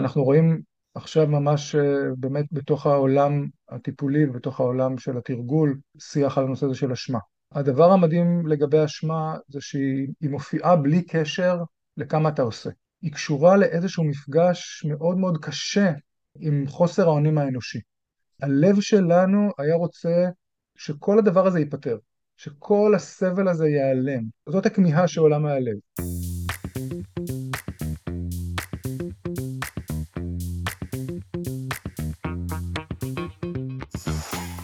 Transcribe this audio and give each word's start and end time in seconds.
אנחנו 0.00 0.24
רואים 0.24 0.62
עכשיו 0.94 1.26
ממש 1.26 1.74
אה, 1.74 1.82
באמת 2.16 2.46
בתוך 2.52 2.86
העולם 2.86 3.46
הטיפולי 3.68 4.24
ובתוך 4.26 4.60
העולם 4.60 4.98
של 4.98 5.18
התרגול, 5.18 5.78
שיח 5.98 6.38
על 6.38 6.44
הנושא 6.44 6.66
הזה 6.66 6.74
של 6.74 6.92
אשמה. 6.92 7.18
הדבר 7.52 7.92
המדהים 7.92 8.46
לגבי 8.46 8.84
אשמה 8.84 9.36
זה 9.48 9.60
שהיא 9.60 10.30
מופיעה 10.30 10.76
בלי 10.76 11.02
קשר 11.02 11.62
לכמה 11.96 12.28
אתה 12.28 12.42
עושה. 12.42 12.70
היא 13.02 13.12
קשורה 13.12 13.56
לאיזשהו 13.56 14.04
מפגש 14.04 14.84
מאוד 14.88 15.18
מאוד 15.18 15.38
קשה 15.44 15.92
עם 16.40 16.66
חוסר 16.66 17.06
האונים 17.06 17.38
האנושי. 17.38 17.80
הלב 18.42 18.80
שלנו 18.80 19.50
היה 19.58 19.74
רוצה 19.74 20.28
שכל 20.76 21.18
הדבר 21.18 21.46
הזה 21.46 21.58
ייפתר, 21.58 21.98
שכל 22.36 22.92
הסבל 22.96 23.48
הזה 23.48 23.68
ייעלם. 23.68 24.22
זאת 24.48 24.66
הכמיהה 24.66 25.08
שעולה 25.08 25.38
מהלב. 25.38 25.76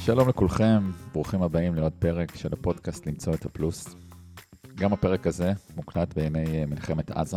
שלום 0.06 0.28
לכולכם, 0.28 0.90
ברוכים 1.12 1.42
הבאים 1.42 1.74
לעוד 1.74 1.92
פרק 1.98 2.36
של 2.36 2.48
הפודקאסט 2.52 3.06
למצוא 3.06 3.34
את 3.34 3.44
הפלוס. 3.44 3.94
גם 4.74 4.92
הפרק 4.92 5.26
הזה 5.26 5.52
מוקלט 5.76 6.14
בימי 6.14 6.44
אה, 6.46 6.66
מלחמת 6.66 7.10
עזה. 7.10 7.36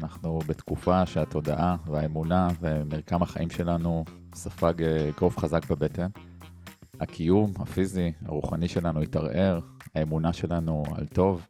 אנחנו 0.00 0.38
בתקופה 0.46 1.06
שהתודעה 1.06 1.76
והאמונה 1.86 2.48
ומרקם 2.60 3.22
החיים 3.22 3.50
שלנו 3.50 4.04
ספג 4.34 4.82
אגרוף 4.82 5.36
אה, 5.36 5.40
חזק 5.40 5.70
בבטן. 5.70 6.06
הקיום 7.00 7.52
הפיזי, 7.58 8.12
הרוחני 8.26 8.68
שלנו 8.68 9.00
התערער, 9.00 9.60
האמונה 9.94 10.32
שלנו 10.32 10.82
על 10.94 11.06
טוב 11.06 11.46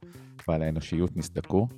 ועל 0.49 0.63
האנושיות 0.63 1.17
נסדקו. 1.17 1.69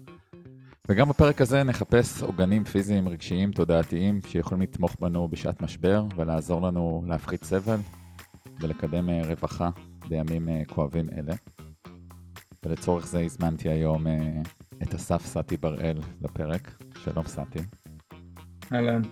וגם 0.88 1.08
בפרק 1.08 1.41
הזה 1.41 1.62
נחפש 1.62 2.22
עוגנים 2.22 2.64
פיזיים, 2.64 3.08
רגשיים, 3.08 3.52
תודעתיים, 3.52 4.20
שיכולים 4.27 4.62
לתמוך 4.62 4.96
בנו 5.00 5.28
בשעת 5.28 5.62
משבר 5.62 6.05
ולעזור 6.16 6.62
לנו 6.62 7.02
להפחית 7.06 7.44
סבל 7.44 7.78
ולקדם 8.61 9.11
אה, 9.11 9.23
רווחה 9.27 9.70
בימים 10.09 10.48
אה, 10.48 10.62
כואבים 10.69 11.09
אלה. 11.17 11.34
ולצורך 12.64 13.06
זה 13.06 13.20
הזמנתי 13.20 13.69
היום 13.69 14.06
אה, 14.06 14.42
את 14.83 14.95
אסף 14.95 15.27
סטי 15.27 15.56
בראל 15.56 15.98
לפרק. 16.23 16.83
שלום 17.05 17.25
סטי. 17.27 17.59
אהלן. 18.72 19.03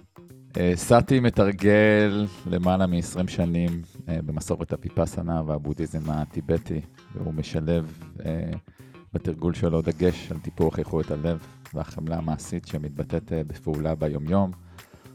סטי 0.75 1.21
מתרגל 1.21 2.27
למעלה 2.47 2.87
מ-20 2.87 3.29
שנים 3.31 3.83
במסורת 4.07 4.73
הפיפסנה 4.73 5.43
והבודהיזם 5.47 6.11
הטיבטי, 6.11 6.81
והוא 7.15 7.35
משלב 7.35 7.99
בתרגול 9.13 9.55
שלו 9.55 9.83
דגש 9.83 10.33
על 10.33 10.39
טיפוח 10.39 10.79
איכות 10.79 11.11
הלב 11.11 11.47
והחמלה 11.75 12.17
המעשית 12.17 12.67
שמתבטאת 12.67 13.33
בפעולה 13.47 13.95
ביומיום. 13.95 14.51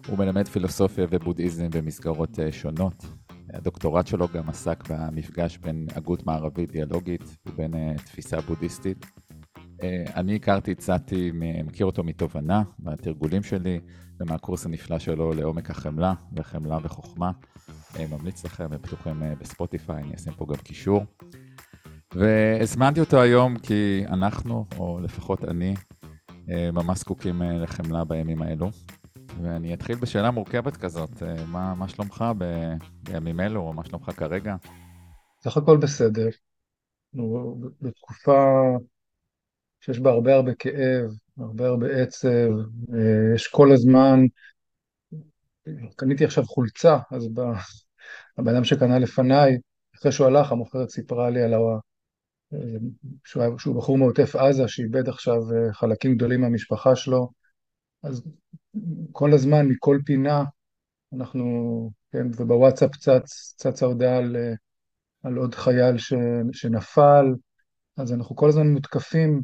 הוא 0.08 0.18
מלמד 0.18 0.48
פילוסופיה 0.48 1.08
ובודהיזם 1.10 1.70
במסגרות 1.70 2.40
שונות, 2.52 3.06
הדוקטורט 3.54 4.08
שלו 4.08 4.28
גם 4.34 4.50
עסק 4.50 4.84
במפגש 4.90 5.58
בין 5.58 5.88
הגות 5.96 6.26
מערבית 6.26 6.72
דיאלוגית 6.72 7.38
ובין 7.46 7.74
uh, 7.74 8.02
תפיסה 8.02 8.42
בודהיסטית. 8.42 9.06
Uh, 9.06 9.84
אני 10.16 10.36
הכרתי 10.36 10.76
סאטי, 10.80 11.32
מכיר 11.66 11.86
אותו 11.86 12.04
מתובנה, 12.04 12.64
מהתרגולים 12.80 13.44
שלי 13.44 13.80
ומהקורס 14.20 14.66
הנפלא 14.66 15.00
שלו 15.00 15.34
לעומק 15.34 15.70
החמלה 15.70 16.14
וחמלה 16.36 16.78
וחוכמה. 16.84 17.32
ממליץ 18.10 18.46
לכם, 18.46 18.64
הם 18.64 18.78
פתוחים 18.78 19.24
uh, 19.24 19.40
בספוטיפיי, 19.40 20.04
אני 20.04 20.16
אשים 20.16 20.34
פה 20.34 20.46
גם 20.50 20.56
קישור. 20.56 21.06
והזמנתי 22.16 23.00
אותו 23.00 23.22
היום 23.22 23.58
כי 23.58 24.04
אנחנו, 24.08 24.66
או 24.78 25.00
לפחות 25.00 25.44
אני, 25.44 25.76
ממש 26.74 27.00
זקוקים 27.00 27.42
לחמלה 27.42 28.04
בימים 28.04 28.42
האלו. 28.42 28.70
ואני 29.44 29.74
אתחיל 29.74 29.96
בשאלה 29.96 30.32
מורכבת 30.32 30.78
כזאת, 30.78 31.24
אה, 31.24 31.46
מה, 31.46 31.76
מה 31.76 31.88
שלומך 31.88 32.26
ב, 32.38 32.44
בימים 33.04 33.40
אלו, 33.40 33.62
או 33.62 33.74
מה 33.74 33.86
שלומך 33.86 34.12
כרגע? 34.18 34.56
סך 35.42 35.58
הכל 35.58 35.78
בסדר. 35.78 36.28
בתקופה 37.82 38.62
שיש 39.80 40.00
בה 40.00 40.10
הרבה 40.10 40.36
הרבה 40.36 40.56
כאב, 40.56 41.10
הרבה 41.38 41.68
הרבה 41.68 41.88
עצב, 42.02 42.50
אה, 42.94 43.36
יש 43.36 43.48
כל 43.48 43.72
הזמן, 43.72 44.20
קניתי 45.96 46.26
עכשיו 46.26 46.44
חולצה, 46.44 46.98
אז 47.12 47.30
הבן 48.38 48.56
אדם 48.56 48.64
שקנה 48.64 49.00
לפניי, 49.00 49.58
אחרי 49.96 50.12
שהוא 50.12 50.28
הלך, 50.28 50.52
המוכרת 50.52 50.90
סיפרה 50.90 51.30
לי 51.30 51.44
על 51.44 51.54
ה... 51.54 51.58
אה, 52.54 52.60
שהוא, 53.26 53.58
שהוא 53.58 53.76
בחור 53.76 53.98
מעוטף 53.98 54.36
עזה, 54.36 54.68
שאיבד 54.68 55.10
עכשיו 55.10 55.42
חלקים 55.72 56.16
גדולים 56.16 56.42
מהמשפחה 56.42 56.96
שלו, 56.96 57.30
אז 58.04 58.24
כל 59.12 59.34
הזמן, 59.34 59.68
מכל 59.68 60.00
פינה, 60.06 60.44
אנחנו, 61.14 61.44
כן, 62.12 62.28
ובוואטסאפ 62.38 62.96
צץ, 62.96 63.54
צצה 63.58 63.86
הודעה 63.86 64.18
על, 64.18 64.36
על 65.24 65.38
עוד 65.38 65.56
חייל 65.56 65.98
ש, 65.98 66.14
שנפל, 66.52 67.26
אז 67.98 68.14
אנחנו 68.14 68.36
כל 68.36 68.50
הזמן 68.50 68.68
מותקפים 68.68 69.42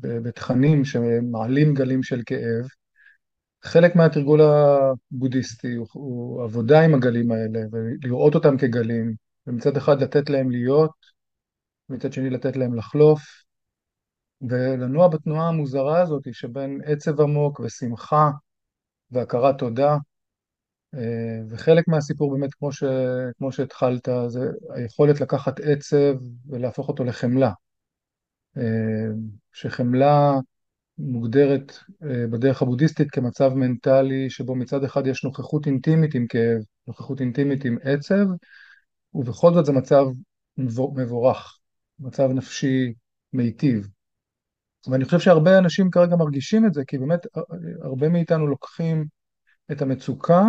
בתכנים 0.00 0.84
שמעלים 0.84 1.74
גלים 1.74 2.02
של 2.02 2.22
כאב. 2.26 2.66
חלק 3.62 3.96
מהתרגול 3.96 4.40
הבודהיסטי 4.40 5.74
הוא, 5.74 5.86
הוא 5.92 6.44
עבודה 6.44 6.80
עם 6.80 6.94
הגלים 6.94 7.32
האלה, 7.32 7.60
ולראות 7.72 8.34
אותם 8.34 8.58
כגלים, 8.58 9.14
ומצד 9.46 9.76
אחד 9.76 10.02
לתת 10.02 10.30
להם 10.30 10.50
להיות, 10.50 10.90
ומצד 11.90 12.12
שני 12.12 12.30
לתת 12.30 12.56
להם 12.56 12.74
לחלוף, 12.74 13.45
ולנוע 14.42 15.08
בתנועה 15.08 15.48
המוזרה 15.48 16.00
הזאת 16.00 16.22
שבין 16.32 16.80
עצב 16.84 17.20
עמוק 17.20 17.60
ושמחה 17.60 18.30
והכרת 19.10 19.58
תודה. 19.58 19.96
אה, 20.94 21.42
וחלק 21.48 21.88
מהסיפור 21.88 22.32
באמת, 22.32 22.54
כמו, 22.54 22.72
ש, 22.72 22.84
כמו 23.38 23.52
שהתחלת, 23.52 24.08
זה 24.28 24.40
היכולת 24.74 25.20
לקחת 25.20 25.60
עצב 25.60 26.14
ולהפוך 26.46 26.88
אותו 26.88 27.04
לחמלה. 27.04 27.50
אה, 28.56 29.08
שחמלה 29.52 30.32
מוגדרת 30.98 31.72
אה, 32.02 32.26
בדרך 32.30 32.62
הבודהיסטית 32.62 33.10
כמצב 33.10 33.54
מנטלי 33.54 34.30
שבו 34.30 34.54
מצד 34.54 34.84
אחד 34.84 35.06
יש 35.06 35.24
נוכחות 35.24 35.66
אינטימית 35.66 36.14
עם 36.14 36.26
כאב, 36.26 36.58
נוכחות 36.86 37.20
אינטימית 37.20 37.64
עם 37.64 37.78
עצב, 37.82 38.26
ובכל 39.14 39.54
זאת 39.54 39.66
זה 39.66 39.72
מצב 39.72 40.04
מבורך, 40.56 41.58
מצב 41.98 42.28
נפשי 42.30 42.92
מיטיב. 43.32 43.95
ואני 44.88 45.04
חושב 45.04 45.18
שהרבה 45.18 45.58
אנשים 45.58 45.90
כרגע 45.90 46.16
מרגישים 46.16 46.66
את 46.66 46.74
זה, 46.74 46.84
כי 46.84 46.98
באמת 46.98 47.26
הרבה 47.82 48.08
מאיתנו 48.08 48.46
לוקחים 48.46 49.06
את 49.72 49.82
המצוקה 49.82 50.42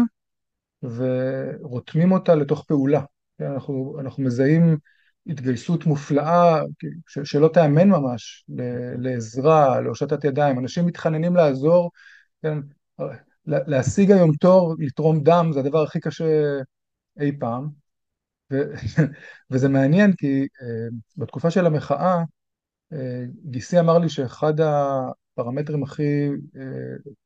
ורותמים 0.84 2.12
אותה 2.12 2.36
לתוך 2.36 2.66
פעולה. 2.68 3.02
אנחנו, 3.42 3.98
אנחנו 4.00 4.24
מזהים 4.24 4.78
התגייסות 5.28 5.86
מופלאה, 5.86 6.62
ש, 7.08 7.20
שלא 7.24 7.50
תיאמן 7.54 7.90
ממש, 7.90 8.46
לעזרה, 8.98 9.82
להושטת 9.82 10.24
ידיים. 10.24 10.60
אנשים 10.60 10.86
מתחננים 10.86 11.36
לעזור, 11.36 11.92
כן, 12.42 12.58
להשיג 13.46 14.12
היום 14.12 14.32
תור, 14.36 14.76
לתרום 14.80 15.24
דם, 15.24 15.50
זה 15.54 15.60
הדבר 15.60 15.84
הכי 15.84 16.00
קשה 16.00 16.60
אי 17.20 17.32
פעם. 17.40 17.70
ו, 18.54 18.56
וזה 19.52 19.70
מעניין 19.70 20.14
כי 20.14 20.44
uh, 20.44 20.94
בתקופה 21.18 21.52
של 21.52 21.66
המחאה, 21.66 22.24
גיסי 23.46 23.80
אמר 23.80 23.98
לי 23.98 24.10
שאחד 24.10 24.54
הפרמטרים 24.60 25.84
הכי 25.84 26.28
אה, 26.56 26.62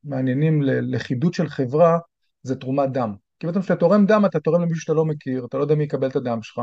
מעניינים 0.04 0.62
ללכידות 0.62 1.34
של 1.34 1.48
חברה 1.48 2.00
זה 2.44 2.56
תרומת 2.56 2.92
דם. 2.92 3.16
כי 3.40 3.48
בעצם 3.48 3.60
כשאתה 3.62 3.80
תורם 3.80 4.06
דם 4.06 4.26
אתה 4.26 4.40
תורם 4.40 4.62
למישהו 4.62 4.82
שאתה 4.82 4.94
לא 4.94 5.06
מכיר, 5.06 5.46
אתה 5.46 5.58
לא 5.58 5.64
יודע 5.64 5.76
מי 5.76 5.84
יקבל 5.84 6.08
את 6.08 6.16
הדם 6.16 6.42
שלך, 6.42 6.62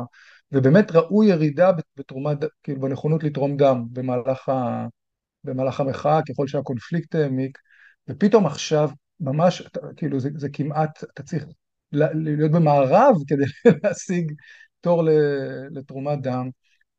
ובאמת 0.53 0.91
ראו 0.93 1.25
ירידה 1.25 1.71
בתרומת, 1.97 2.39
כאילו 2.63 2.81
בנכונות 2.81 3.25
לתרום 3.25 3.57
דם 3.57 3.85
במהלך, 3.93 4.49
ה, 4.49 4.87
במהלך 5.45 5.81
המחאה, 5.81 6.21
ככל 6.29 6.47
שהקונפליקט 6.47 7.15
העמיק, 7.15 7.59
ופתאום 8.09 8.47
עכשיו 8.47 8.91
ממש, 9.21 9.63
כאילו 9.97 10.21
זה, 10.21 10.31
זה 10.37 10.49
כמעט, 10.53 11.05
אתה 11.05 11.23
צריך 11.23 11.45
להיות 11.93 12.51
במערב 12.51 13.15
כדי 13.27 13.45
להשיג 13.85 14.33
תור 14.81 15.03
לתרומת 15.71 16.23
דם. 16.23 16.49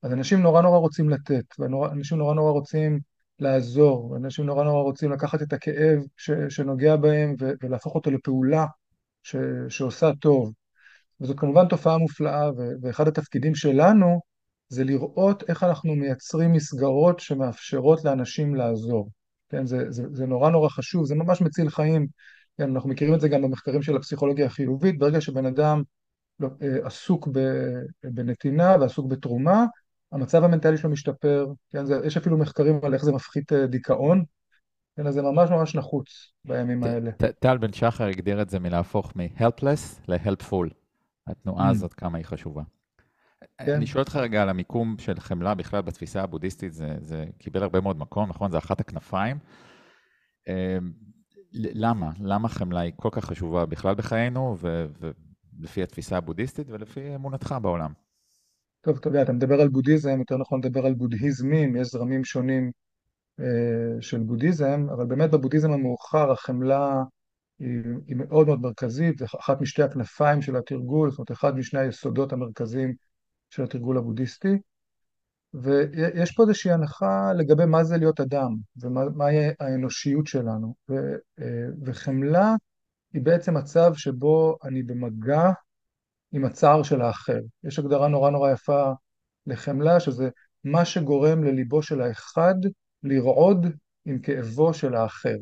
אז 0.03 0.13
אנשים 0.13 0.41
נורא 0.41 0.61
נורא 0.61 0.77
רוצים 0.77 1.09
לתת, 1.09 1.45
ואנשים 1.59 2.17
נורא 2.17 2.33
נורא 2.33 2.51
רוצים 2.51 2.99
לעזור, 3.39 4.11
ואנשים 4.11 4.45
נורא 4.45 4.63
נורא 4.63 4.81
רוצים 4.83 5.11
לקחת 5.11 5.41
את 5.41 5.53
הכאב 5.53 5.99
ש, 6.17 6.31
שנוגע 6.49 6.95
בהם 6.95 7.35
ו, 7.39 7.51
ולהפוך 7.63 7.95
אותו 7.95 8.11
לפעולה 8.11 8.65
ש, 9.23 9.35
שעושה 9.69 10.11
טוב. 10.21 10.53
וזאת 11.21 11.39
כמובן 11.39 11.67
תופעה 11.67 11.97
מופלאה, 11.97 12.49
ו, 12.57 12.61
ואחד 12.81 13.07
התפקידים 13.07 13.55
שלנו 13.55 14.21
זה 14.69 14.83
לראות 14.83 15.43
איך 15.49 15.63
אנחנו 15.63 15.95
מייצרים 15.95 16.51
מסגרות 16.51 17.19
שמאפשרות 17.19 18.05
לאנשים 18.05 18.55
לעזור. 18.55 19.09
כן, 19.49 19.65
זה, 19.65 19.91
זה, 19.91 20.03
זה 20.13 20.25
נורא 20.25 20.49
נורא 20.49 20.69
חשוב, 20.69 21.05
זה 21.05 21.15
ממש 21.15 21.41
מציל 21.41 21.69
חיים. 21.69 22.07
כן, 22.57 22.69
אנחנו 22.69 22.89
מכירים 22.89 23.13
את 23.13 23.21
זה 23.21 23.29
גם 23.29 23.41
במחקרים 23.41 23.81
של 23.81 23.95
הפסיכולוגיה 23.95 24.45
החיובית, 24.45 24.99
ברגע 24.99 25.21
שבן 25.21 25.45
אדם 25.45 25.83
לא, 26.39 26.49
אה, 26.61 26.87
עסוק 26.87 27.27
בנתינה 28.03 28.75
ועסוק 28.79 29.11
בתרומה, 29.11 29.65
המצב 30.11 30.43
המנטלי 30.43 30.77
שלו 30.77 30.89
משתפר, 30.89 31.47
כן, 31.69 31.85
זה, 31.85 31.99
יש 32.05 32.17
אפילו 32.17 32.37
מחקרים 32.37 32.79
על 32.83 32.93
איך 32.93 33.05
זה 33.05 33.11
מפחית 33.11 33.53
אה, 33.53 33.67
דיכאון, 33.67 34.23
כן, 34.97 35.07
אז 35.07 35.13
זה 35.13 35.21
ממש 35.21 35.49
ממש 35.49 35.75
נחוץ 35.75 36.07
בימים 36.45 36.83
האלה. 36.83 37.11
טל 37.39 37.57
בן 37.57 37.73
שחר 37.73 38.03
הגדיר 38.03 38.41
את 38.41 38.49
זה 38.49 38.59
מלהפוך 38.59 39.13
מ-helpless 39.15 40.01
ל-helpful. 40.07 40.73
התנועה 41.27 41.67
mm. 41.67 41.71
הזאת, 41.71 41.93
כמה 41.93 42.17
היא 42.17 42.25
חשובה. 42.25 42.61
כן. 43.57 43.75
אני 43.75 43.87
שואל 43.87 44.03
אותך 44.03 44.15
רגע 44.15 44.41
על 44.41 44.49
המיקום 44.49 44.95
של 44.99 45.19
חמלה 45.19 45.55
בכלל 45.55 45.81
בתפיסה 45.81 46.21
הבודהיסטית, 46.21 46.73
זה, 46.73 46.95
זה 47.01 47.25
קיבל 47.37 47.63
הרבה 47.63 47.81
מאוד 47.81 47.97
מקום, 47.97 48.29
נכון? 48.29 48.51
זה 48.51 48.57
אחת 48.57 48.79
הכנפיים. 48.79 49.39
אמ, 50.47 50.53
למה? 51.53 52.11
למה 52.19 52.49
חמלה 52.49 52.79
היא 52.79 52.93
כל 52.95 53.09
כך 53.11 53.25
חשובה 53.25 53.65
בכלל 53.65 53.95
בחיינו, 53.95 54.57
ולפי 54.59 55.83
התפיסה 55.83 56.17
הבודהיסטית 56.17 56.67
ולפי 56.69 57.15
אמונתך 57.15 57.55
בעולם? 57.61 57.93
טוב, 58.81 58.97
אתה 58.97 59.07
יודע, 59.07 59.21
אתה 59.21 59.33
מדבר 59.33 59.61
על 59.61 59.67
בודהיזם, 59.67 60.19
יותר 60.19 60.37
נכון 60.37 60.59
לדבר 60.63 60.85
על 60.85 60.93
בודהיזמים, 60.93 61.75
יש 61.75 61.87
זרמים 61.87 62.23
שונים 62.23 62.71
אה, 63.39 64.01
של 64.01 64.19
בודהיזם, 64.19 64.87
אבל 64.93 65.05
באמת 65.05 65.31
בבודהיזם 65.31 65.71
המאוחר 65.71 66.31
החמלה 66.31 67.03
היא, 67.59 67.81
היא 68.07 68.15
מאוד 68.15 68.47
מאוד 68.47 68.61
מרכזית, 68.61 69.21
אחת 69.23 69.61
משתי 69.61 69.83
הכנפיים 69.83 70.41
של 70.41 70.55
התרגול, 70.55 71.09
זאת 71.09 71.19
אומרת, 71.19 71.31
אחד 71.31 71.57
משני 71.57 71.79
היסודות 71.79 72.33
המרכזיים 72.33 72.93
של 73.49 73.63
התרגול 73.63 73.97
הבודהיסטי. 73.97 74.57
ויש 75.53 76.31
פה 76.31 76.43
איזושהי 76.43 76.71
הנחה 76.71 77.33
לגבי 77.33 77.65
מה 77.65 77.83
זה 77.83 77.97
להיות 77.97 78.19
אדם, 78.19 78.55
ומהי 78.77 79.35
האנושיות 79.59 80.27
שלנו. 80.27 80.75
ו, 80.89 80.93
אה, 81.39 81.67
וחמלה 81.85 82.55
היא 83.13 83.21
בעצם 83.21 83.57
מצב 83.57 83.93
שבו 83.93 84.57
אני 84.63 84.83
במגע 84.83 85.51
עם 86.31 86.45
הצער 86.45 86.83
של 86.83 87.01
האחר. 87.01 87.39
יש 87.63 87.79
הגדרה 87.79 88.07
נורא 88.07 88.29
נורא 88.29 88.51
יפה 88.51 88.91
לחמלה, 89.47 89.99
שזה 89.99 90.29
מה 90.63 90.85
שגורם 90.85 91.43
לליבו 91.43 91.83
של 91.83 92.01
האחד 92.01 92.55
לרעוד 93.03 93.65
עם 94.05 94.19
כאבו 94.19 94.73
של 94.73 94.95
האחר. 94.95 95.37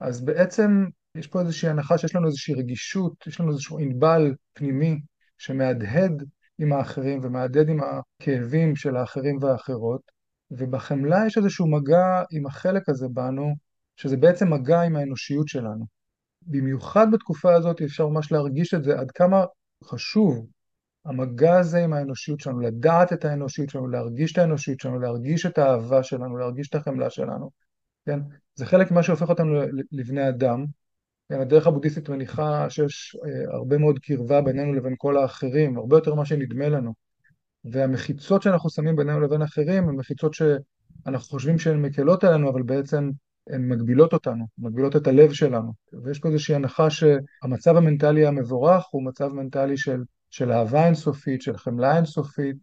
אז 0.00 0.24
בעצם 0.24 0.84
יש 1.14 1.26
פה 1.26 1.40
איזושהי 1.40 1.68
הנחה 1.68 1.98
שיש 1.98 2.14
לנו 2.14 2.26
איזושהי 2.26 2.54
רגישות, 2.54 3.26
יש 3.26 3.40
לנו 3.40 3.50
איזשהו 3.50 3.78
ענבל 3.78 4.34
פנימי 4.52 5.00
שמהדהד 5.38 6.22
עם 6.58 6.72
האחרים 6.72 7.20
ומהדהד 7.22 7.68
עם 7.68 7.80
הכאבים 7.82 8.76
של 8.76 8.96
האחרים 8.96 9.38
והאחרות, 9.40 10.00
ובחמלה 10.50 11.26
יש 11.26 11.38
איזשהו 11.38 11.66
מגע 11.66 12.22
עם 12.30 12.46
החלק 12.46 12.88
הזה 12.88 13.06
בנו, 13.08 13.54
שזה 13.96 14.16
בעצם 14.16 14.52
מגע 14.52 14.80
עם 14.80 14.96
האנושיות 14.96 15.48
שלנו. 15.48 15.84
במיוחד 16.42 17.06
בתקופה 17.12 17.54
הזאת 17.54 17.82
אפשר 17.82 18.06
ממש 18.06 18.32
להרגיש 18.32 18.74
את 18.74 18.84
זה, 18.84 18.98
עד 18.98 19.10
כמה 19.10 19.44
חשוב 19.84 20.46
המגע 21.04 21.58
הזה 21.58 21.84
עם 21.84 21.92
האנושיות 21.92 22.40
שלנו, 22.40 22.60
לדעת 22.60 23.12
את 23.12 23.24
האנושיות 23.24 23.70
שלנו, 23.70 23.88
להרגיש 23.88 24.32
את 24.32 24.38
האנושיות 24.38 24.80
שלנו, 24.80 24.98
להרגיש 24.98 25.46
את 25.46 25.58
האהבה 25.58 26.02
שלנו, 26.02 26.36
להרגיש 26.36 26.68
את 26.68 26.74
החמלה 26.74 27.10
שלנו, 27.10 27.50
כן? 28.06 28.20
זה 28.54 28.66
חלק 28.66 28.90
ממה 28.90 29.02
שהופך 29.02 29.28
אותנו 29.28 29.60
לבני 29.92 30.28
אדם. 30.28 30.64
כן, 31.28 31.40
הדרך 31.40 31.66
הבודהיסטית 31.66 32.08
מניחה 32.08 32.70
שיש 32.70 33.16
אה, 33.24 33.54
הרבה 33.56 33.78
מאוד 33.78 33.98
קרבה 33.98 34.40
בינינו 34.40 34.74
לבין 34.74 34.94
כל 34.98 35.16
האחרים, 35.16 35.78
הרבה 35.78 35.96
יותר 35.96 36.14
ממה 36.14 36.24
שנדמה 36.24 36.68
לנו. 36.68 36.92
והמחיצות 37.64 38.42
שאנחנו 38.42 38.70
שמים 38.70 38.96
בינינו 38.96 39.20
לבין 39.20 39.42
אחרים 39.42 39.88
הן 39.88 39.96
מחיצות 39.96 40.34
שאנחנו 40.34 41.28
חושבים 41.28 41.58
שהן 41.58 41.82
מקלות 41.82 42.24
עלינו, 42.24 42.50
אבל 42.50 42.62
בעצם 42.62 43.10
הן 43.52 43.68
מגבילות 43.68 44.12
אותנו, 44.12 44.46
מגבילות 44.58 44.96
את 44.96 45.06
הלב 45.06 45.32
שלנו. 45.32 45.72
ויש 46.04 46.18
פה 46.18 46.28
איזושהי 46.28 46.54
הנחה 46.54 46.90
שהמצב 46.90 47.76
המנטלי 47.76 48.26
המבורך 48.26 48.86
הוא 48.90 49.04
מצב 49.04 49.28
מנטלי 49.28 49.76
של 49.76 50.02
של 50.30 50.52
אהבה 50.52 50.86
אינסופית, 50.86 51.42
של 51.42 51.56
חמלה 51.56 51.96
אינסופית, 51.96 52.56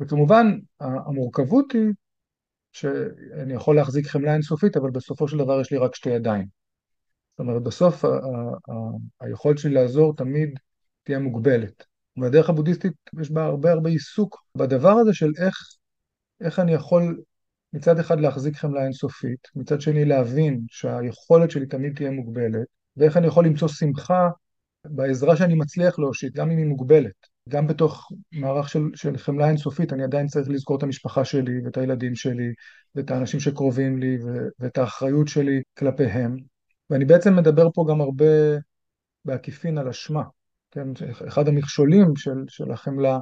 וכמובן 0.00 0.58
המורכבות 0.80 1.72
היא 1.72 1.92
שאני 2.72 3.54
יכול 3.54 3.76
להחזיק 3.76 4.06
חמלה 4.06 4.34
אינסופית, 4.34 4.76
אבל 4.76 4.90
בסופו 4.90 5.28
של 5.28 5.38
דבר 5.38 5.60
יש 5.60 5.72
לי 5.72 5.78
רק 5.78 5.94
שתי 5.94 6.10
ידיים. 6.10 6.46
זאת 7.30 7.38
אומרת, 7.38 7.62
בסוף 7.62 8.04
היכולת 9.20 9.58
שלי 9.58 9.74
לעזור 9.74 10.16
תמיד 10.16 10.58
תהיה 11.02 11.18
מוגבלת. 11.18 11.84
והדרך 12.16 12.50
הבודהיסטית 12.50 12.92
יש 13.20 13.30
בה 13.30 13.44
הרבה 13.44 13.72
הרבה 13.72 13.90
עיסוק 13.90 14.44
בדבר 14.54 14.90
הזה 14.92 15.14
של 15.14 15.32
איך, 15.38 15.56
איך 16.40 16.58
אני 16.58 16.72
יכול 16.72 17.22
מצד 17.72 17.98
אחד 17.98 18.20
להחזיק 18.20 18.56
חמלה 18.56 18.84
אינסופית, 18.84 19.48
מצד 19.54 19.80
שני 19.80 20.04
להבין 20.04 20.60
שהיכולת 20.68 21.50
שלי 21.50 21.66
תמיד 21.66 21.96
תהיה 21.96 22.10
מוגבלת, 22.10 22.66
ואיך 22.96 23.16
אני 23.16 23.26
יכול 23.26 23.46
למצוא 23.46 23.68
שמחה 23.68 24.28
בעזרה 24.84 25.36
שאני 25.36 25.54
מצליח 25.54 25.98
להושיט, 25.98 26.34
גם 26.34 26.50
אם 26.50 26.58
היא 26.58 26.66
מוגבלת. 26.66 27.38
גם 27.48 27.66
בתוך 27.66 28.12
מערך 28.32 28.68
של, 28.68 28.80
של 28.94 29.16
חמלה 29.16 29.48
אינסופית, 29.48 29.92
אני 29.92 30.04
עדיין 30.04 30.26
צריך 30.26 30.48
לזכור 30.48 30.76
את 30.78 30.82
המשפחה 30.82 31.24
שלי, 31.24 31.64
ואת 31.64 31.76
הילדים 31.76 32.14
שלי, 32.14 32.52
ואת 32.94 33.10
האנשים 33.10 33.40
שקרובים 33.40 33.98
לי, 33.98 34.18
ו, 34.24 34.48
ואת 34.58 34.78
האחריות 34.78 35.28
שלי 35.28 35.62
כלפיהם. 35.78 36.36
ואני 36.90 37.04
בעצם 37.04 37.36
מדבר 37.36 37.68
פה 37.74 37.86
גם 37.90 38.00
הרבה 38.00 38.24
בעקיפין 39.24 39.78
על 39.78 39.88
אשמה. 39.88 40.22
כן, 40.70 40.88
אחד 41.28 41.48
המכשולים 41.48 42.16
של, 42.16 42.44
של 42.48 42.70
החמלה 42.70 43.18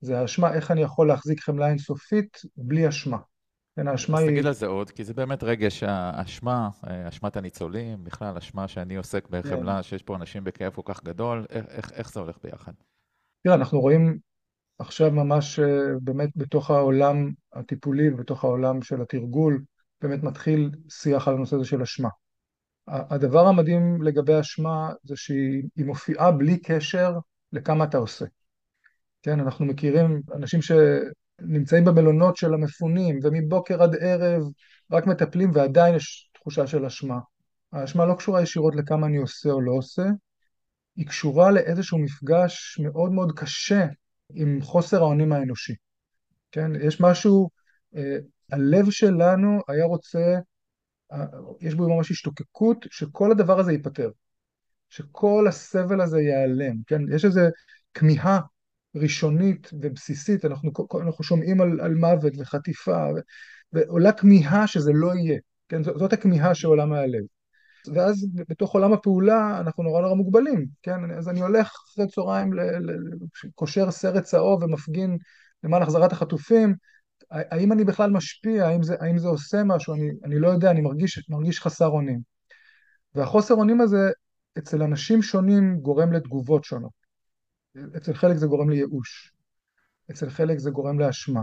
זה 0.00 0.18
האשמה, 0.18 0.54
איך 0.54 0.70
אני 0.70 0.82
יכול 0.82 1.08
להחזיק 1.08 1.40
חמלה 1.40 1.68
אינסופית 1.68 2.40
בלי 2.56 2.88
אשמה. 2.88 3.18
כן, 3.76 3.88
האשמה 3.88 4.18
היא... 4.18 4.26
אז 4.26 4.32
תגיד 4.32 4.46
על 4.46 4.52
זה 4.52 4.66
עוד, 4.66 4.90
כי 4.90 5.04
זה 5.04 5.14
באמת 5.14 5.42
רגש 5.42 5.82
האשמה, 5.82 6.68
אה, 6.86 7.08
אשמת 7.08 7.36
הניצולים, 7.36 8.04
בכלל 8.04 8.36
אשמה 8.36 8.68
שאני 8.68 8.96
עוסק 8.96 9.28
בחמלה, 9.28 9.76
כן. 9.76 9.82
שיש 9.82 10.02
פה 10.02 10.16
אנשים 10.16 10.44
בכאב 10.44 10.72
כל 10.72 10.82
כך 10.84 11.04
גדול, 11.04 11.46
איך, 11.50 11.66
איך, 11.68 11.92
איך 11.92 12.12
זה 12.12 12.20
הולך 12.20 12.38
ביחד? 12.42 12.72
תראה, 13.42 13.54
אנחנו 13.54 13.80
רואים 13.80 14.18
עכשיו 14.78 15.10
ממש 15.10 15.58
אה, 15.58 15.66
באמת 16.02 16.30
בתוך 16.36 16.70
העולם 16.70 17.30
הטיפולי 17.52 18.10
ובתוך 18.10 18.44
העולם 18.44 18.82
של 18.82 19.02
התרגול, 19.02 19.62
באמת 20.00 20.22
מתחיל 20.22 20.70
שיח 20.88 21.28
על 21.28 21.34
הנושא 21.34 21.56
הזה 21.56 21.64
של 21.64 21.82
אשמה. 21.82 22.08
הדבר 22.88 23.46
המדהים 23.46 24.02
לגבי 24.02 24.40
אשמה 24.40 24.92
זה 25.02 25.16
שהיא 25.16 25.86
מופיעה 25.86 26.32
בלי 26.32 26.58
קשר 26.58 27.18
לכמה 27.52 27.84
אתה 27.84 27.98
עושה. 27.98 28.24
כן, 29.22 29.40
אנחנו 29.40 29.64
מכירים 29.64 30.22
אנשים 30.34 30.62
ש... 30.62 30.72
נמצאים 31.40 31.84
במלונות 31.84 32.36
של 32.36 32.54
המפונים, 32.54 33.18
ומבוקר 33.22 33.82
עד 33.82 33.96
ערב 34.00 34.42
רק 34.90 35.06
מטפלים 35.06 35.50
ועדיין 35.54 35.94
יש 35.94 36.30
תחושה 36.34 36.66
של 36.66 36.84
אשמה. 36.86 37.18
האשמה 37.72 38.06
לא 38.06 38.14
קשורה 38.14 38.42
ישירות 38.42 38.74
לכמה 38.76 39.06
אני 39.06 39.16
עושה 39.16 39.50
או 39.50 39.60
לא 39.60 39.72
עושה, 39.72 40.04
היא 40.96 41.06
קשורה 41.06 41.50
לאיזשהו 41.50 41.98
מפגש 41.98 42.78
מאוד 42.82 43.12
מאוד 43.12 43.32
קשה 43.38 43.86
עם 44.34 44.62
חוסר 44.62 45.02
האונים 45.02 45.32
האנושי. 45.32 45.74
כן, 46.52 46.70
יש 46.80 47.00
משהו, 47.00 47.50
אה, 47.96 48.16
הלב 48.52 48.90
שלנו 48.90 49.60
היה 49.68 49.84
רוצה, 49.84 50.38
אה, 51.12 51.26
יש 51.60 51.74
בו 51.74 51.96
ממש 51.96 52.10
השתוקקות 52.10 52.86
שכל 52.90 53.30
הדבר 53.30 53.60
הזה 53.60 53.72
ייפתר, 53.72 54.10
שכל 54.88 55.46
הסבל 55.48 56.00
הזה 56.00 56.20
ייעלם, 56.20 56.76
כן, 56.86 57.00
יש 57.14 57.24
איזו 57.24 57.40
כמיהה 57.94 58.40
ראשונית 58.94 59.70
ובסיסית, 59.72 60.44
אנחנו, 60.44 60.70
אנחנו 61.00 61.24
שומעים 61.24 61.60
על, 61.60 61.80
על 61.80 61.94
מוות 61.94 62.32
וחטיפה, 62.38 63.06
ועולה 63.72 64.12
כמיהה 64.12 64.66
שזה 64.66 64.92
לא 64.94 65.14
יהיה, 65.14 65.38
כן? 65.68 65.82
זאת 65.82 66.12
הכמיהה 66.12 66.54
שעולה 66.54 66.86
מהלב. 66.86 67.24
ואז 67.94 68.26
בתוך 68.48 68.74
עולם 68.74 68.92
הפעולה 68.92 69.60
אנחנו 69.60 69.82
נורא 69.82 70.00
נורא 70.00 70.14
מוגבלים, 70.14 70.66
כן? 70.82 71.10
אז 71.10 71.28
אני 71.28 71.40
הולך 71.40 71.72
אחרי 71.92 72.06
צהריים, 72.06 72.50
קושר 73.54 73.90
סרט 73.90 74.22
צהוב 74.22 74.62
ומפגין 74.62 75.18
למען 75.64 75.82
החזרת 75.82 76.12
החטופים, 76.12 76.74
האם 77.30 77.72
אני 77.72 77.84
בכלל 77.84 78.10
משפיע, 78.10 78.66
האם 78.66 78.82
זה, 78.82 78.96
האם 79.00 79.18
זה 79.18 79.28
עושה 79.28 79.64
משהו, 79.64 79.94
אני, 79.94 80.10
אני 80.24 80.38
לא 80.38 80.48
יודע, 80.48 80.70
אני 80.70 80.80
מרגיש, 80.80 81.26
מרגיש 81.28 81.60
חסר 81.60 81.88
אונים. 81.88 82.20
והחוסר 83.14 83.54
אונים 83.54 83.80
הזה 83.80 84.10
אצל 84.58 84.82
אנשים 84.82 85.22
שונים 85.22 85.80
גורם 85.80 86.12
לתגובות 86.12 86.64
שונות. 86.64 87.03
אצל 87.96 88.14
חלק 88.14 88.36
זה 88.36 88.46
גורם 88.46 88.70
לייאוש, 88.70 89.32
אצל 90.10 90.30
חלק 90.30 90.58
זה 90.58 90.70
גורם 90.70 91.00
לאשמה, 91.00 91.42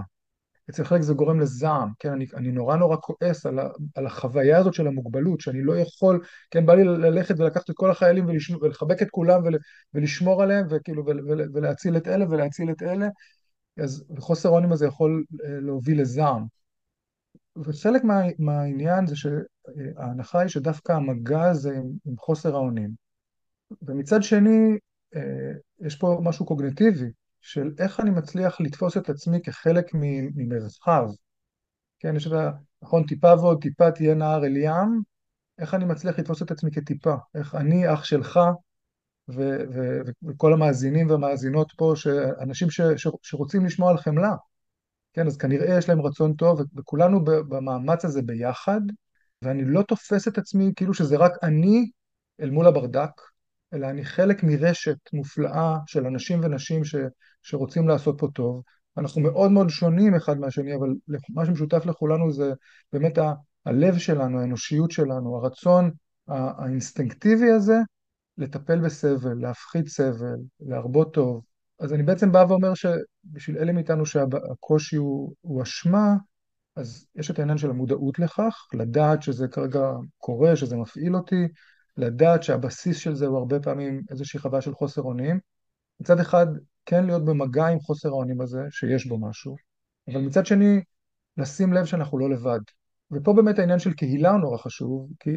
אצל 0.70 0.84
חלק 0.84 1.02
זה 1.02 1.14
גורם 1.14 1.40
לזעם, 1.40 1.92
כן, 2.00 2.12
אני, 2.12 2.26
אני 2.36 2.52
נורא 2.52 2.76
נורא 2.76 2.98
כועס 3.02 3.46
על, 3.46 3.60
ה, 3.60 3.70
על 3.96 4.06
החוויה 4.06 4.58
הזאת 4.58 4.74
של 4.74 4.88
המוגבלות, 4.88 5.42
שאני 5.42 5.64
לא 5.64 5.78
יכול, 5.78 6.24
כן, 6.52 6.66
בא 6.66 6.74
לי 6.74 6.84
ללכת 6.84 7.40
ולקחת 7.40 7.70
את 7.70 7.76
כל 7.76 7.92
החיילים 7.92 8.26
ולשמ, 8.26 8.56
ולחבק 8.62 9.02
את 9.02 9.10
כולם 9.10 9.44
ול, 9.44 9.58
ולשמור 9.94 10.44
עליהם, 10.44 10.68
וכאילו, 10.70 11.06
ול, 11.06 11.32
ול, 11.32 11.50
ולהציל 11.54 11.98
את 11.98 12.08
אלה 12.08 12.26
ולהציל 12.30 12.72
את 12.72 12.82
אלה, 12.82 13.08
אז 13.78 14.04
חוסר 14.20 14.50
האונים 14.50 14.72
הזה 14.72 14.86
יכול 14.86 15.24
אה, 15.46 15.60
להוביל 15.60 16.02
לזעם. 16.02 16.46
וחלק 17.66 18.04
מה, 18.04 18.22
מהעניין 18.40 19.08
זה 19.08 19.16
שההנחה 19.16 20.40
היא 20.40 20.50
שדווקא 20.50 20.92
המגע 20.92 21.44
הזה 21.44 21.78
עם, 21.78 21.92
עם 22.06 22.18
חוסר 22.18 22.56
האונים, 22.56 22.90
ומצד 23.82 24.24
שני, 24.24 24.78
יש 25.80 25.96
פה 25.96 26.20
משהו 26.24 26.46
קוגנטיבי 26.46 27.12
של 27.42 27.72
איך 27.80 28.00
אני 28.00 28.10
מצליח 28.10 28.62
לתפוס 28.62 28.98
את 28.98 29.10
עצמי 29.10 29.42
כחלק 29.42 29.86
ממרחב. 30.36 31.08
כן, 32.00 32.16
יש 32.16 32.28
את 32.28 32.32
ה... 32.32 32.52
נכון, 32.82 33.04
טיפה 33.04 33.34
ועוד 33.34 33.62
טיפה 33.62 33.92
תהיה 33.92 34.16
נהר 34.16 34.46
אל 34.46 34.58
ים, 34.58 35.04
איך 35.60 35.74
אני 35.74 35.86
מצליח 35.86 36.20
לתפוס 36.20 36.42
את 36.42 36.52
עצמי 36.52 36.72
כטיפה, 36.72 37.16
איך 37.36 37.56
אני 37.56 37.94
אח 37.94 38.04
שלך 38.04 38.40
ו- 39.30 39.64
ו- 39.74 40.00
וכל 40.24 40.54
המאזינים 40.54 41.10
והמאזינות 41.10 41.72
פה, 41.78 41.94
אנשים 42.42 42.70
ש- 42.70 42.82
ש- 42.82 43.08
שרוצים 43.22 43.66
לשמוע 43.66 43.92
על 43.92 43.98
חמלה. 43.98 44.36
כן, 45.14 45.28
אז 45.28 45.38
כנראה 45.38 45.78
יש 45.78 45.90
להם 45.90 46.02
רצון 46.02 46.34
טוב, 46.34 46.62
וכולנו 46.78 47.24
במאמץ 47.24 48.06
הזה 48.06 48.22
ביחד, 48.22 48.82
ואני 49.42 49.66
לא 49.66 49.82
תופס 49.82 50.28
את 50.28 50.38
עצמי 50.38 50.72
כאילו 50.76 50.94
שזה 50.94 51.18
רק 51.18 51.32
אני 51.44 51.92
אל 52.42 52.50
מול 52.50 52.68
הברדק, 52.68 53.12
אלא 53.74 53.90
אני 53.90 54.06
חלק 54.06 54.44
מרשת 54.44 54.98
מופלאה 55.14 55.78
של 55.86 56.06
אנשים 56.06 56.40
ונשים 56.44 56.84
ש, 56.84 56.96
שרוצים 57.42 57.88
לעשות 57.88 58.16
פה 58.20 58.28
טוב. 58.34 58.62
אנחנו 58.98 59.22
מאוד 59.22 59.52
מאוד 59.52 59.70
שונים 59.70 60.16
אחד 60.16 60.40
מהשני, 60.40 60.76
אבל 60.76 60.90
מה 61.30 61.46
שמשותף 61.46 61.86
לכולנו 61.86 62.32
זה 62.32 62.54
באמת 62.94 63.18
ה, 63.18 63.34
הלב 63.66 63.98
שלנו, 63.98 64.40
האנושיות 64.40 64.92
שלנו, 64.92 65.36
הרצון 65.38 65.92
האינסטינקטיבי 66.28 67.52
הזה 67.52 67.78
לטפל 68.38 68.80
בסבל, 68.80 69.34
להפחית 69.42 69.88
סבל, 69.88 70.38
להרבות 70.60 71.14
טוב. 71.14 71.44
אז 71.80 71.94
אני 71.94 72.04
בעצם 72.04 72.32
בא 72.32 72.46
ואומר 72.50 72.74
שבשביל 72.74 73.58
אלה 73.58 73.72
מאיתנו 73.72 74.06
שהקושי 74.06 74.96
הוא, 74.96 75.34
הוא 75.42 75.64
אשמה, 75.64 76.16
אז 76.76 77.08
יש 77.16 77.32
את 77.32 77.40
העניין 77.40 77.58
של 77.58 77.70
המודעות 77.70 78.20
לכך, 78.20 78.68
לדעת 78.74 79.22
שזה 79.22 79.48
כרגע 79.48 79.92
קורה, 80.18 80.56
שזה 80.56 80.76
מפעיל 80.76 81.16
אותי, 81.16 81.48
לדעת 82.02 82.44
שהבסיס 82.44 82.98
של 82.98 83.16
זה 83.16 83.26
הוא 83.26 83.38
הרבה 83.38 83.60
פעמים 83.60 84.02
איזושהי 84.12 84.40
חוויה 84.40 84.62
של 84.62 84.74
חוסר 84.74 85.02
אונים. 85.02 85.40
מצד 86.00 86.20
אחד, 86.20 86.48
כן 86.86 87.06
להיות 87.06 87.26
במגע 87.26 87.68
עם 87.68 87.80
חוסר 87.80 88.10
האונים 88.10 88.42
הזה, 88.42 88.62
שיש 88.70 89.08
בו 89.08 89.18
משהו, 89.18 89.56
אבל 90.08 90.22
מצד 90.22 90.46
שני, 90.46 90.82
לשים 91.38 91.74
לב 91.74 91.86
שאנחנו 91.86 92.20
לא 92.20 92.30
לבד. 92.30 92.60
ופה 93.12 93.34
באמת 93.34 93.60
העניין 93.60 93.80
של 93.80 93.94
קהילה 93.94 94.32
הוא 94.32 94.40
נורא 94.40 94.58
חשוב, 94.58 95.10
כי 95.20 95.32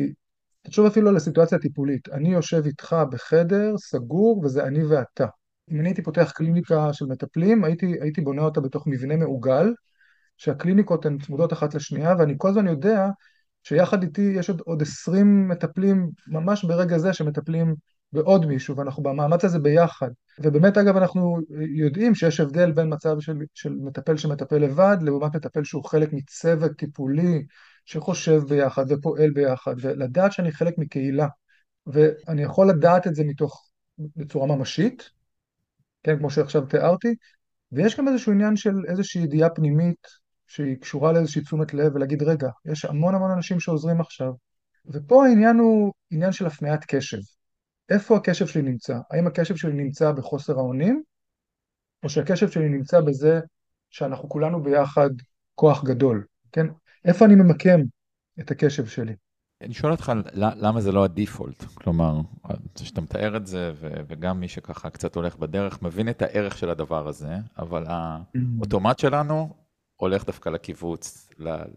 תחשוב 0.63 0.87
אפילו 0.87 1.09
על 1.09 1.17
הסיטואציה 1.17 1.59
הטיפולית. 1.59 2.09
אני 2.09 2.33
יושב 2.33 2.63
איתך 2.67 2.97
בחדר 3.11 3.79
סגור 3.79 4.41
וזה 4.45 4.65
אני 4.65 4.85
ואתה. 4.85 5.27
אם 5.71 5.81
אני 5.81 5.89
הייתי 5.89 6.03
פותח 6.03 6.33
קליניקה 6.35 6.93
של 6.93 7.05
מטפלים, 7.05 7.65
הייתי, 7.65 7.95
הייתי 8.01 8.21
בונה 8.21 8.43
אותה 8.43 8.61
בתוך 8.61 8.87
מבנה 8.87 9.17
מעוגל, 9.17 9.75
שהקליניקות 10.37 11.07
הן 11.07 11.19
צמודות 11.19 11.53
אחת 11.53 11.75
לשנייה, 11.75 12.15
ואני 12.19 12.35
כל 12.39 12.49
הזמן 12.49 12.67
יודע 12.67 13.07
שיחד 13.65 14.03
איתי 14.03 14.33
יש 14.37 14.51
עוד, 14.51 14.61
עוד 14.61 14.83
20 14.83 15.49
מטפלים 15.49 16.11
ממש 16.27 16.65
ברגע 16.65 16.99
זה 16.99 17.13
שמטפלים 17.13 17.75
בעוד 18.13 18.47
מישהו, 18.47 18.77
ואנחנו 18.77 19.03
במאמץ 19.03 19.45
הזה 19.45 19.59
ביחד. 19.59 20.11
ובאמת, 20.39 20.79
אגב, 20.79 20.97
אנחנו 20.97 21.39
יודעים 21.77 22.15
שיש 22.15 22.41
הבדל 22.41 22.73
בין 22.73 22.93
מצב 22.93 23.21
של, 23.21 23.37
של 23.55 23.73
מטפל 23.73 24.17
שמטפל 24.17 24.59
לבד, 24.59 24.97
לעומת 25.01 25.37
מטפל 25.37 25.65
שהוא 25.65 25.85
חלק 25.85 26.13
מצוות 26.13 26.73
טיפולי, 26.73 27.47
שחושב 27.85 28.43
ביחד 28.49 28.85
ופועל 28.89 29.31
ביחד, 29.31 29.75
ולדעת 29.81 30.33
שאני 30.33 30.53
חלק 30.53 30.75
מקהילה. 30.79 31.27
ואני 31.87 32.43
יכול 32.43 32.69
לדעת 32.69 33.07
את 33.07 33.15
זה 33.15 33.25
מתוך, 33.25 33.71
בצורה 33.99 34.57
ממשית, 34.57 35.11
כן, 36.03 36.19
כמו 36.19 36.31
שעכשיו 36.31 36.67
תיארתי, 36.67 37.15
ויש 37.73 37.99
גם 37.99 38.09
איזשהו 38.09 38.33
עניין 38.33 38.57
של 38.57 38.75
איזושהי 38.89 39.23
ידיעה 39.23 39.51
פנימית 39.51 40.24
שהיא 40.47 40.77
קשורה 40.77 41.13
לאיזושהי 41.13 41.43
תשומת 41.43 41.75
לב 41.75 41.95
ולהגיד, 41.95 42.23
רגע, 42.23 42.49
יש 42.65 42.85
המון 42.85 43.15
המון 43.15 43.31
אנשים 43.31 43.61
שעוזרים 43.61 44.01
עכשיו. 44.01 44.33
ופה 44.87 45.27
העניין 45.27 45.57
הוא 45.57 45.93
עניין 46.11 46.33
של 46.33 46.47
הפניית 46.47 46.85
קשב. 46.85 47.19
איפה 47.89 48.17
הקשב 48.17 48.47
שלי 48.47 48.63
נמצא? 48.63 48.99
האם 49.11 49.27
הקשב 49.27 49.57
שלי 49.57 49.73
נמצא 49.73 50.13
בחוסר 50.13 50.59
האונים, 50.59 51.03
או 52.03 52.09
שהקשב 52.09 52.51
שלי 52.51 52.69
נמצא 52.69 53.01
בזה 53.01 53.41
שאנחנו 53.91 54.29
כולנו 54.29 54.63
ביחד 54.63 55.11
כוח 55.55 55.85
גדול, 55.85 56.25
כן? 56.53 56.67
איפה 57.05 57.25
אני 57.25 57.35
ממקם 57.35 57.81
את 58.41 58.51
הקשב 58.51 58.87
שלי? 58.87 59.15
אני 59.61 59.75
שואל 59.75 59.93
אותך 59.93 60.13
למה 60.35 60.81
זה 60.81 60.93
לא 60.93 61.05
הדיפולט, 61.05 61.65
כלומר, 61.65 62.21
שאתה 62.77 63.01
מתאר 63.01 63.37
את 63.37 63.47
זה, 63.47 63.73
וגם 63.81 64.41
מי 64.41 64.49
שככה 64.49 64.91
קצת 64.91 65.15
הולך 65.17 65.37
בדרך, 65.37 65.83
מבין 65.83 66.09
את 66.09 66.23
הערך 66.23 66.59
של 66.59 66.71
הדבר 66.71 67.09
הזה, 67.09 67.37
אבל 67.59 67.85
האוטומט 67.87 68.99
שלנו 68.99 69.64
הולך 69.97 70.27
דווקא 70.27 70.49
לקיבוץ, 70.49 71.29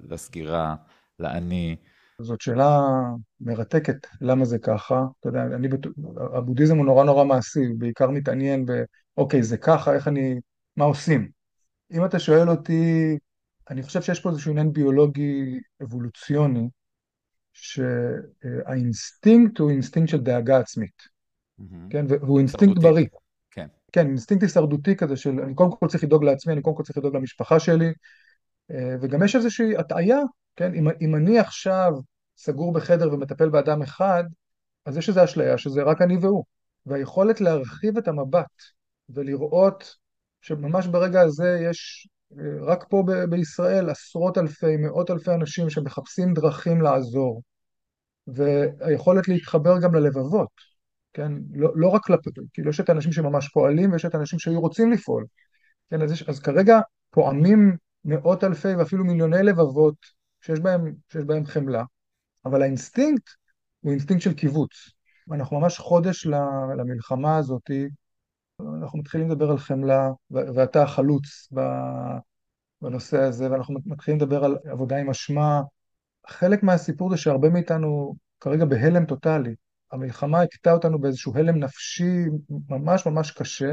לסגירה, 0.10 0.76
לאני. 1.20 1.76
זאת 2.22 2.42
שאלה 2.42 2.80
מרתקת, 3.42 4.08
למה 4.22 4.46
זה 4.46 4.60
ככה? 4.60 5.04
אתה 5.20 5.30
יודע, 5.30 5.44
אני, 5.44 5.68
הבודהיזם 6.34 6.78
הוא 6.78 6.86
נורא 6.86 7.04
נורא 7.04 7.24
מעשי, 7.24 7.66
הוא 7.66 7.80
בעיקר 7.80 8.10
מתעניין 8.10 8.66
ב, 8.66 8.72
אוקיי, 9.18 9.44
זה 9.44 9.58
ככה, 9.58 9.94
איך 9.94 10.08
אני, 10.08 10.40
מה 10.76 10.86
עושים? 10.86 11.30
אם 11.92 12.06
אתה 12.06 12.20
שואל 12.20 12.50
אותי, 12.50 13.18
אני 13.70 13.84
חושב 13.84 14.02
שיש 14.02 14.20
פה 14.20 14.30
איזשהו 14.30 14.52
עניין 14.52 14.74
ביולוגי 14.74 15.60
אבולוציוני, 15.84 16.70
שהאינסטינקט 17.54 19.60
הוא 19.60 19.70
אינסטינקט 19.70 20.10
של 20.10 20.22
דאגה 20.22 20.60
עצמית, 20.60 21.02
mm-hmm. 21.60 21.64
כן? 21.90 22.06
והוא 22.10 22.40
אינסטינקט 22.40 22.82
בריא. 22.82 23.06
כן. 23.92 24.08
אינסטינקט 24.08 24.44
הישרדותי 24.44 24.96
כזה 24.96 25.16
של 25.16 25.40
אני 25.40 25.56
קודם 25.56 25.72
כל 25.72 25.88
צריך 25.88 26.04
לדאוג 26.04 26.24
לעצמי, 26.24 26.54
אני 26.54 26.62
קודם 26.62 26.76
כל 26.76 26.84
צריך 26.84 26.98
לדאוג 26.98 27.16
למשפחה 27.16 27.60
שלי, 27.60 27.94
אה, 28.72 28.96
וגם 29.02 29.24
יש 29.24 29.36
איזושהי 29.36 29.78
הטעיה, 29.78 30.20
כן? 30.56 30.74
אם, 30.74 30.88
אם 31.02 31.16
אני 31.16 31.40
עכשיו 31.40 31.92
סגור 32.38 32.74
בחדר 32.74 33.14
ומטפל 33.14 33.50
באדם 33.50 33.82
אחד, 33.82 34.24
אז 34.86 34.98
יש 34.98 35.10
איזו 35.10 35.24
אשליה 35.24 35.58
שזה 35.58 35.84
רק 35.84 36.02
אני 36.02 36.18
והוא. 36.18 36.44
והיכולת 36.86 37.42
להרחיב 37.42 37.98
את 37.98 38.08
המבט 38.08 38.62
ולראות 39.10 39.96
שממש 40.42 40.88
ברגע 40.88 41.22
הזה 41.22 41.60
יש 41.70 42.08
אה, 42.40 42.46
רק 42.62 42.86
פה 42.90 43.04
ב- 43.08 43.24
בישראל 43.30 43.90
עשרות 43.90 44.38
אלפי, 44.38 44.78
מאות 44.78 45.12
אלפי 45.12 45.32
אנשים 45.32 45.70
שמחפשים 45.70 46.34
דרכים 46.34 46.82
לעזור, 46.82 47.42
והיכולת 48.28 49.28
להתחבר 49.28 49.80
גם 49.82 49.96
ללבבות. 49.96 50.77
כן? 51.18 51.32
לא, 51.54 51.72
לא 51.76 51.88
רק 51.88 52.04
כלפי, 52.04 52.30
כאילו 52.54 52.70
יש 52.70 52.80
את 52.80 52.90
האנשים 52.90 53.12
שממש 53.12 53.50
פועלים 53.50 53.92
ויש 53.92 54.06
את 54.06 54.16
האנשים 54.16 54.40
שהיו 54.40 54.62
רוצים 54.62 54.92
לפעול, 54.92 55.26
כן? 55.90 56.02
אז, 56.02 56.12
יש, 56.12 56.30
אז 56.30 56.40
כרגע 56.40 56.80
פועמים 57.10 57.78
מאות 58.06 58.44
אלפי 58.44 58.76
ואפילו 58.76 59.06
מיליוני 59.06 59.44
לבבות 59.44 59.96
שיש 60.42 60.60
בהם, 60.60 60.94
שיש 61.12 61.24
בהם 61.24 61.46
חמלה, 61.46 61.84
אבל 62.46 62.62
האינסטינקט 62.62 63.30
הוא 63.80 63.92
אינסטינקט 63.92 64.24
של 64.24 64.34
קיבוץ. 64.34 64.72
אנחנו 65.32 65.60
ממש 65.60 65.78
חודש 65.78 66.28
למלחמה 66.78 67.38
הזאת, 67.38 67.72
אנחנו 68.62 69.00
מתחילים 69.00 69.30
לדבר 69.30 69.52
על 69.52 69.58
חמלה, 69.58 70.10
ואתה 70.32 70.84
החלוץ 70.84 71.50
בנושא 72.82 73.18
הזה, 73.18 73.52
ואנחנו 73.52 73.76
מתחילים 73.86 74.20
לדבר 74.20 74.44
על 74.44 74.58
עבודה 74.66 74.98
עם 74.98 75.10
אשמה. 75.10 75.62
חלק 76.28 76.64
מהסיפור 76.64 77.10
זה 77.10 77.18
שהרבה 77.18 77.50
מאיתנו 77.50 78.16
כרגע 78.40 78.66
בהלם 78.66 79.06
טוטאלי. 79.06 79.56
המלחמה 79.92 80.42
הכתה 80.42 80.72
אותנו 80.72 81.00
באיזשהו 81.00 81.38
הלם 81.38 81.60
נפשי 81.60 82.26
ממש 82.70 83.06
ממש 83.06 83.32
קשה, 83.32 83.72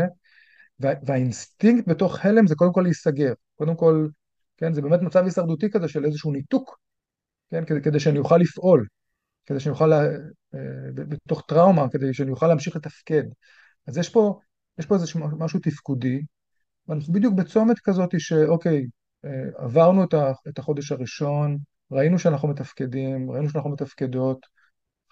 והאינסטינקט 0.81 1.89
בתוך 1.89 2.25
הלם 2.25 2.47
זה 2.47 2.55
קודם 2.55 2.73
כל 2.73 2.81
להיסגר. 2.81 3.33
קודם 3.55 3.77
כל, 3.77 4.09
כן, 4.57 4.73
זה 4.73 4.83
באמת 4.83 5.01
מצב 5.03 5.25
הישרדותי 5.25 5.71
כזה 5.71 5.89
של 5.89 6.05
איזשהו 6.05 6.33
ניתוק, 6.33 6.79
כן, 7.51 7.65
כדי, 7.65 7.83
כדי 7.83 8.01
שאני 8.01 8.19
אוכל 8.19 8.37
לפעול, 8.37 8.87
כדי 9.47 9.61
שאני 9.61 9.73
אוכל, 9.73 9.93
אה, 9.93 10.09
בתוך 10.95 11.43
טראומה, 11.49 11.89
כדי 11.93 12.15
שאני 12.15 12.31
אוכל 12.31 12.47
להמשיך 12.47 12.77
לתפקד. 12.77 13.23
אז 13.87 13.99
יש 13.99 14.09
פה, 14.09 14.39
יש 14.79 14.87
פה 14.87 14.95
איזה 14.95 15.07
משהו 15.39 15.61
תפקודי, 15.61 16.23
ואנחנו 16.89 17.13
בדיוק 17.13 17.35
בצומת 17.35 17.79
כזאת 17.79 18.11
שאוקיי, 18.19 18.87
אה, 19.25 19.31
עברנו 19.57 20.05
את 20.49 20.59
החודש 20.59 20.93
הראשון, 20.93 21.59
ראינו 21.91 22.19
שאנחנו 22.19 22.49
מתפקדים, 22.49 23.31
ראינו 23.31 23.51
שאנחנו 23.51 23.71
מתפקדות, 23.71 24.47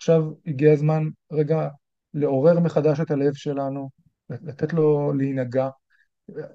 עכשיו 0.02 0.22
הגיע 0.46 0.72
הזמן 0.72 1.02
רגע 1.32 1.68
לעורר 2.14 2.60
מחדש 2.60 3.00
את 3.00 3.10
הלב 3.10 3.34
שלנו, 3.34 3.90
לתת 4.30 4.72
לו 4.72 5.12
להינגע. 5.12 5.68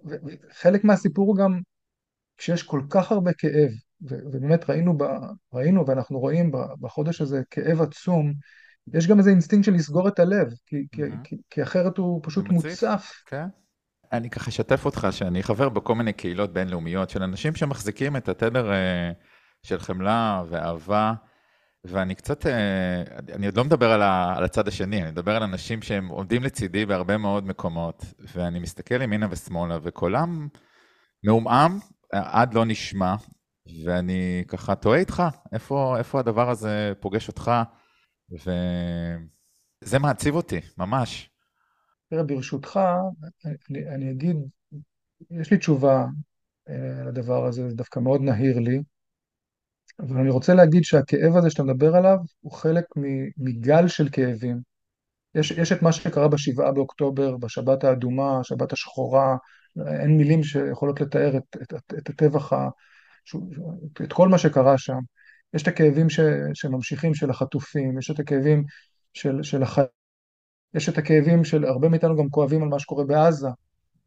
וחלק 0.05 0.83
מהסיפור 0.83 1.27
הוא 1.27 1.35
גם 1.35 1.59
כשיש 2.37 2.63
כל 2.63 2.81
כך 2.89 3.11
הרבה 3.11 3.33
כאב, 3.33 3.69
ובאמת 4.01 4.69
ראינו, 4.69 4.97
ב, 4.97 5.03
ראינו 5.53 5.87
ואנחנו 5.87 6.19
רואים 6.19 6.51
בחודש 6.81 7.21
הזה 7.21 7.41
כאב 7.49 7.81
עצום, 7.81 8.33
יש 8.93 9.07
גם 9.07 9.19
איזה 9.19 9.29
אינסטינקט 9.29 9.65
של 9.65 9.73
לסגור 9.73 10.07
את 10.07 10.19
הלב, 10.19 10.47
כי, 10.65 10.75
mm-hmm. 10.75 11.23
כי, 11.23 11.37
כי, 11.49 11.63
אחרת 11.63 11.97
הוא 11.97 12.21
פשוט 12.23 12.49
מוצף. 12.49 13.11
כן. 13.25 13.45
אני 14.11 14.29
ככה 14.29 14.49
אשתף 14.49 14.85
אותך 14.85 15.07
שאני 15.11 15.43
חבר 15.43 15.69
בכל 15.69 15.95
מיני 15.95 16.13
קהילות 16.13 16.53
בינלאומיות 16.53 17.09
של 17.09 17.23
אנשים 17.23 17.55
שמחזיקים 17.55 18.17
את 18.17 18.29
התדר 18.29 18.71
אה, 18.71 19.11
של 19.63 19.79
חמלה 19.79 20.43
ואהבה. 20.49 21.13
ואני 21.87 22.15
קצת, 22.15 22.47
אה, 22.47 23.03
אני 23.33 23.45
עוד 23.45 23.57
לא 23.57 23.63
מדבר 23.63 23.91
על, 23.91 24.43
הצד 24.43 24.67
השני, 24.67 25.01
אני 25.01 25.11
מדבר 25.11 25.35
על 25.35 25.43
אנשים 25.43 25.81
שהם 25.81 26.07
עומדים 26.07 26.43
לצידי 26.43 26.85
בהרבה 26.85 27.17
מאוד 27.17 27.45
מקומות, 27.45 28.05
ואני 28.19 28.59
מסתכל 28.59 29.01
ימינה 29.01 29.27
ושמאלה, 29.29 29.77
וקולם 29.83 30.47
מעומעם 31.23 31.79
עד 32.11 32.53
לא 32.53 32.65
נשמע, 32.65 33.15
ואני 33.85 34.43
ככה 34.47 34.75
תוהה 34.75 34.99
איתך, 34.99 35.23
איפה, 35.53 35.95
איפה 35.97 36.19
הדבר 36.19 36.49
הזה 36.49 36.93
פוגש 36.99 37.27
אותך, 37.27 37.51
וזה 38.31 39.99
מעציב 39.99 40.35
אותי, 40.35 40.59
ממש. 40.77 41.29
תראה, 42.09 42.23
ברשותך, 42.23 42.79
אני, 43.69 43.89
אני 43.95 44.11
אגיד, 44.11 44.35
יש 45.31 45.51
לי 45.51 45.57
תשובה 45.57 46.05
אה, 46.69 47.03
לדבר 47.07 47.45
הזה, 47.45 47.69
זה 47.69 47.75
דווקא 47.75 47.99
מאוד 47.99 48.21
נהיר 48.21 48.59
לי. 48.59 48.83
אבל 49.99 50.17
אני 50.17 50.29
רוצה 50.29 50.53
להגיד 50.53 50.83
שהכאב 50.83 51.37
הזה 51.37 51.49
שאתה 51.49 51.63
מדבר 51.63 51.95
עליו 51.95 52.17
הוא 52.41 52.51
חלק 52.51 52.85
מגל 53.37 53.87
של 53.87 54.09
כאבים. 54.11 54.61
יש, 55.35 55.51
יש 55.51 55.71
את 55.71 55.81
מה 55.81 55.91
שקרה 55.91 56.27
בשבעה 56.27 56.71
באוקטובר, 56.71 57.37
בשבת 57.37 57.83
האדומה, 57.83 58.39
השבת 58.39 58.73
השחורה, 58.73 59.37
אין 60.01 60.17
מילים 60.17 60.43
שיכולות 60.43 61.01
לתאר 61.01 61.37
את, 61.37 61.57
את, 61.61 61.73
את, 61.73 61.93
את 61.97 62.09
הטבח, 62.09 62.53
ה, 62.53 62.69
את 64.03 64.13
כל 64.13 64.29
מה 64.29 64.37
שקרה 64.37 64.77
שם. 64.77 64.99
יש 65.53 65.63
את 65.63 65.67
הכאבים 65.67 66.09
ש, 66.09 66.19
שממשיכים 66.53 67.13
של 67.13 67.29
החטופים, 67.29 67.97
יש 67.97 68.11
את 68.11 68.19
הכאבים 68.19 68.63
של, 69.13 69.43
של 69.43 69.63
החיים, 69.63 69.87
יש 70.73 70.89
את 70.89 70.97
הכאבים 70.97 71.43
של 71.43 71.65
הרבה 71.65 71.89
מאיתנו 71.89 72.17
גם 72.17 72.29
כואבים 72.29 72.63
על 72.63 72.69
מה 72.69 72.79
שקורה 72.79 73.03
בעזה, 73.05 73.47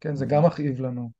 כן, 0.01 0.17
זה 0.17 0.27
גם 0.27 0.47
מכאיב 0.47 0.81
לנו. 0.81 1.20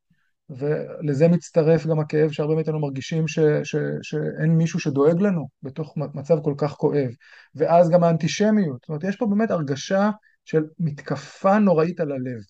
ולזה 0.59 1.29
מצטרף 1.29 1.87
גם 1.87 2.01
הכאב 2.01 2.31
שהרבה 2.31 2.55
מאיתנו 2.55 2.81
מרגישים 2.81 3.29
ש, 3.29 3.39
ש, 3.65 3.77
שאין 4.03 4.51
מישהו 4.57 4.81
שדואג 4.81 5.21
לנו 5.21 5.49
בתוך 5.63 5.97
מצב 5.97 6.43
כל 6.45 6.55
כך 6.59 6.73
כואב. 6.73 7.11
ואז 7.55 7.91
גם 7.91 8.05
האנטישמיות, 8.05 8.79
זאת 8.81 8.89
אומרת, 8.89 9.05
יש 9.05 9.17
פה 9.17 9.27
באמת 9.27 9.51
הרגשה 9.51 10.11
של 10.45 10.63
מתקפה 10.79 11.59
נוראית 11.59 12.01
על 12.01 12.13
הלב. 12.13 12.41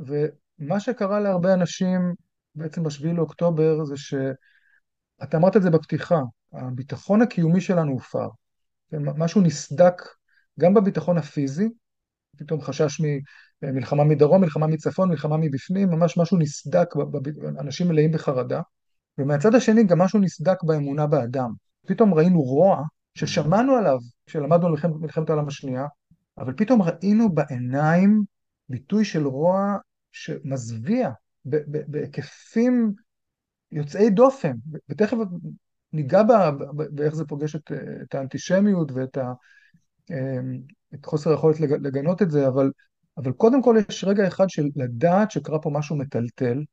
ומה 0.00 0.80
שקרה 0.80 1.20
להרבה 1.20 1.54
אנשים 1.54 2.14
בעצם 2.54 2.82
בשביעי 2.82 3.14
לאוקטובר 3.14 3.84
זה 3.84 3.94
שאתה 3.96 5.36
אמרת 5.36 5.56
את 5.56 5.62
זה 5.62 5.70
בפתיחה, 5.70 6.20
הביטחון 6.52 7.22
הקיומי 7.22 7.60
שלנו 7.60 7.92
הופר. 7.92 8.28
משהו 8.92 9.40
נסדק 9.40 10.02
גם 10.60 10.74
בביטחון 10.74 11.18
הפיזי, 11.18 11.68
פתאום 12.36 12.60
חשש 12.60 13.00
ממלחמה 13.62 14.04
מדרום, 14.04 14.40
מלחמה 14.40 14.66
מצפון, 14.66 15.08
מלחמה 15.08 15.36
מבפנים, 15.36 15.90
ממש 15.90 16.18
משהו 16.18 16.38
נסדק, 16.38 16.94
אנשים 17.60 17.88
מלאים 17.88 18.12
בחרדה. 18.12 18.60
ומהצד 19.18 19.54
השני 19.54 19.84
גם 19.84 19.98
משהו 19.98 20.20
נסדק 20.20 20.62
באמונה 20.62 21.06
באדם. 21.06 21.52
פתאום 21.86 22.14
ראינו 22.14 22.42
רוע 22.42 22.82
ששמענו 23.14 23.72
עליו 23.76 23.98
כשלמדנו 24.26 24.66
על 24.66 24.74
מלחמת 25.00 25.30
העולם 25.30 25.48
השנייה, 25.48 25.86
אבל 26.38 26.52
פתאום 26.56 26.82
ראינו 26.82 27.34
בעיניים 27.34 28.24
ביטוי 28.68 29.04
של 29.04 29.26
רוע 29.26 29.76
שמזוויע 30.12 31.10
בהיקפים 31.44 32.92
יוצאי 33.72 34.10
דופן, 34.10 34.52
ותכף 34.88 35.16
ניגע 35.92 36.22
באיך 36.90 37.14
זה 37.14 37.24
פוגש 37.24 37.56
את, 37.56 37.72
את 38.02 38.14
האנטישמיות 38.14 38.92
ואת 38.92 39.16
ה, 39.16 39.32
אמ, 40.10 40.60
את 40.94 41.06
חוסר 41.06 41.30
היכולת 41.30 41.60
לגנות 41.60 42.22
את 42.22 42.30
זה, 42.30 42.48
אבל, 42.48 42.70
אבל 43.16 43.32
קודם 43.32 43.62
כל 43.62 43.76
יש 43.88 44.04
רגע 44.04 44.26
אחד 44.28 44.50
של 44.50 44.68
לדעת 44.76 45.30
שקרה 45.30 45.58
פה 45.58 45.70
משהו 45.70 45.96
מטלטל, 45.96 46.64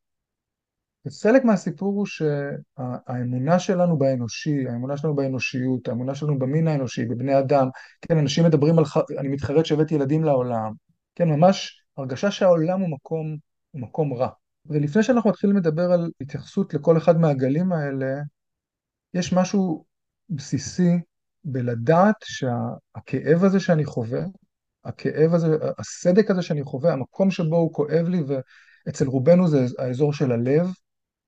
וחלק 1.05 1.43
מהסיפור 1.43 1.93
הוא 1.93 2.05
שהאמונה 2.05 3.59
שלנו 3.59 3.97
באנושי, 3.97 4.67
האמונה 4.67 4.97
שלנו 4.97 5.15
באנושיות, 5.15 5.87
האמונה 5.87 6.15
שלנו 6.15 6.39
במין 6.39 6.67
האנושי, 6.67 7.05
בבני 7.05 7.39
אדם, 7.39 7.67
כן, 8.01 8.17
אנשים 8.17 8.45
מדברים 8.45 8.79
על, 8.79 8.85
אני 9.17 9.27
מתחרט 9.27 9.65
שהבאתי 9.65 9.95
ילדים 9.95 10.23
לעולם, 10.23 10.73
כן, 11.15 11.29
ממש 11.29 11.83
הרגשה 11.97 12.31
שהעולם 12.31 12.81
הוא 12.81 12.89
מקום, 12.89 13.37
הוא 13.71 13.81
מקום 13.81 14.13
רע. 14.13 14.29
ולפני 14.65 15.03
שאנחנו 15.03 15.29
מתחילים 15.29 15.57
לדבר 15.57 15.91
על 15.91 16.11
התייחסות 16.21 16.73
לכל 16.73 16.97
אחד 16.97 17.19
מהגלים 17.19 17.71
האלה, 17.71 18.21
יש 19.13 19.33
משהו 19.33 19.85
בסיסי 20.29 20.99
בלדעת 21.43 22.15
שהכאב 22.23 23.43
הזה 23.43 23.59
שאני 23.59 23.85
חווה, 23.85 24.21
הכאב 24.85 25.33
הזה, 25.33 25.57
הסדק 25.77 26.31
הזה 26.31 26.41
שאני 26.41 26.63
חווה, 26.63 26.93
המקום 26.93 27.31
שבו 27.31 27.57
הוא 27.57 27.73
כואב 27.73 28.07
לי, 28.07 28.23
ואצל 28.27 29.07
רובנו 29.07 29.47
זה 29.47 29.65
האזור 29.77 30.13
של 30.13 30.31
הלב, 30.31 30.67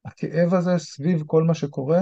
הכאב 0.05 0.53
הזה 0.53 0.77
סביב 0.77 1.23
כל 1.25 1.43
מה 1.43 1.53
שקורה, 1.53 2.01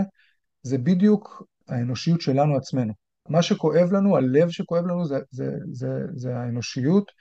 זה 0.64 0.78
בדיוק 0.78 1.44
האנושיות 1.68 2.22
שלנו 2.22 2.56
עצמנו. 2.58 2.94
מה 3.30 3.42
שכואב 3.42 3.92
לנו, 3.92 4.18
הלב 4.18 4.50
שכואב 4.50 4.86
לנו 4.86 5.06
זה, 5.06 5.20
זה, 5.32 5.52
זה, 5.72 5.88
זה 6.16 6.38
האנושיות, 6.38 7.12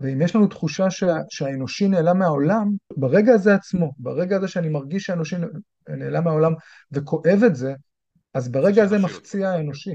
ואם 0.00 0.22
יש 0.22 0.36
לנו 0.36 0.46
תחושה 0.46 0.90
שה, 0.90 1.14
שהאנושי 1.30 1.88
נעלם 1.88 2.18
מהעולם, 2.18 2.70
ברגע 2.96 3.32
הזה 3.34 3.54
עצמו, 3.54 3.92
ברגע 3.98 4.36
הזה 4.36 4.48
שאני 4.48 4.68
מרגיש 4.68 5.04
שהאנושי 5.04 5.36
נעלם 5.88 6.24
מהעולם 6.24 6.52
וכואב 6.92 7.40
את 7.46 7.56
זה, 7.56 7.74
אז 8.34 8.48
ברגע 8.48 8.82
הזה 8.82 8.98
מפציע 8.98 9.50
האנושי. 9.50 9.94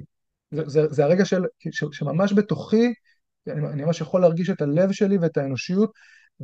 זה, 0.51 0.63
זה, 0.67 0.87
זה 0.89 1.03
הרגע 1.03 1.25
של, 1.25 1.43
ש, 1.71 1.83
שממש 1.91 2.33
בתוכי, 2.33 2.93
אני, 3.47 3.67
אני 3.67 3.85
ממש 3.85 4.01
יכול 4.01 4.21
להרגיש 4.21 4.49
את 4.49 4.61
הלב 4.61 4.91
שלי 4.91 5.17
ואת 5.17 5.37
האנושיות, 5.37 5.91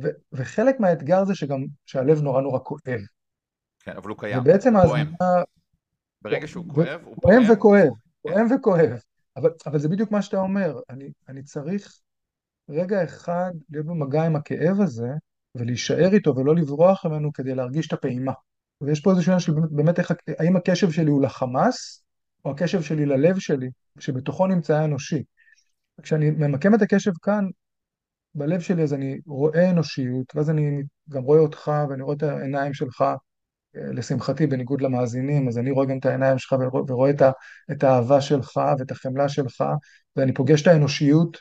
ו, 0.02 0.08
וחלק 0.32 0.80
מהאתגר 0.80 1.24
זה 1.24 1.34
שגם, 1.34 1.64
שהלב 1.86 2.22
נורא 2.22 2.42
נורא 2.42 2.58
כואב. 2.58 3.00
כן, 3.80 3.96
אבל 3.96 4.08
הוא 4.08 4.18
קיים, 4.18 4.38
ובעצם 4.38 4.76
הוא 4.76 4.84
פועם. 4.86 5.12
ברגע 6.22 6.46
שהוא 6.46 6.64
כואב, 6.74 7.00
הוא 7.04 7.16
פועם. 7.20 7.44
פועם 7.44 7.56
וכואב, 7.56 7.88
פועם 8.22 8.46
וכואב. 8.54 9.00
אבל, 9.36 9.50
אבל 9.66 9.78
זה 9.78 9.88
בדיוק 9.88 10.10
מה 10.10 10.22
שאתה 10.22 10.40
אומר, 10.40 10.80
אני, 10.90 11.10
אני 11.28 11.42
צריך 11.42 12.00
רגע 12.68 13.04
אחד 13.04 13.50
להיות 13.70 13.86
במגע 13.86 14.22
עם 14.22 14.36
הכאב 14.36 14.80
הזה, 14.80 15.08
ולהישאר 15.54 16.12
איתו 16.12 16.36
ולא 16.36 16.54
לברוח 16.54 17.06
ממנו 17.06 17.32
כדי 17.32 17.54
להרגיש 17.54 17.86
את 17.86 17.92
הפעימה. 17.92 18.32
ויש 18.80 19.00
פה 19.00 19.10
איזשהו 19.10 19.30
עניין 19.30 19.40
של 19.40 19.52
באמת, 19.52 19.70
באמת 19.70 19.98
איך, 19.98 20.12
האם 20.38 20.56
הקשב 20.56 20.90
שלי 20.90 21.10
הוא 21.10 21.22
לחמאס, 21.22 22.04
או 22.44 22.50
הקשב 22.50 22.82
שלי 22.82 23.06
ללב 23.06 23.38
שלי, 23.38 23.70
שבתוכו 23.98 24.46
נמצא 24.46 24.76
האנושי. 24.76 25.22
כשאני 26.02 26.30
ממקם 26.30 26.74
את 26.74 26.82
הקשב 26.82 27.12
כאן, 27.22 27.44
בלב 28.34 28.60
שלי, 28.60 28.82
אז 28.82 28.94
אני 28.94 29.18
רואה 29.26 29.70
אנושיות, 29.70 30.36
ואז 30.36 30.50
אני 30.50 30.82
גם 31.08 31.22
רואה 31.22 31.40
אותך, 31.40 31.70
ואני 31.90 32.02
רואה 32.02 32.16
את 32.16 32.22
העיניים 32.22 32.74
שלך, 32.74 33.04
לשמחתי, 33.74 34.46
בניגוד 34.46 34.80
למאזינים, 34.80 35.48
אז 35.48 35.58
אני 35.58 35.70
רואה 35.70 35.86
גם 35.86 35.98
את 35.98 36.06
העיניים 36.06 36.38
שלך 36.38 36.56
ורואה 36.88 37.10
את, 37.10 37.22
את 37.72 37.84
האהבה 37.84 38.20
שלך 38.20 38.60
ואת 38.78 38.90
החמלה 38.90 39.28
שלך, 39.28 39.64
ואני 40.16 40.34
פוגש 40.34 40.62
את 40.62 40.66
האנושיות, 40.66 41.38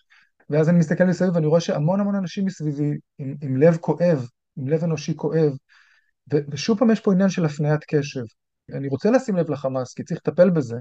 ואז 0.50 0.70
אני 0.70 0.80
מסתכל 0.80 1.04
מסביב 1.04 1.36
ואני 1.36 1.48
רואה 1.48 1.62
שהמון 1.62 2.00
המון 2.00 2.16
אנשים 2.16 2.46
מסביבי 2.46 2.98
עם, 3.18 3.36
עם 3.42 3.58
לב 3.58 3.78
כואב, 3.78 4.28
עם 4.58 4.68
לב 4.68 4.84
אנושי 4.84 5.16
כואב, 5.16 5.52
ו, 6.34 6.38
ושוב 6.50 6.80
פעם 6.80 6.92
יש 6.92 7.00
פה 7.00 7.14
עניין 7.14 7.30
של 7.30 7.46
הפניית 7.46 7.84
קשב. 7.88 8.24
אני 8.74 8.88
רוצה 8.88 9.12
לשים 9.12 9.36
לב 9.36 9.52
לחמאס, 9.52 9.94
כי 9.94 10.04
צריך 10.04 10.20
לטפל 10.26 10.50
בזה, 10.50 10.78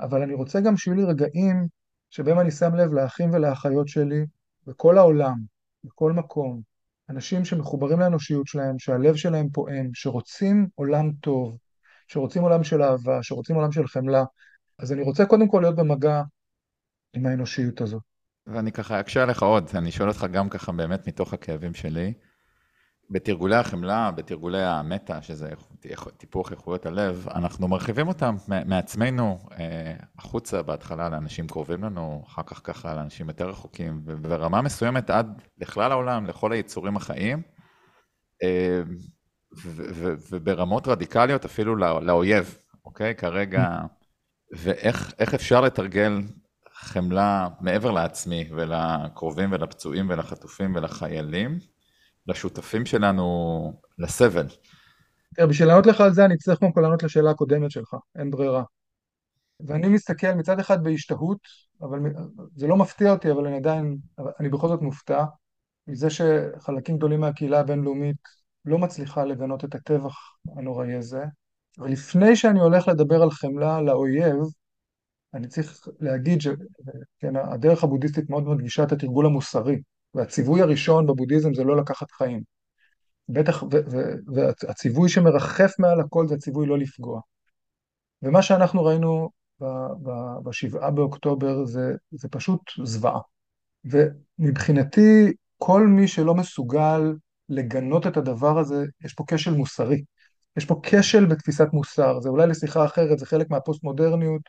אבל 0.00 0.22
אני 0.22 0.34
רוצה 0.34 0.60
גם 0.60 0.76
שיהיו 0.76 0.96
לי 0.96 1.04
רגעים 1.04 1.66
שבהם 2.14 2.40
אני 2.40 2.50
שם 2.50 2.74
לב 2.74 2.92
לאחים 2.92 3.30
ולאחיות 3.32 3.88
שלי 3.88 4.26
בכל 4.66 4.98
העולם, 4.98 5.34
בכל 5.84 6.12
מקום, 6.12 6.60
אנשים 7.10 7.44
שמחוברים 7.44 8.00
לאנושיות 8.00 8.46
שלהם, 8.46 8.78
שהלב 8.78 9.14
שלהם 9.14 9.48
פועם, 9.52 9.90
שרוצים 9.94 10.68
עולם 10.74 11.10
טוב, 11.20 11.58
שרוצים 12.08 12.42
עולם 12.42 12.64
של 12.64 12.82
אהבה, 12.82 13.22
שרוצים 13.22 13.56
עולם 13.56 13.72
של 13.72 13.86
חמלה, 13.86 14.24
אז 14.78 14.92
אני 14.92 15.02
רוצה 15.02 15.26
קודם 15.26 15.48
כל 15.48 15.60
להיות 15.60 15.76
במגע 15.76 16.22
עם 17.14 17.26
האנושיות 17.26 17.80
הזאת. 17.80 18.02
ואני 18.46 18.72
ככה 18.72 19.00
אקשה 19.00 19.22
עליך 19.22 19.42
עוד, 19.42 19.70
אני 19.74 19.92
שואל 19.92 20.08
אותך 20.08 20.26
גם 20.32 20.48
ככה 20.48 20.72
באמת 20.72 21.08
מתוך 21.08 21.34
הכאבים 21.34 21.74
שלי. 21.74 22.14
בתרגולי 23.10 23.56
החמלה, 23.56 24.10
בתרגולי 24.10 24.62
המטה, 24.62 25.22
שזה 25.22 25.50
טיפוח 26.16 26.52
איכויות 26.52 26.86
הלב, 26.86 27.26
אנחנו 27.34 27.68
מרחיבים 27.68 28.08
אותם 28.08 28.36
מעצמנו 28.48 29.38
אה, 29.52 29.94
החוצה 30.18 30.62
בהתחלה 30.62 31.08
לאנשים 31.08 31.46
קרובים 31.46 31.84
לנו, 31.84 32.22
אחר 32.26 32.42
כך 32.46 32.60
ככה 32.64 32.94
לאנשים 32.94 33.28
יותר 33.28 33.48
רחוקים, 33.48 34.02
וברמה 34.06 34.62
מסוימת 34.62 35.10
עד 35.10 35.42
לכלל 35.58 35.92
העולם, 35.92 36.26
לכל 36.26 36.52
היצורים 36.52 36.96
החיים, 36.96 37.42
אה, 38.42 38.82
וברמות 40.30 40.88
רדיקליות 40.88 41.44
אפילו 41.44 41.76
לאויב, 41.76 42.58
אוקיי? 42.84 43.14
כרגע, 43.14 43.80
ואיך 44.52 45.34
אפשר 45.34 45.60
לתרגל 45.60 46.22
חמלה 46.72 47.48
מעבר 47.60 47.90
לעצמי 47.90 48.48
ולקרובים 48.50 49.52
ולפצועים 49.52 50.10
ולחטופים 50.10 50.76
ולחיילים. 50.76 51.58
לשותפים 52.26 52.86
שלנו 52.86 53.72
לסבל. 53.98 54.46
תראה, 55.34 55.46
בשביל 55.48 55.68
לענות 55.68 55.86
לך 55.86 56.00
על 56.00 56.12
זה 56.12 56.24
אני 56.24 56.36
צריך 56.36 56.58
קודם 56.58 56.72
כל 56.72 56.80
לענות 56.80 57.02
לשאלה 57.02 57.30
הקודמת 57.30 57.70
שלך, 57.70 57.96
אין 58.18 58.30
ברירה. 58.30 58.62
ואני 59.60 59.88
מסתכל 59.88 60.32
מצד 60.32 60.60
אחד 60.60 60.84
בהשתהות, 60.84 61.38
אבל 61.82 61.98
זה 62.56 62.66
לא 62.66 62.76
מפתיע 62.76 63.12
אותי, 63.12 63.30
אבל 63.30 63.46
אני 63.46 63.56
עדיין, 63.56 63.96
אני 64.40 64.48
בכל 64.48 64.68
זאת 64.68 64.82
מופתע 64.82 65.24
מזה 65.86 66.08
שחלקים 66.10 66.96
גדולים 66.96 67.20
מהקהילה 67.20 67.60
הבינלאומית 67.60 68.16
לא 68.64 68.78
מצליחה 68.78 69.24
לגנות 69.24 69.64
את 69.64 69.74
הטבח 69.74 70.16
הנוראי 70.56 70.94
הזה. 70.94 71.24
ולפני 71.78 72.36
שאני 72.36 72.60
הולך 72.60 72.88
לדבר 72.88 73.22
על 73.22 73.30
חמלה 73.30 73.80
לאויב, 73.80 74.36
אני 75.34 75.48
צריך 75.48 75.88
להגיד 76.00 76.40
שהדרך 76.40 77.80
כן, 77.80 77.86
הבודהיסטית 77.86 78.30
מאוד 78.30 78.48
מדגישה 78.48 78.82
את 78.82 78.92
התרגול 78.92 79.26
המוסרי. 79.26 79.80
והציווי 80.14 80.62
הראשון 80.62 81.06
בבודהיזם 81.06 81.54
זה 81.54 81.64
לא 81.64 81.76
לקחת 81.76 82.10
חיים. 82.10 82.42
בטח, 83.28 83.64
והציווי 84.34 85.08
שמרחף 85.08 85.72
מעל 85.78 86.00
הכל 86.00 86.28
זה 86.28 86.34
הציווי 86.34 86.66
לא 86.66 86.78
לפגוע. 86.78 87.20
ומה 88.22 88.42
שאנחנו 88.42 88.84
ראינו 88.84 89.30
בשבעה 90.44 90.90
באוקטובר 90.90 91.64
זה, 91.64 91.92
זה 92.10 92.28
פשוט 92.28 92.60
זוועה. 92.84 93.20
ומבחינתי, 93.84 95.32
כל 95.58 95.86
מי 95.86 96.08
שלא 96.08 96.34
מסוגל 96.34 97.00
לגנות 97.48 98.06
את 98.06 98.16
הדבר 98.16 98.58
הזה, 98.58 98.84
יש 99.04 99.14
פה 99.14 99.24
כשל 99.26 99.54
מוסרי. 99.54 100.04
יש 100.56 100.64
פה 100.64 100.80
כשל 100.82 101.24
בתפיסת 101.24 101.66
מוסר, 101.72 102.20
זה 102.20 102.28
אולי 102.28 102.46
לשיחה 102.46 102.84
אחרת, 102.84 103.18
זה 103.18 103.26
חלק 103.26 103.50
מהפוסט-מודרניות, 103.50 104.42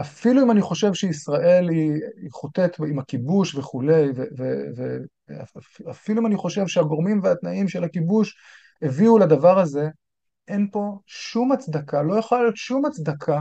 אפילו 0.00 0.42
אם 0.42 0.50
אני 0.50 0.62
חושב 0.62 0.94
שישראל 0.94 1.68
היא, 1.68 1.92
חוטאת 2.32 2.78
עם 2.88 2.98
הכיבוש 2.98 3.54
וכולי, 3.54 4.10
ואפילו 5.86 6.20
אם 6.20 6.26
אני 6.26 6.36
חושב 6.36 6.66
שהגורמים 6.66 7.20
והתנאים 7.22 7.68
של 7.68 7.84
הכיבוש 7.84 8.36
הביאו 8.82 9.18
לדבר 9.18 9.58
הזה, 9.58 9.88
אין 10.48 10.68
פה 10.72 10.98
שום 11.06 11.52
הצדקה, 11.52 12.02
לא 12.02 12.14
יכולה 12.14 12.42
להיות 12.42 12.56
שום 12.56 12.84
הצדקה 12.84 13.40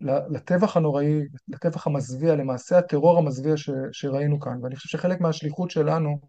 לטבח 0.00 0.76
הנוראי, 0.76 1.20
לטבח 1.48 1.86
המזוויע, 1.86 2.34
למעשה 2.34 2.78
הטרור 2.78 3.18
המזוויע 3.18 3.54
שראינו 3.92 4.40
כאן. 4.40 4.58
ואני 4.62 4.76
חושב 4.76 4.88
שחלק 4.88 5.20
מהשליחות 5.20 5.70
שלנו, 5.70 6.20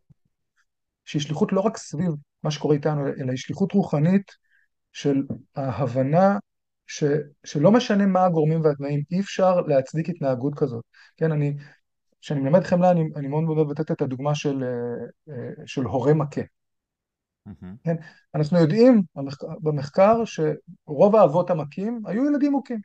שהיא 1.05 1.21
שליחות 1.21 1.53
לא 1.53 1.61
רק 1.61 1.77
סביב 1.77 2.11
מה 2.43 2.51
שקורה 2.51 2.75
איתנו, 2.75 3.07
אלא 3.07 3.29
היא 3.29 3.37
שליחות 3.37 3.71
רוחנית 3.71 4.31
של 4.93 5.23
ההבנה 5.55 6.37
ש, 6.87 7.03
שלא 7.43 7.71
משנה 7.71 8.05
מה 8.05 8.25
הגורמים 8.25 8.61
והתנאים, 8.61 9.01
אי 9.11 9.19
אפשר 9.19 9.61
להצדיק 9.61 10.09
התנהגות 10.09 10.53
כזאת. 10.55 10.83
כן, 11.17 11.31
אני, 11.31 11.57
כשאני 12.21 12.39
מלמד 12.39 12.63
חמלה, 12.63 12.91
אני, 12.91 13.03
אני 13.15 13.27
מאוד 13.27 13.43
מאוד 13.43 13.57
אוהב 13.57 13.71
לתת 13.71 13.91
את 13.91 14.01
הדוגמה 14.01 14.35
של, 14.35 14.63
אה, 14.63 15.33
אה, 15.33 15.49
של 15.65 15.83
הורה 15.83 16.13
מכה. 16.13 16.41
Mm-hmm. 17.49 17.65
כן, 17.83 17.95
אנחנו 18.35 18.59
יודעים 18.59 19.01
במחקר 19.61 20.23
שרוב 20.25 21.15
האבות 21.15 21.49
המכים 21.49 22.01
היו 22.05 22.25
ילדים 22.25 22.51
מוכים. 22.51 22.79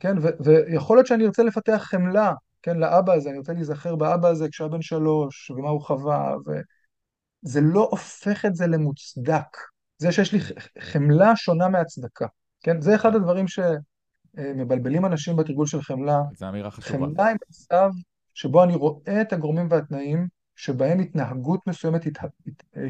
כן, 0.00 0.18
ו- 0.22 0.44
ויכול 0.44 0.96
להיות 0.96 1.06
שאני 1.06 1.26
ארצה 1.26 1.42
לפתח 1.42 1.82
חמלה, 1.90 2.32
כן, 2.62 2.76
לאבא 2.76 3.12
הזה, 3.12 3.30
אני 3.30 3.38
רוצה 3.38 3.52
להיזכר 3.52 3.96
באבא 3.96 4.28
הזה 4.28 4.48
כשהיה 4.48 4.68
בן 4.68 4.82
שלוש, 4.82 5.50
ומה 5.50 5.68
הוא 5.68 5.80
חווה, 5.80 6.34
וזה 6.46 7.60
לא 7.60 7.88
הופך 7.90 8.44
את 8.44 8.54
זה 8.54 8.66
למוצדק. 8.66 9.56
זה 9.98 10.12
שיש 10.12 10.32
לי 10.32 10.38
חמלה 10.78 11.36
שונה 11.36 11.68
מהצדקה, 11.68 12.26
כן? 12.66 12.80
זה 12.80 12.94
אחד 12.94 13.14
הדברים 13.14 13.46
שמבלבלים 13.48 15.06
אנשים 15.06 15.36
בתרגול 15.36 15.66
של 15.66 15.82
חמלה. 15.82 16.18
זו 16.36 16.48
אמירה 16.48 16.70
חשובה. 16.70 16.98
חמלה 16.98 17.26
היא 17.26 17.36
מצב 17.48 17.90
שבו 18.34 18.64
אני 18.64 18.74
רואה 18.74 19.20
את 19.20 19.32
הגורמים 19.32 19.68
והתנאים 19.70 20.28
שבהם 20.56 21.00
התנהגות 21.00 21.66
מסוימת 21.66 22.02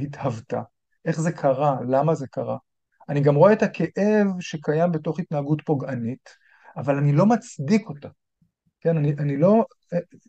התהוותה. 0.02 0.62
איך 1.04 1.20
זה 1.20 1.32
קרה, 1.32 1.76
למה 1.88 2.14
זה 2.14 2.26
קרה. 2.26 2.56
אני 3.08 3.20
גם 3.20 3.34
רואה 3.34 3.52
את 3.52 3.62
הכאב 3.62 4.26
שקיים 4.40 4.92
בתוך 4.92 5.20
התנהגות 5.20 5.62
פוגענית, 5.64 6.30
אבל 6.76 6.96
אני 6.96 7.12
לא 7.12 7.26
מצדיק 7.26 7.88
אותה. 7.88 8.08
כן, 8.80 8.96
אני, 8.96 9.14
אני 9.18 9.36
לא, 9.36 9.64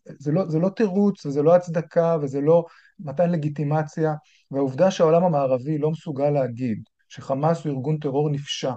זה 0.06 0.32
לא, 0.32 0.50
זה 0.50 0.60
לא 0.60 0.70
תירוץ 0.70 1.26
וזה 1.26 1.42
לא 1.44 1.56
הצדקה 1.56 2.18
וזה 2.22 2.42
לא 2.42 2.66
מתן 3.00 3.30
לגיטימציה, 3.30 4.14
והעובדה 4.52 4.92
שהעולם 4.92 5.24
המערבי 5.24 5.78
לא 5.78 5.92
מסוגל 5.92 6.30
להגיד 6.30 6.84
שחמאס 7.10 7.66
הוא 7.66 7.74
ארגון 7.74 7.98
טרור 7.98 8.30
נפשע, 8.30 8.72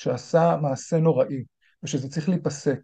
שעשה 0.00 0.56
מעשה 0.62 0.98
נוראי, 0.98 1.44
ושזה 1.82 2.08
צריך 2.08 2.28
להיפסק, 2.28 2.78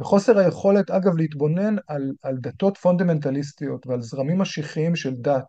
וחוסר 0.00 0.38
היכולת, 0.38 0.90
אגב, 0.90 1.16
להתבונן 1.16 1.76
על, 1.86 2.12
על 2.22 2.36
דתות 2.36 2.78
פונדמנטליסטיות 2.78 3.86
ועל 3.86 4.00
זרמים 4.00 4.38
משיחיים 4.38 4.96
של 4.96 5.14
דת, 5.14 5.44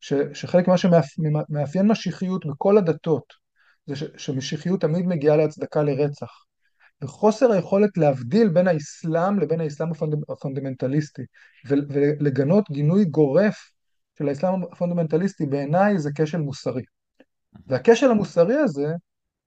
ש, 0.00 0.12
שחלק 0.34 0.68
ממה 0.68 0.78
שמאפיין 0.78 1.88
משיחיות 1.88 2.46
בכל 2.46 2.78
הדתות, 2.78 3.32
זה 3.86 3.96
ש, 3.96 4.04
שמשיחיות 4.16 4.80
תמיד 4.80 5.06
מגיעה 5.06 5.36
להצדקה 5.36 5.82
לרצח. 5.82 6.30
וחוסר 7.02 7.52
היכולת 7.52 7.96
להבדיל 7.96 8.48
בין 8.48 8.68
האסלאם 8.68 9.38
לבין 9.38 9.60
האסלאם 9.60 9.88
הפונדמנטליסטי, 10.28 11.22
ולגנות 11.68 12.70
גינוי 12.70 13.04
גורף 13.04 13.72
של 14.18 14.28
האסלאם 14.28 14.62
הפונדמנטליסטי, 14.72 15.46
בעיניי 15.46 15.98
זה 15.98 16.10
כשל 16.14 16.40
מוסרי. 16.40 16.82
והכשל 17.66 18.10
המוסרי 18.10 18.56
הזה 18.56 18.94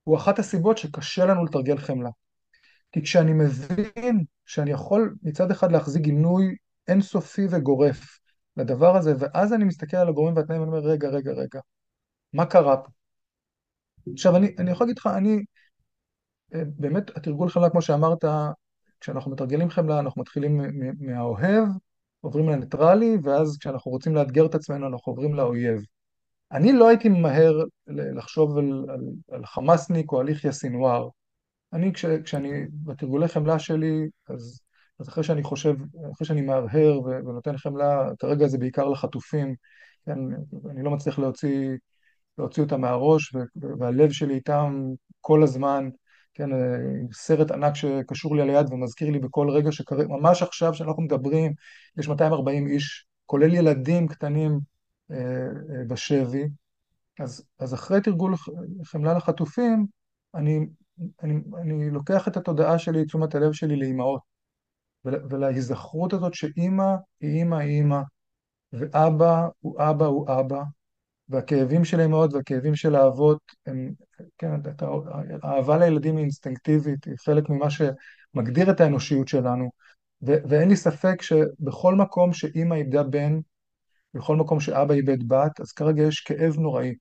הוא 0.06 0.18
אחת 0.18 0.40
הסיבות 0.40 0.78
שקשה 0.78 1.26
לנו 1.26 1.46
לתרגל 1.46 1.78
חמלה. 1.78 2.10
כי 2.92 3.02
כשאני 3.02 3.34
מבין 3.34 4.24
שאני 4.46 4.72
יכול 4.72 5.16
מצד 5.24 5.52
אחד 5.52 5.72
להחזיק 5.72 6.02
גינוי 6.02 6.56
אינסופי 6.88 7.48
וגורף 7.50 8.20
לדבר 8.58 8.96
הזה, 8.98 9.14
ואז 9.20 9.54
אני 9.54 9.64
מסתכל 9.64 9.98
על 9.98 10.10
הגורמים 10.10 10.36
והתנאים 10.36 10.62
ואני 10.62 10.72
אומר, 10.72 10.88
רגע, 10.90 11.08
רגע, 11.08 11.32
רגע, 11.32 11.60
מה 12.34 12.46
קרה 12.46 12.78
פה? 12.78 12.90
עכשיו, 14.14 14.36
אני, 14.36 14.56
אני 14.60 14.72
יכול 14.72 14.88
להגיד 14.88 14.98
לך, 14.98 15.08
אני, 15.08 15.44
אה, 16.56 16.62
באמת, 16.66 17.18
התרגול 17.18 17.50
חמלה, 17.50 17.70
כמו 17.70 17.82
שאמרת, 17.82 18.26
כשאנחנו 19.00 19.32
מתרגלים 19.32 19.70
חמלה, 19.70 20.00
אנחנו 20.00 20.22
מתחילים 20.22 20.62
מהאוהב, 21.00 21.68
עוברים 22.22 22.50
לניטרלי, 22.50 23.18
ואז 23.24 23.58
כשאנחנו 23.60 23.92
רוצים 23.92 24.16
לאתגר 24.16 24.46
את 24.46 24.56
עצמנו, 24.56 24.88
אנחנו 24.88 25.12
עוברים 25.12 25.34
לאויב. 25.34 25.82
אני 26.52 26.74
לא 26.74 26.88
הייתי 26.90 27.10
ממהר 27.10 27.64
לחשוב 27.88 28.58
על, 28.58 28.86
על, 28.90 29.02
על 29.32 29.46
חמאסניק 29.46 30.12
או 30.12 30.20
על 30.20 30.30
יחיא 30.30 30.52
סינואר. 30.52 31.10
אני, 31.74 31.94
כש, 31.94 32.06
כשאני 32.06 32.50
בתרגולי 32.72 33.28
חמלה 33.28 33.60
שלי, 33.60 34.10
אז, 34.30 34.62
אז 35.00 35.10
אחרי 35.10 35.24
שאני 35.24 35.44
חושב, 35.44 35.76
אחרי 36.14 36.28
שאני 36.28 36.42
מהרהר 36.42 37.02
ונותן 37.02 37.58
חמלה, 37.58 38.10
כרגע 38.20 38.48
זה 38.48 38.58
בעיקר 38.58 38.90
לחטופים, 38.90 39.56
כן, 40.06 40.20
אני 40.70 40.84
לא 40.84 40.92
מצליח 40.92 41.20
להוציא, 41.20 41.78
להוציא 42.38 42.64
אותם 42.64 42.82
מהראש, 42.82 43.36
והלב 43.80 44.12
שלי 44.12 44.36
איתם 44.36 44.84
כל 45.22 45.44
הזמן, 45.44 45.90
כן, 46.34 46.50
סרט 47.14 47.52
ענק 47.52 47.76
שקשור 47.76 48.36
לי 48.36 48.42
על 48.42 48.50
היד 48.50 48.74
ומזכיר 48.74 49.10
לי 49.10 49.20
בכל 49.20 49.50
רגע 49.50 49.72
שקרה, 49.72 50.08
ממש 50.08 50.42
עכשיו 50.42 50.74
שאנחנו 50.74 51.02
מדברים, 51.04 51.54
יש 51.98 52.08
240 52.08 52.68
איש, 52.68 53.06
כולל 53.26 53.54
ילדים 53.54 54.08
קטנים 54.08 54.52
אה, 54.52 54.56
אה, 54.56 54.75
בשבי, 55.88 56.44
אז, 57.20 57.46
אז 57.60 57.74
אחרי 57.74 58.02
תרגול 58.02 58.36
חמלה 58.84 59.14
לחטופים, 59.14 59.88
אני 60.36 60.68
אני, 61.24 61.34
אני 61.62 61.90
לוקח 61.90 62.28
את 62.28 62.38
התודעה 62.38 62.80
שלי, 62.80 63.06
תשומת 63.06 63.36
הלב 63.36 63.52
שלי 63.52 63.76
לאימהות, 63.76 64.22
ולהיזכרות 65.06 66.14
הזאת 66.14 66.34
שאימא 66.34 66.96
היא 67.22 67.40
אימא 67.40 67.56
היא 67.56 67.78
אימא, 67.78 68.02
ואבא 68.74 69.48
הוא 69.60 69.82
אבא 69.82 70.06
הוא 70.06 70.28
אבא, 70.40 70.64
והכאבים 71.30 71.86
של 71.86 72.00
האימהות 72.00 72.34
והכאבים 72.34 72.76
של 72.76 72.96
האבות, 72.96 73.40
הם, 73.66 73.94
כן, 74.38 74.52
האהבה 75.44 75.78
לילדים 75.78 76.16
היא 76.18 76.24
אינסטינקטיבית, 76.24 77.06
היא 77.06 77.16
חלק 77.26 77.50
ממה 77.50 77.68
שמגדיר 77.70 78.72
את 78.72 78.82
האנושיות 78.82 79.28
שלנו, 79.28 79.72
ו- 80.28 80.50
ואין 80.50 80.70
לי 80.70 80.76
ספק 80.76 81.22
שבכל 81.22 81.96
מקום 81.96 82.34
שאימא 82.34 82.76
איבדה 82.76 83.04
בן, 83.04 83.40
בכל 84.16 84.36
מקום 84.36 84.60
שאבא 84.60 84.94
איבד 84.94 85.28
בת, 85.28 85.60
אז 85.60 85.72
כרגע 85.72 86.04
יש 86.04 86.20
כאב 86.20 86.58
נוראי. 86.58 86.96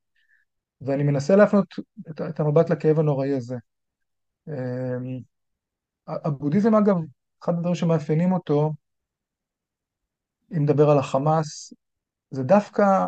ואני 0.81 1.03
מנסה 1.03 1.37
להפנות 1.37 1.75
את, 2.11 2.21
את 2.21 2.41
המבט 2.41 2.71
לכאב 2.71 2.99
הנוראי 2.99 3.35
הזה. 3.35 3.57
אמ, 4.49 5.21
הבודהיזם 6.07 6.75
אגב, 6.75 6.97
אחד 7.43 7.53
הדברים 7.53 7.75
שמאפיינים 7.75 8.33
אותו, 8.33 8.73
אם 10.57 10.63
נדבר 10.63 10.91
על 10.91 10.99
החמאס, 10.99 11.75
זה 12.31 12.43
דווקא 12.43 13.07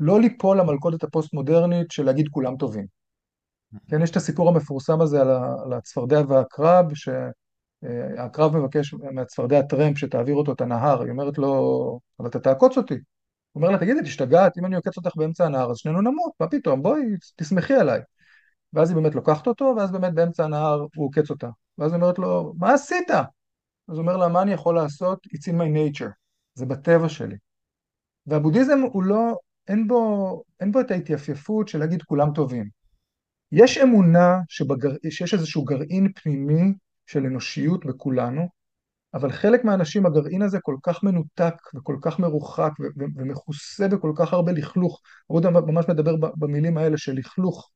לא 0.00 0.20
ליפול 0.20 0.60
למלכודת 0.60 1.04
הפוסט-מודרנית 1.04 1.90
של 1.90 2.04
להגיד 2.04 2.28
כולם 2.28 2.56
טובים. 2.56 2.86
כן, 3.88 4.02
יש 4.02 4.10
את 4.10 4.16
הסיפור 4.16 4.48
המפורסם 4.48 5.00
הזה 5.00 5.20
על 5.64 5.72
הצפרדע 5.72 6.20
והעקרב, 6.28 6.86
שהעקרב 7.86 8.56
מבקש 8.56 8.94
מהצפרדע 8.94 9.62
טרמפ 9.62 9.98
שתעביר 9.98 10.34
אותו 10.34 10.52
את 10.52 10.60
הנהר, 10.60 11.02
היא 11.02 11.10
אומרת 11.10 11.38
לו, 11.38 12.00
אבל 12.20 12.28
אתה 12.28 12.40
תעקוץ 12.40 12.76
אותי. 12.76 12.94
הוא 12.94 13.62
אומר 13.62 13.70
לה, 13.70 13.78
תגידי, 13.78 14.02
תשתגעת, 14.02 14.58
אם 14.58 14.66
אני 14.66 14.76
עוקץ 14.76 14.96
אותך 14.96 15.16
באמצע 15.16 15.46
הנהר, 15.46 15.70
אז 15.70 15.76
שנינו 15.76 16.00
נמות, 16.00 16.32
מה 16.40 16.48
פתאום, 16.48 16.82
בואי, 16.82 17.02
תסמכי 17.36 17.74
עליי. 17.74 18.00
ואז 18.72 18.90
היא 18.90 18.96
באמת 18.96 19.14
לוקחת 19.14 19.46
אותו, 19.46 19.74
ואז 19.76 19.92
באמת 19.92 20.14
באמצע 20.14 20.44
הנהר 20.44 20.86
הוא 20.96 21.06
עוקץ 21.06 21.30
אותה. 21.30 21.48
ואז 21.78 21.92
היא 21.92 22.00
אומרת 22.00 22.18
לו, 22.18 22.54
מה 22.58 22.74
עשית? 22.74 23.10
אז 23.10 23.24
הוא 23.88 23.98
אומר 23.98 24.16
לה, 24.16 24.28
מה 24.28 24.42
אני 24.42 24.52
יכול 24.52 24.74
לעשות? 24.74 25.26
It's 25.26 25.52
in 25.52 25.54
my 25.54 25.98
nature, 25.98 26.10
זה 26.54 26.66
בטבע 26.66 27.08
שלי. 27.08 27.36
והבודהיזם 28.26 28.78
הוא 28.92 29.02
לא, 29.02 29.36
אין 29.68 29.88
בו, 29.88 30.42
אין 30.60 30.72
בו 30.72 30.80
את 30.80 30.90
ההתייפייפות 30.90 31.68
של 31.68 31.78
להגיד 31.78 32.02
כולם 32.02 32.32
טובים. 32.34 32.68
יש 33.52 33.78
אמונה 33.78 34.38
שבגר... 34.48 34.90
שיש 35.10 35.34
איזשהו 35.34 35.64
גרעין 35.64 36.12
פנימי 36.14 36.72
של 37.06 37.26
אנושיות 37.26 37.86
בכולנו, 37.86 38.48
אבל 39.14 39.32
חלק 39.32 39.64
מהאנשים 39.64 40.06
הגרעין 40.06 40.42
הזה 40.42 40.58
כל 40.60 40.76
כך 40.82 41.02
מנותק 41.02 41.54
וכל 41.74 41.96
כך 42.02 42.18
מרוחק 42.18 42.72
ומכוסה 43.16 43.88
בכל 43.88 44.12
כך 44.16 44.32
הרבה 44.32 44.52
לכלוך, 44.52 45.00
עודה 45.26 45.50
ממש 45.50 45.84
מדבר 45.88 46.16
במילים 46.36 46.78
האלה 46.78 46.98
של 46.98 47.12
לכלוך, 47.12 47.70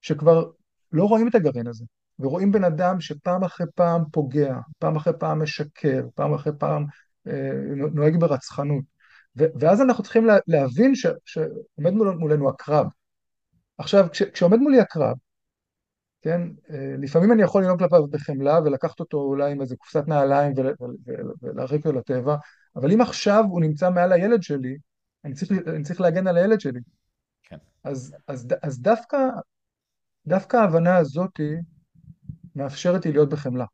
שכבר 0.00 0.44
לא 0.92 1.04
רואים 1.04 1.28
את 1.28 1.34
הגרעין 1.34 1.66
הזה, 1.66 1.84
ורואים 2.18 2.52
בן 2.52 2.64
אדם 2.64 3.00
שפעם 3.00 3.44
אחרי 3.44 3.66
פעם 3.74 4.02
פוגע, 4.12 4.56
פעם 4.78 4.96
אחרי 4.96 5.12
פעם 5.18 5.42
משקר, 5.42 6.06
פעם 6.14 6.34
אחרי 6.34 6.52
פעם 6.58 6.84
אה, 7.26 7.52
נוהג 7.92 8.16
ברצחנות. 8.20 8.84
ואז 9.36 9.80
אנחנו 9.82 10.02
צריכים 10.04 10.26
לה- 10.26 10.38
להבין 10.46 10.94
ש- 10.94 11.06
שעומד 11.24 11.92
מול, 11.92 12.10
מולנו 12.10 12.48
הקרב. 12.48 12.86
עכשיו, 13.78 14.06
כש- 14.12 14.22
כשעומד 14.22 14.58
מולי 14.58 14.80
הקרב, 14.80 15.16
כן, 16.26 16.40
אה, 16.70 16.94
לפעמים 16.98 17.32
אני 17.32 17.42
יכול 17.42 17.62
לנהוג 17.62 17.78
כלפיו 17.78 18.06
בחמלה 18.06 18.60
ולקחת 18.64 19.00
אותו 19.00 19.18
אולי 19.18 19.52
עם 19.52 19.60
איזה 19.60 19.76
קופסת 19.76 20.08
נעליים 20.08 20.52
ולהרחיק 21.42 21.86
אותו 21.86 21.98
לטבע, 21.98 22.36
אבל 22.76 22.92
אם 22.92 23.00
עכשיו 23.00 23.44
הוא 23.48 23.60
נמצא 23.60 23.90
מעל 23.90 24.12
הילד 24.12 24.42
שלי, 24.42 24.78
אני 25.24 25.34
צריך, 25.34 25.50
אני 25.66 25.82
צריך 25.82 26.00
להגן 26.00 26.26
על 26.26 26.36
הילד 26.36 26.60
שלי. 26.60 26.80
כן. 27.42 27.56
אז, 27.84 28.14
אז, 28.28 28.46
אז 28.62 28.82
דווקא 28.82 29.18
דווקא 30.26 30.56
ההבנה 30.56 30.96
הזאת 30.96 31.40
מאפשרת 32.56 33.06
לי 33.06 33.12
להיות 33.12 33.28
בחמלה. 33.28 33.64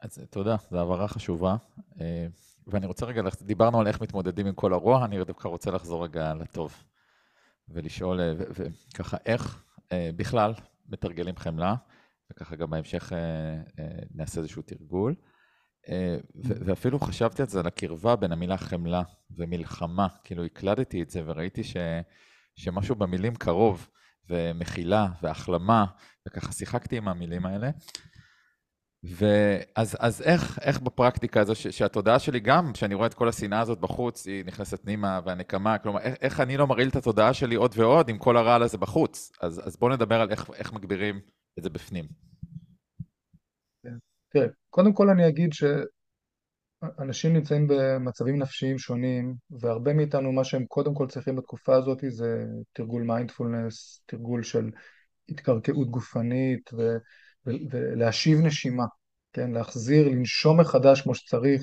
אז 0.00 0.18
תודה, 0.30 0.56
זו 0.70 0.80
הבהרה 0.80 1.08
חשובה. 1.08 1.56
אה, 2.00 2.26
ואני 2.66 2.86
רוצה 2.86 3.06
רגע, 3.06 3.22
דיברנו 3.42 3.80
על 3.80 3.86
איך 3.86 4.00
מתמודדים 4.00 4.46
עם 4.46 4.54
כל 4.54 4.72
הרוע, 4.72 5.04
אני 5.04 5.24
דווקא 5.24 5.48
רוצה 5.48 5.70
לחזור 5.70 6.04
רגע 6.04 6.34
לטוב. 6.34 6.84
ולשאול, 7.68 8.20
וככה, 8.36 9.16
איך 9.26 9.62
אה, 9.92 10.10
בכלל 10.16 10.52
מתרגלים 10.90 11.36
חמלה, 11.36 11.74
וככה 12.32 12.56
גם 12.56 12.70
בהמשך 12.70 13.12
נעשה 14.14 14.40
איזשהו 14.40 14.62
תרגול. 14.62 15.14
ואפילו 16.44 17.00
חשבתי 17.00 17.42
על 17.42 17.48
זה, 17.48 17.60
על 17.60 17.66
הקרבה 17.66 18.16
בין 18.16 18.32
המילה 18.32 18.56
חמלה 18.56 19.02
ומלחמה, 19.30 20.06
כאילו 20.24 20.44
הקלדתי 20.44 21.02
את 21.02 21.10
זה 21.10 21.22
וראיתי 21.26 21.64
ש, 21.64 21.76
שמשהו 22.56 22.94
במילים 22.94 23.34
קרוב, 23.34 23.88
ומחילה 24.28 25.08
והחלמה, 25.22 25.86
וככה 26.28 26.52
שיחקתי 26.52 26.96
עם 26.96 27.08
המילים 27.08 27.46
האלה. 27.46 27.70
ואז 29.02 29.96
אז 29.98 30.22
איך, 30.22 30.58
איך 30.62 30.80
בפרקטיקה 30.80 31.40
הזו, 31.40 31.54
ש, 31.54 31.66
שהתודעה 31.66 32.18
שלי 32.18 32.40
גם, 32.40 32.72
כשאני 32.72 32.94
רואה 32.94 33.06
את 33.06 33.14
כל 33.14 33.28
השנאה 33.28 33.60
הזאת 33.60 33.80
בחוץ, 33.80 34.26
היא 34.26 34.44
נכנסת 34.44 34.82
פנימה 34.82 35.20
והנקמה, 35.24 35.78
כלומר, 35.78 36.00
איך, 36.00 36.14
איך 36.20 36.40
אני 36.40 36.56
לא 36.56 36.66
מרעיל 36.66 36.88
את 36.88 36.96
התודעה 36.96 37.34
שלי 37.34 37.54
עוד 37.54 37.74
ועוד 37.76 38.08
עם 38.08 38.18
כל 38.18 38.36
הרעל 38.36 38.62
הזה 38.62 38.78
בחוץ? 38.78 39.32
אז, 39.40 39.66
אז 39.66 39.76
בואו 39.76 39.92
נדבר 39.92 40.20
על 40.20 40.30
איך, 40.30 40.50
איך 40.54 40.72
מגבירים 40.72 41.20
את 41.58 41.62
זה 41.62 41.70
בפנים. 41.70 42.04
כן. 43.82 43.94
תראה, 44.28 44.46
קודם 44.70 44.92
כל 44.92 45.08
אני 45.10 45.28
אגיד 45.28 45.50
שאנשים 45.52 47.32
נמצאים 47.32 47.66
במצבים 47.68 48.38
נפשיים 48.38 48.78
שונים, 48.78 49.34
והרבה 49.60 49.92
מאיתנו, 49.92 50.32
מה 50.32 50.44
שהם 50.44 50.64
קודם 50.64 50.94
כל 50.94 51.06
צריכים 51.06 51.36
בתקופה 51.36 51.76
הזאת 51.76 51.98
זה 52.08 52.44
תרגול 52.72 53.02
מיינדפולנס, 53.02 54.02
תרגול 54.06 54.42
של 54.42 54.70
התקרקעות 55.28 55.90
גופנית, 55.90 56.70
ו... 56.72 56.96
ולהשיב 57.46 58.40
נשימה, 58.40 58.84
כן? 59.32 59.50
להחזיר, 59.50 60.08
לנשום 60.08 60.60
מחדש 60.60 61.00
כמו 61.00 61.14
שצריך. 61.14 61.62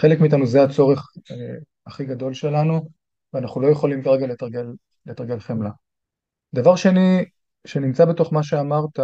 חלק 0.00 0.20
מאיתנו 0.20 0.46
זה 0.46 0.62
הצורך 0.62 1.06
אה, 1.30 1.56
הכי 1.86 2.04
גדול 2.04 2.34
שלנו, 2.34 2.88
ואנחנו 3.32 3.60
לא 3.60 3.68
יכולים 3.68 4.02
כרגע 4.02 4.26
לתרגל, 4.26 4.66
לתרגל 5.06 5.40
חמלה. 5.40 5.70
דבר 6.54 6.76
שני 6.76 7.24
שנמצא 7.66 8.04
בתוך 8.04 8.32
מה 8.32 8.42
שאמרת, 8.42 8.98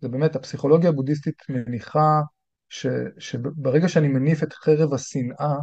זה 0.00 0.08
באמת 0.08 0.36
הפסיכולוגיה 0.36 0.90
הבודהיסטית 0.90 1.42
מניחה 1.48 2.20
ש, 2.68 2.86
שברגע 3.18 3.88
שאני 3.88 4.08
מניף 4.08 4.42
את 4.42 4.52
חרב 4.52 4.94
השנאה, 4.94 5.54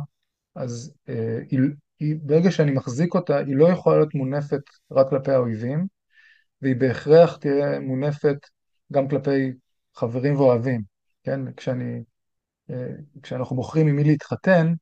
אז 0.55 0.93
אה, 1.09 1.39
היא, 1.51 1.59
היא, 1.99 2.15
ברגע 2.21 2.51
שאני 2.51 2.71
מחזיק 2.71 3.15
אותה, 3.15 3.37
היא 3.37 3.55
לא 3.55 3.69
יכולה 3.69 3.97
להיות 3.97 4.15
מונפת 4.15 4.61
רק 4.91 5.09
כלפי 5.09 5.31
האויבים, 5.31 5.87
והיא 6.61 6.75
בהכרח 6.75 7.37
תהיה 7.37 7.79
מונפת 7.79 8.37
גם 8.93 9.07
כלפי 9.07 9.51
חברים 9.99 10.35
ואוהבים, 10.35 10.81
כן? 11.23 11.53
כשאני, 11.53 12.03
אה, 12.69 12.91
כשאנחנו 13.23 13.55
בוחרים 13.55 13.87
עם 13.87 13.95
מי 13.95 14.03
להתחתן, 14.03 14.73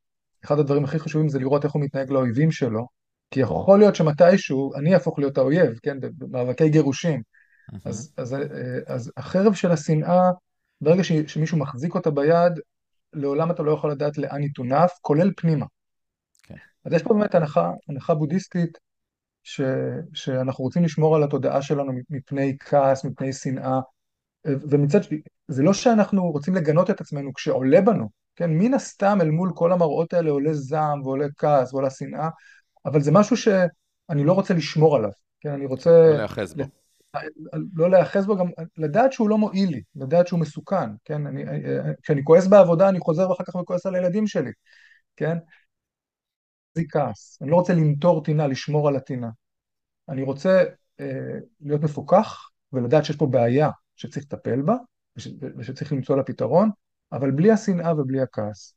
אחד 0.45 0.59
הדברים 0.59 0.83
הכי 0.83 0.99
חשובים 0.99 1.29
זה 1.29 1.39
לראות 1.39 1.65
איך 1.65 1.73
הוא 1.73 1.81
מתנהג 1.81 2.11
לאויבים 2.11 2.51
שלו, 2.51 2.87
כי 3.31 3.39
יכול 3.39 3.79
להיות 3.79 3.95
שמתישהו 3.95 4.75
אני 4.75 4.93
אהפוך 4.93 5.19
להיות 5.19 5.37
האויב, 5.37 5.79
כן? 5.83 5.97
במאבקי 6.01 6.69
גירושים. 6.69 7.21
אז, 7.85 8.13
אז, 8.17 8.33
אה, 8.33 8.39
אז 8.87 9.11
החרב 9.17 9.53
של 9.53 9.71
השנאה, 9.71 10.31
ברגע 10.81 11.03
ש, 11.03 11.11
שמישהו 11.11 11.57
מחזיק 11.57 11.95
אותה 11.95 12.11
ביד, 12.11 12.53
לעולם 13.13 13.51
אתה 13.51 13.63
לא 13.63 13.71
יכול 13.71 13.91
לדעת 13.91 14.17
לאן 14.17 14.41
היא 14.41 14.49
תונף, 14.55 14.91
כולל 15.01 15.31
פנימה. 15.37 15.65
Okay. 15.65 15.69
כן. 16.43 16.55
אז 16.85 16.93
יש 16.93 17.03
פה 17.03 17.13
באמת 17.13 17.35
הנחה, 17.35 17.71
הנחה 17.89 18.13
בודהיסטית, 18.13 18.77
ש, 19.43 19.61
שאנחנו 20.13 20.63
רוצים 20.63 20.83
לשמור 20.83 21.15
על 21.15 21.23
התודעה 21.23 21.61
שלנו 21.61 21.93
מפני 22.09 22.57
כעס, 22.59 23.05
מפני 23.05 23.33
שנאה, 23.33 23.79
ומצד 24.45 25.03
שני, 25.03 25.21
זה 25.47 25.63
לא 25.63 25.73
שאנחנו 25.73 26.31
רוצים 26.31 26.55
לגנות 26.55 26.89
את 26.89 27.01
עצמנו 27.01 27.33
כשעולה 27.33 27.81
בנו, 27.81 28.09
כן? 28.35 28.49
מן 28.49 28.73
הסתם 28.73 29.17
אל 29.21 29.29
מול 29.29 29.51
כל 29.55 29.71
המראות 29.71 30.13
האלה 30.13 30.31
עולה 30.31 30.53
זעם 30.53 31.01
ועולה 31.01 31.27
כעס 31.37 31.73
ועולה 31.73 31.89
שנאה, 31.89 32.29
אבל 32.85 33.01
זה 33.01 33.11
משהו 33.11 33.37
שאני 33.37 34.23
לא 34.23 34.33
רוצה 34.33 34.53
לשמור 34.53 34.95
עליו, 34.95 35.11
כן? 35.39 35.51
אני 35.51 35.65
רוצה... 35.65 35.89
לא 35.89 36.17
להיאחז 36.17 36.53
בו. 36.53 36.63
לא 37.73 37.89
להיאחז 37.89 38.25
בו, 38.25 38.37
גם 38.37 38.47
לדעת 38.77 39.13
שהוא 39.13 39.29
לא 39.29 39.37
מועיל 39.37 39.69
לי, 39.69 39.81
לדעת 39.95 40.27
שהוא 40.27 40.39
מסוכן, 40.39 40.89
כן? 41.05 41.27
אני, 41.27 41.43
כשאני 42.03 42.23
כועס 42.23 42.47
בעבודה 42.47 42.89
אני 42.89 42.99
חוזר 42.99 43.29
ואחר 43.29 43.43
כך 43.43 43.55
וכועס 43.55 43.85
על 43.85 43.95
הילדים 43.95 44.27
שלי, 44.27 44.51
כן? 45.15 45.37
זה 46.75 46.83
כעס, 46.89 47.37
אני 47.41 47.51
לא 47.51 47.55
רוצה 47.55 47.73
לנטור 47.73 48.23
טינה, 48.23 48.47
לשמור 48.47 48.87
על 48.87 48.95
הטינה. 48.95 49.29
אני 50.09 50.23
רוצה 50.23 50.63
אה, 50.99 51.39
להיות 51.61 51.81
מפוקח 51.81 52.49
ולדעת 52.73 53.05
שיש 53.05 53.15
פה 53.15 53.25
בעיה, 53.25 53.69
שצריך 53.97 54.25
לטפל 54.25 54.61
בה 54.61 54.75
וש, 55.17 55.27
ושצריך 55.57 55.93
למצוא 55.93 56.17
לה 56.17 56.23
פתרון, 56.23 56.69
אבל 57.11 57.31
בלי 57.31 57.51
השנאה 57.51 58.01
ובלי 58.01 58.21
הכעס. 58.21 58.73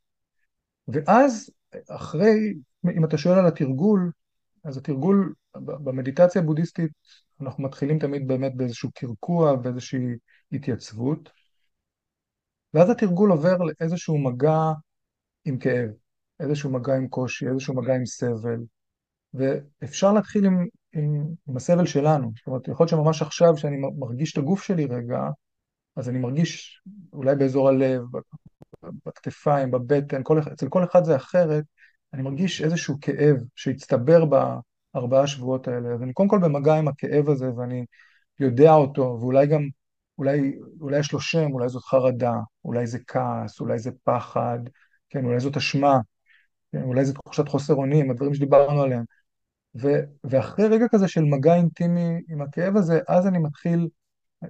ואז 0.87 1.49
אחרי, 1.89 2.53
אם 2.95 3.05
אתה 3.05 3.17
שואל 3.17 3.39
על 3.39 3.47
התרגול, 3.47 4.11
אז 4.63 4.77
התרגול 4.77 5.33
במדיטציה 5.55 6.41
הבודהיסטית, 6.41 6.91
אנחנו 7.41 7.63
מתחילים 7.63 7.99
תמיד 7.99 8.27
באמת 8.27 8.55
באיזשהו 8.55 8.91
קרקוע, 8.91 9.55
באיזושהי 9.55 10.05
התייצבות, 10.51 11.29
ואז 12.73 12.89
התרגול 12.89 13.31
עובר 13.31 13.57
לאיזשהו 13.57 14.17
מגע 14.17 14.71
עם 15.45 15.57
כאב, 15.57 15.89
איזשהו 16.39 16.71
מגע 16.71 16.95
עם 16.95 17.07
קושי, 17.07 17.47
איזשהו 17.47 17.75
מגע 17.75 17.95
עם 17.95 18.05
סבל, 18.05 18.59
ואפשר 19.33 20.13
להתחיל 20.13 20.45
עם, 20.45 20.67
עם, 20.93 21.55
הסבל 21.55 21.85
שלנו. 21.85 22.31
זאת 22.37 22.47
אומרת, 22.47 22.67
יכול 22.67 22.83
להיות 22.83 22.89
שממש 22.89 23.21
עכשיו, 23.21 23.55
כשאני 23.55 23.77
מרגיש 23.97 24.33
את 24.33 24.37
הגוף 24.37 24.63
שלי 24.63 24.85
רגע, 24.85 25.29
אז 25.95 26.09
אני 26.09 26.19
מרגיש 26.19 26.81
אולי 27.13 27.35
באזור 27.35 27.69
הלב, 27.69 28.01
בכתפיים, 29.05 29.71
בבטן, 29.71 30.21
כל, 30.23 30.39
אצל 30.53 30.69
כל 30.69 30.83
אחד 30.83 31.03
זה 31.03 31.15
אחרת, 31.15 31.63
אני 32.13 32.21
מרגיש 32.21 32.61
איזשהו 32.61 32.97
כאב 33.01 33.37
שהצטבר 33.55 34.25
בארבעה 34.25 35.27
שבועות 35.27 35.67
האלה. 35.67 35.93
אז 35.93 36.03
אני 36.03 36.13
קודם 36.13 36.29
כל 36.29 36.39
במגע 36.39 36.75
עם 36.75 36.87
הכאב 36.87 37.29
הזה, 37.29 37.55
ואני 37.55 37.85
יודע 38.39 38.73
אותו, 38.73 39.17
ואולי 39.21 39.47
גם, 39.47 39.67
אולי, 40.17 40.59
אולי 40.81 40.99
יש 40.99 41.11
לו 41.13 41.19
שם, 41.19 41.51
אולי 41.51 41.69
זאת 41.69 41.83
חרדה, 41.83 42.35
אולי 42.65 42.87
זה 42.87 42.99
כעס, 43.07 43.59
אולי 43.59 43.79
זה 43.79 43.91
פחד, 44.03 44.59
כן, 45.09 45.25
אולי 45.25 45.39
זאת 45.39 45.57
אשמה, 45.57 45.99
כן, 46.71 46.81
אולי 46.81 47.05
זה 47.05 47.13
תחושת 47.13 47.47
חוסר 47.47 47.73
אונים, 47.73 48.11
הדברים 48.11 48.33
שדיברנו 48.33 48.81
עליהם. 48.81 49.03
ו, 49.75 49.87
ואחרי 50.23 50.67
רגע 50.67 50.85
כזה 50.91 51.07
של 51.07 51.23
מגע 51.23 51.55
אינטימי 51.55 52.21
עם 52.29 52.41
הכאב 52.41 52.77
הזה, 52.77 52.99
אז 53.07 53.27
אני 53.27 53.39
מתחיל, 53.39 53.87
אה, 54.43 54.47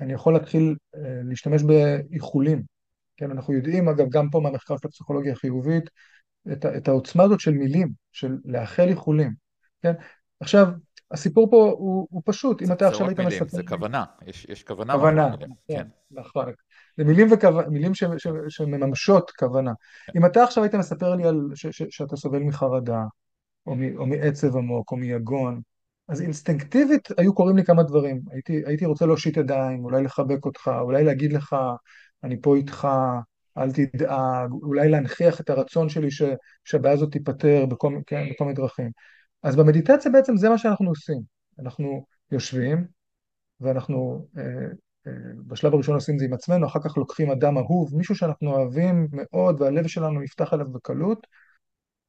אני 0.00 0.12
יכול 0.12 0.32
להתחיל 0.32 0.76
אה, 0.96 1.20
להשתמש 1.24 1.62
באיחולים. 1.62 2.62
כן, 3.16 3.30
אנחנו 3.30 3.54
יודעים, 3.54 3.88
אגב, 3.88 4.08
גם 4.08 4.30
פה 4.30 4.40
מהמחקר 4.40 4.76
של 4.76 4.88
הפסיכולוגיה 4.88 5.32
החיובית, 5.32 5.90
את, 6.52 6.66
את 6.66 6.88
העוצמה 6.88 7.22
הזאת 7.22 7.40
של 7.40 7.54
מילים, 7.54 7.92
של 8.12 8.36
לאחל 8.44 8.88
איחולים. 8.88 9.34
כן? 9.82 9.92
עכשיו, 10.40 10.66
הסיפור 11.10 11.50
פה 11.50 11.74
הוא, 11.78 12.08
הוא 12.10 12.22
פשוט, 12.24 12.62
אם 12.62 12.72
אתה 12.72 12.88
עכשיו 12.88 13.06
היית 13.06 13.20
מספר... 13.20 13.30
זה 13.30 13.36
רק 13.36 13.52
מילים, 13.52 13.68
זה 13.68 13.76
כוונה, 13.76 14.04
יש, 14.26 14.46
יש 14.48 14.62
כוונה. 14.62 14.92
כוונה, 14.92 15.28
נכון, 15.28 15.48
כן. 15.68 15.86
נכון. 16.10 16.52
זה 16.96 17.04
מילים, 17.04 17.28
וכו... 17.32 17.48
מילים 17.70 17.94
ש... 17.94 18.04
ש... 18.18 18.26
שמממשות 18.48 19.30
כוונה. 19.30 19.72
כן. 20.06 20.12
אם 20.16 20.26
אתה 20.26 20.44
עכשיו 20.44 20.62
היית 20.62 20.74
מספר 20.74 21.14
לי 21.14 21.24
על 21.24 21.48
ש... 21.54 21.66
ש... 21.66 21.82
שאתה 21.90 22.16
סובל 22.16 22.38
מחרדה, 22.38 23.02
או, 23.66 23.74
מ, 23.74 23.96
או 23.96 24.06
מעצב 24.06 24.56
עמוק, 24.56 24.92
או 24.92 24.96
מיגון, 24.96 25.60
אז 26.08 26.22
אינסטינקטיבית 26.22 27.08
היו 27.18 27.34
קורים 27.34 27.56
לי 27.56 27.64
כמה 27.64 27.82
דברים. 27.82 28.20
הייתי, 28.30 28.62
הייתי 28.66 28.86
רוצה 28.86 29.06
להושיט 29.06 29.36
ידיים, 29.36 29.84
אולי 29.84 30.02
לחבק 30.02 30.44
אותך, 30.44 30.70
אולי 30.80 31.04
להגיד 31.04 31.32
לך, 31.32 31.56
אני 32.24 32.40
פה 32.42 32.56
איתך, 32.56 32.88
אל 33.58 33.72
תדאג, 33.72 34.52
אולי 34.52 34.88
להנכיח 34.88 35.40
את 35.40 35.50
הרצון 35.50 35.88
שלי 35.88 36.10
ש, 36.10 36.22
שהבעיה 36.64 36.94
הזאת 36.94 37.12
תיפתר 37.12 37.66
בכל, 37.66 37.98
כן, 38.06 38.26
בכל 38.30 38.44
מיני 38.44 38.56
דרכים. 38.56 38.90
אז 39.42 39.56
במדיטציה 39.56 40.10
בעצם 40.10 40.36
זה 40.36 40.48
מה 40.48 40.58
שאנחנו 40.58 40.88
עושים. 40.88 41.20
אנחנו 41.58 42.06
יושבים, 42.30 42.86
ואנחנו 43.60 44.26
אה, 44.38 44.42
אה, 45.06 45.12
בשלב 45.46 45.74
הראשון 45.74 45.94
עושים 45.94 46.14
את 46.14 46.18
זה 46.18 46.24
עם 46.24 46.32
עצמנו, 46.32 46.66
אחר 46.66 46.80
כך 46.84 46.96
לוקחים 46.96 47.30
אדם 47.30 47.58
אהוב, 47.58 47.96
מישהו 47.96 48.14
שאנחנו 48.14 48.50
אוהבים 48.50 49.08
מאוד 49.12 49.60
והלב 49.60 49.86
שלנו 49.86 50.20
נפתח 50.20 50.52
עליו 50.52 50.72
בקלות, 50.72 51.26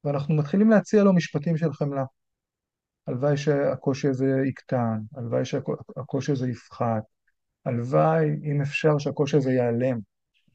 ואנחנו 0.06 0.34
מתחילים 0.34 0.70
להציע 0.70 1.04
לו 1.04 1.12
משפטים 1.12 1.56
של 1.56 1.72
חמלה. 1.72 2.04
הלוואי 3.06 3.36
שהקושי 3.36 4.08
הזה 4.08 4.26
יקטן, 4.48 4.98
הלוואי 5.16 5.44
שהקושי 5.44 6.32
הזה 6.32 6.48
יפחת, 6.48 7.02
הלוואי, 7.64 8.26
אם 8.44 8.60
אפשר, 8.62 8.98
שהקושי 8.98 9.36
הזה 9.36 9.50
ייעלם. 9.50 9.98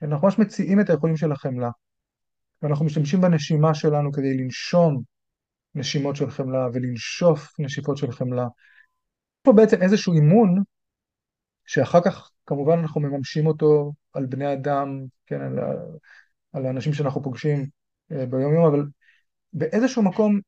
אנחנו 0.02 0.28
ממש 0.28 0.40
מציעים 0.40 0.80
את 0.80 0.90
היכולים 0.90 1.18
של 1.18 1.32
החמלה, 1.32 1.70
ואנחנו 2.62 2.86
משתמשים 2.86 3.22
בנשימה 3.22 3.74
שלנו 3.74 4.12
כדי 4.12 4.38
לנשום 4.38 5.04
נשימות 5.76 6.16
של 6.16 6.30
חמלה 6.30 6.68
ולנשוף 6.74 7.60
נשיפות 7.60 7.98
של 7.98 8.12
חמלה. 8.12 8.44
יש 8.44 9.42
פה 9.42 9.54
בעצם 9.54 9.82
איזשהו 9.82 10.14
אימון, 10.14 10.64
שאחר 11.66 12.02
כך 12.02 12.32
כמובן 12.46 12.80
אנחנו 12.80 13.02
מממשים 13.02 13.48
אותו 13.48 13.94
על 14.14 14.26
בני 14.26 14.54
אדם, 14.54 15.06
כן, 15.26 15.42
על, 15.42 15.60
על 16.54 16.66
האנשים 16.66 16.94
שאנחנו 16.94 17.24
פוגשים 17.24 17.66
אה, 18.12 18.26
ביום 18.26 18.54
יום, 18.54 18.66
אבל 18.66 18.84
באיזשהו 19.54 20.04
מקום, 20.04 20.40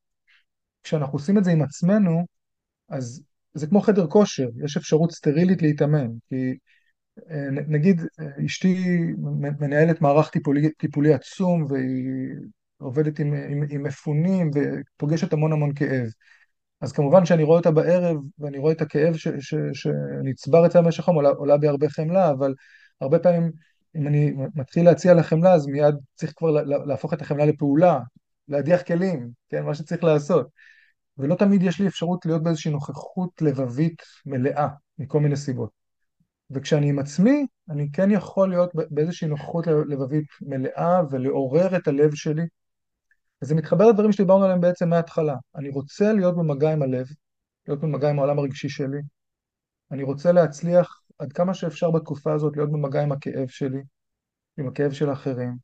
כשאנחנו 0.84 1.14
עושים 1.14 1.38
את 1.38 1.44
זה 1.44 1.52
עם 1.52 1.62
עצמנו, 1.62 2.26
אז 2.90 3.24
זה 3.54 3.68
כמו 3.68 3.82
חדר 3.82 4.08
כושר, 4.08 4.50
יש 4.66 4.78
אפשרות 4.78 5.12
סטרילית 5.12 5.62
להתאמן, 5.62 6.08
כי 6.30 6.58
אה, 7.30 7.50
נגיד 7.52 8.02
אשתי 8.46 8.98
מנהלת 9.60 10.02
מערך 10.02 10.30
טיפולי, 10.30 10.70
טיפולי 10.72 11.14
עצום 11.14 11.66
והיא 11.70 12.30
עובדת 12.78 13.20
עם, 13.20 13.34
עם, 13.34 13.64
עם 13.70 13.84
מפונים 13.84 14.52
ופוגשת 14.54 15.34
המון 15.34 15.52
המון 15.54 15.74
כאב. 15.76 16.08
אז 16.82 16.92
כמובן 16.92 17.26
שאני 17.26 17.44
רואה 17.44 17.58
אותה 17.58 17.72
בערב 17.72 18.18
ואני 18.40 18.58
רואה 18.58 18.74
את 18.74 18.82
הכאב 18.82 19.16
ש, 19.16 19.28
ש, 19.28 19.56
שנצבר 19.74 20.66
אצלה 20.66 20.82
במשך 20.82 21.08
היום, 21.08 21.16
עולה, 21.16 21.30
עולה 21.30 21.58
בי 21.58 21.68
הרבה 21.68 21.90
חמלה, 21.90 22.32
אבל 22.32 22.54
הרבה 23.02 23.20
פעמים 23.20 23.52
אם 23.96 24.08
אני 24.08 24.34
מתחיל 24.56 24.86
להציע 24.86 25.14
לחמלה, 25.14 25.54
אז 25.54 25.68
מיד 25.68 25.96
צריך 26.16 26.34
כבר 26.38 26.52
להפוך 26.86 27.14
את 27.14 27.22
החמלה 27.22 27.46
לפעולה, 27.46 28.00
להדיח 28.48 28.82
כלים, 28.82 29.32
כן, 29.50 29.64
מה 29.64 29.76
שצריך 29.76 30.04
לעשות. 30.04 30.48
ולא 31.18 31.36
תמיד 31.36 31.64
יש 31.64 31.80
לי 31.80 31.88
אפשרות 31.88 32.26
להיות 32.26 32.44
באיזושהי 32.44 32.72
נוכחות 32.72 33.42
לבבית 33.42 34.02
מלאה, 34.26 34.68
מכל 35.00 35.20
מיני 35.20 35.36
סיבות. 35.36 35.70
וכשאני 36.52 36.90
עם 36.90 37.00
עצמי, 37.00 37.46
אני 37.70 37.92
כן 37.94 38.12
יכול 38.12 38.50
להיות 38.50 38.72
באיזושהי 38.76 39.28
נוכחות 39.28 39.68
לבבית 39.68 40.28
מלאה 40.42 41.02
ולעורר 41.12 41.78
את 41.78 41.88
הלב 41.88 42.14
שלי. 42.14 42.44
וזה 43.42 43.56
מתחבר 43.56 43.88
לדברים 43.88 44.12
שדיברנו 44.12 44.44
עליהם 44.44 44.62
בעצם 44.62 44.90
מההתחלה. 44.90 45.36
אני 45.56 45.70
רוצה 45.70 46.14
להיות 46.14 46.38
במגע 46.38 46.72
עם 46.72 46.82
הלב, 46.82 47.08
להיות 47.68 47.82
במגע 47.82 48.10
עם 48.10 48.20
העולם 48.20 48.40
הרגשי 48.40 48.70
שלי. 48.70 49.02
אני 49.92 50.04
רוצה 50.04 50.32
להצליח 50.32 51.02
עד 51.20 51.34
כמה 51.34 51.54
שאפשר 51.54 51.92
בתקופה 51.92 52.34
הזאת 52.34 52.58
להיות 52.58 52.72
במגע 52.72 53.02
עם 53.02 53.12
הכאב 53.12 53.48
שלי, 53.48 53.82
עם 54.58 54.68
הכאב 54.68 54.92
של 54.92 55.10
האחרים. 55.10 55.58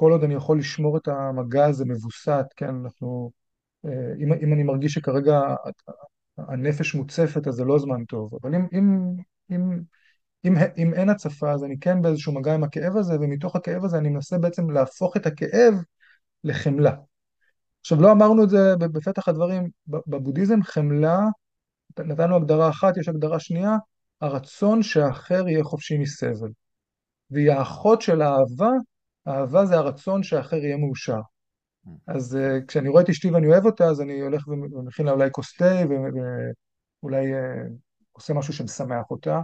וכל 0.00 0.12
עוד 0.12 0.24
אני 0.24 0.34
יכול 0.34 0.58
לשמור 0.58 0.96
את 0.96 1.08
המגע 1.08 1.66
הזה 1.66 1.84
מבוסת, 1.84 2.46
כן, 2.56 2.74
אנחנו, 2.84 3.30
אה, 3.84 4.12
אם, 4.18 4.32
אם 4.32 4.52
אני 4.52 4.62
מרגיש 4.62 4.94
שכרגע 4.94 5.40
הנפש 6.38 6.94
מוצפת, 6.94 7.46
אז 7.46 7.54
זה 7.54 7.64
לא 7.64 7.78
זמן 7.78 8.04
טוב. 8.04 8.30
אבל 8.42 8.54
אם, 8.54 8.66
אם, 8.72 9.14
אם, 9.50 9.82
אם, 10.44 10.54
אם 10.78 10.94
אין 10.94 11.08
הצפה, 11.08 11.52
אז 11.52 11.64
אני 11.64 11.78
כן 11.80 12.02
באיזשהו 12.02 12.32
מגע 12.32 12.54
עם 12.54 12.64
הכאב 12.64 12.96
הזה, 12.96 13.14
ומתוך 13.20 13.56
הכאב 13.56 13.84
הזה 13.84 13.98
אני 13.98 14.08
מנסה 14.08 14.38
בעצם 14.38 14.70
להפוך 14.70 15.16
את 15.16 15.26
הכאב 15.26 15.74
לחמלה. 16.44 16.94
עכשיו, 17.80 18.00
לא 18.00 18.12
אמרנו 18.12 18.44
את 18.44 18.50
זה 18.50 18.76
בפתח 18.76 19.28
הדברים, 19.28 19.70
בבודהיזם 19.86 20.62
חמלה, 20.62 21.20
נתנו 21.98 22.36
הגדרה 22.36 22.68
אחת, 22.68 22.96
יש 22.96 23.08
הגדרה 23.08 23.40
שנייה, 23.40 23.76
הרצון 24.20 24.82
שהאחר 24.82 25.48
יהיה 25.48 25.64
חופשי 25.64 25.98
מסבל. 25.98 26.50
והיא 27.30 27.50
האחות 27.50 28.02
של 28.02 28.22
האהבה, 28.22 28.70
האהבה 29.26 29.66
זה 29.66 29.74
הרצון 29.74 30.22
שהאחר 30.22 30.56
יהיה 30.56 30.76
מאושר. 30.76 31.20
אז 32.06 32.36
uh, 32.36 32.66
כשאני 32.66 32.88
רואה 32.88 33.02
את 33.02 33.08
אשתי 33.08 33.30
ואני 33.30 33.46
אוהב 33.46 33.66
אותה, 33.66 33.84
אז 33.84 34.00
אני 34.00 34.20
הולך 34.20 34.48
ומכין 34.48 35.06
לה 35.06 35.12
אולי 35.12 35.28
כוס 35.32 35.56
תה, 35.56 35.82
ואולי 37.02 37.32
uh, 37.32 37.70
עושה 38.12 38.34
משהו 38.34 38.52
שמשמח 38.52 39.10
אותה. 39.10 39.40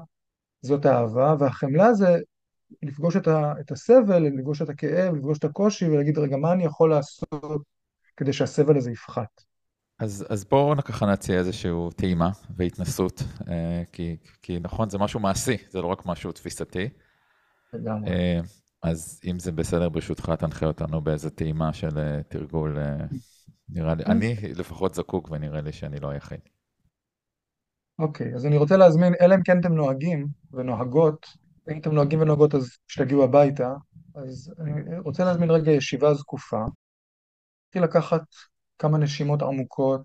זאת 0.63 0.87
האהבה, 0.87 1.35
והחמלה 1.39 1.95
זה 1.95 2.19
לפגוש 2.83 3.17
את, 3.17 3.29
ה, 3.29 3.53
את 3.61 3.73
הסבל, 3.73 4.23
לפגוש 4.23 4.63
את 4.63 4.69
הכאב, 4.69 5.15
לפגוש 5.15 5.39
את 5.39 5.45
הקושי, 5.45 5.89
ולהגיד, 5.89 6.19
רגע, 6.19 6.37
מה 6.37 6.53
אני 6.53 6.65
יכול 6.65 6.91
לעשות 6.91 7.63
כדי 8.17 8.33
שהסבל 8.33 8.77
הזה 8.77 8.91
יפחת? 8.91 9.43
אז, 9.99 10.27
אז 10.29 10.45
בואו 10.45 10.77
ככה 10.85 11.07
נציע 11.07 11.39
איזושהי 11.39 11.71
טעימה 11.97 12.31
והתנסות, 12.57 13.23
אה, 13.49 13.83
כי, 13.93 14.17
כי 14.43 14.59
נכון, 14.61 14.91
זה 14.91 14.99
משהו 14.99 15.21
מעשי, 15.21 15.57
זה 15.71 15.81
לא 15.81 15.87
רק 15.87 16.07
משהו 16.07 16.33
תפיסתי. 16.33 16.89
לגמרי. 17.73 18.11
אז 18.83 19.21
אם 19.25 19.39
זה 19.39 19.53
בסדר, 19.53 19.89
ברשותך, 19.89 20.33
תנחה 20.39 20.67
אותנו 20.67 21.01
באיזה 21.01 21.31
טעימה 21.31 21.73
של 21.73 21.99
אה, 21.99 22.23
תרגול, 22.23 22.79
אה, 22.79 23.07
נראה 23.69 23.95
לי, 23.95 24.05
אני 24.05 24.37
לפחות 24.55 24.95
זקוק 24.95 25.31
ונראה 25.31 25.61
לי 25.61 25.73
שאני 25.73 26.01
לא 26.01 26.09
היחיד. 26.09 26.41
אוקיי, 27.99 28.35
אז 28.35 28.47
אני 28.47 28.57
רוצה 28.57 28.77
להזמין, 28.77 29.15
אלא 29.21 29.35
אם 29.35 29.43
כן 29.43 29.61
אתם 29.61 29.73
נוהגים 29.73 30.27
ונוהגות, 30.53 31.27
אם 31.71 31.81
אתם 31.81 31.93
נוהגים 31.93 32.21
ונוהגות 32.21 32.55
אז 32.55 32.69
שתגיעו 32.89 33.25
הביתה, 33.25 33.75
אז 34.15 34.55
אני 34.61 34.99
רוצה 34.99 35.25
להזמין 35.25 35.51
רגע 35.51 35.73
ישיבה 35.73 36.15
זקופה. 36.15 36.65
רציתי 37.69 37.81
לקחת 37.81 38.23
כמה 38.79 38.99
נשימות 38.99 39.43
עמוקות, 39.43 40.03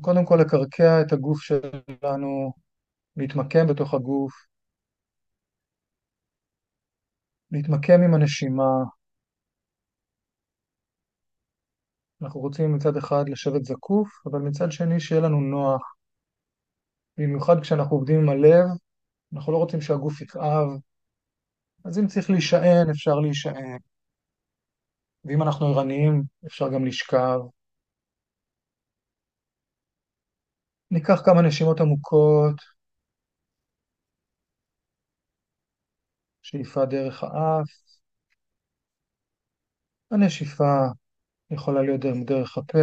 קודם 0.00 0.24
כל 0.24 0.36
לקרקע 0.36 1.02
את 1.02 1.12
הגוף 1.12 1.40
שלנו, 1.40 2.52
להתמקם 3.16 3.66
בתוך 3.66 3.94
הגוף, 3.94 4.32
להתמקם 7.50 8.02
עם 8.04 8.14
הנשימה. 8.14 8.84
אנחנו 12.22 12.40
רוצים 12.40 12.74
מצד 12.74 12.96
אחד 12.96 13.28
לשבת 13.28 13.64
זקוף, 13.64 14.08
אבל 14.26 14.38
מצד 14.38 14.72
שני 14.72 15.00
שיהיה 15.00 15.20
לנו 15.20 15.40
נוח. 15.40 15.82
במיוחד 17.16 17.60
כשאנחנו 17.60 17.96
עובדים 17.96 18.20
עם 18.20 18.28
הלב, 18.28 18.66
אנחנו 19.34 19.52
לא 19.52 19.58
רוצים 19.58 19.80
שהגוף 19.80 20.20
יכאב, 20.20 20.68
אז 21.84 21.98
אם 21.98 22.06
צריך 22.06 22.30
להישען, 22.30 22.90
אפשר 22.90 23.14
להישען. 23.14 23.78
ואם 25.24 25.42
אנחנו 25.42 25.66
ערניים, 25.66 26.22
אפשר 26.46 26.68
גם 26.74 26.84
לשכב. 26.86 27.38
ניקח 30.90 31.22
כמה 31.24 31.42
נשימות 31.42 31.80
עמוקות, 31.80 32.54
שאיפה 36.48 36.84
דרך 36.84 37.24
האף, 37.24 37.68
הנשיפה 40.10 40.86
יכולה 41.50 41.82
להיות 41.82 42.00
דרך 42.26 42.58
הפה, 42.58 42.78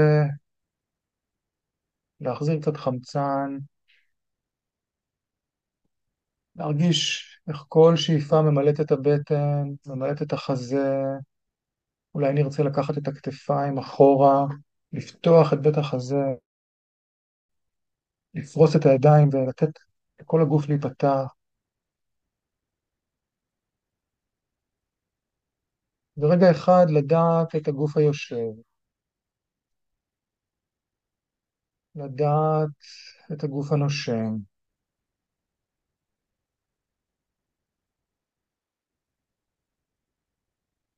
להחזיר 2.21 2.61
קצת 2.61 2.77
חמצן, 2.77 3.57
להרגיש 6.55 7.25
איך 7.49 7.63
כל 7.67 7.95
שאיפה 7.95 8.41
ממלאת 8.41 8.79
את 8.79 8.91
הבטן, 8.91 9.63
ממלאת 9.87 10.21
את 10.21 10.33
החזה, 10.33 11.03
אולי 12.15 12.33
נרצה 12.33 12.63
לקחת 12.63 12.97
את 12.97 13.07
הכתפיים 13.07 13.77
אחורה, 13.77 14.45
לפתוח 14.93 15.53
את 15.53 15.61
בית 15.61 15.77
החזה, 15.77 16.23
לפרוס 18.33 18.75
את 18.75 18.85
הידיים 18.85 19.29
ולתת 19.33 19.79
לכל 20.19 20.41
הגוף 20.41 20.67
להיפתח. 20.69 21.44
ורגע 26.17 26.51
אחד 26.51 26.85
לדעת 26.89 27.55
את 27.55 27.67
הגוף 27.67 27.97
היושב, 27.97 28.51
לדעת 31.95 32.69
את 33.33 33.43
הגוף 33.43 33.71
הנושם. 33.71 34.37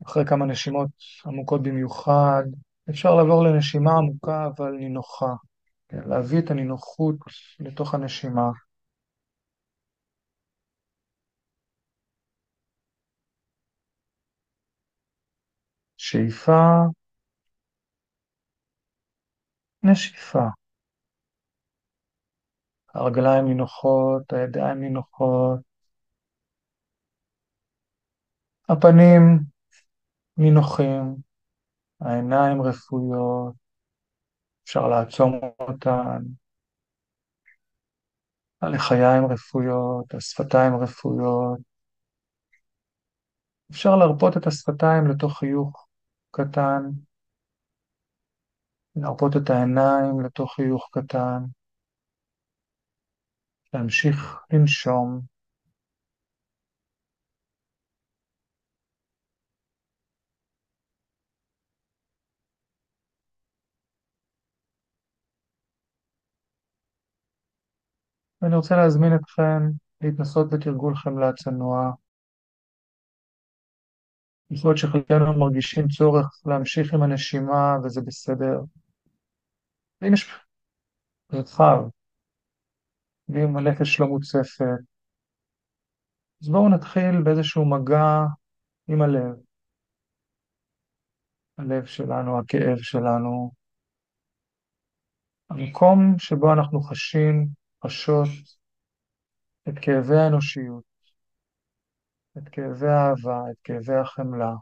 אחרי 0.05 0.25
כמה 0.25 0.45
נשימות 0.45 0.89
עמוקות 1.25 1.63
במיוחד, 1.63 2.43
אפשר 2.89 3.15
לעבור 3.15 3.43
לנשימה 3.43 3.91
עמוקה 3.91 4.47
אבל 4.57 4.71
נינוחה, 4.71 5.33
להביא 5.93 6.39
את 6.39 6.51
הנינוחות 6.51 7.15
לתוך 7.59 7.93
הנשימה. 7.93 8.49
שאיפה, 16.09 16.85
נשיפה. 19.83 20.39
הרגליים 22.93 23.45
נינוחות, 23.45 24.33
הידיים 24.33 24.79
נינוחות, 24.79 25.59
הפנים 28.69 29.39
נינוחים, 30.37 31.15
העיניים 32.01 32.61
רפויות, 32.61 33.53
אפשר 34.63 34.87
לעצום 34.87 35.39
אותן, 35.59 36.23
הלחיים 38.61 39.25
רפויות, 39.31 40.13
השפתיים 40.13 40.75
רפויות. 40.81 41.59
אפשר 43.71 43.95
להרפות 43.95 44.37
את 44.37 44.47
השפתיים 44.47 45.07
לתוך 45.07 45.39
חיוך 45.39 45.86
קטן, 46.37 46.83
להרפות 48.95 49.35
את 49.37 49.49
העיניים 49.49 50.21
לתוך 50.25 50.53
חיוך 50.55 50.89
קטן, 50.93 51.43
להמשיך 53.73 54.37
לנשום. 54.53 55.21
ואני 68.41 68.55
רוצה 68.55 68.75
להזמין 68.75 69.15
אתכם 69.15 69.61
להתנסות 70.01 70.49
בתרגול 70.49 70.95
חמלה 70.95 71.33
צנוע. 71.33 71.91
יכול 74.51 74.71
להיות 74.71 74.77
שחלקנו 74.77 75.39
מרגישים 75.39 75.87
צורך 75.87 76.41
להמשיך 76.45 76.93
עם 76.93 77.03
הנשימה 77.03 77.75
וזה 77.83 78.01
בסדר. 78.01 78.59
ואם 80.01 80.13
יש 80.13 80.31
רחב, 81.31 81.83
ואם 83.29 83.57
הנפש 83.57 83.99
לא 83.99 84.07
מוצפת, 84.07 84.79
אז 86.41 86.49
בואו 86.49 86.69
נתחיל 86.69 87.21
באיזשהו 87.23 87.65
מגע 87.65 88.25
עם 88.87 89.01
הלב. 89.01 89.35
הלב 91.57 91.85
שלנו, 91.85 92.39
הכאב 92.39 92.77
שלנו, 92.77 93.51
המקום 95.49 96.15
שבו 96.19 96.53
אנחנו 96.53 96.81
חשים, 96.81 97.47
חשות 97.85 98.27
את 99.69 99.73
כאבי 99.81 100.15
האנושיות, 100.15 100.83
את 102.37 102.49
כאבי 102.49 102.87
האהבה, 102.87 103.51
את 103.51 103.57
כאבי 103.63 103.95
החמלה. 103.95 104.53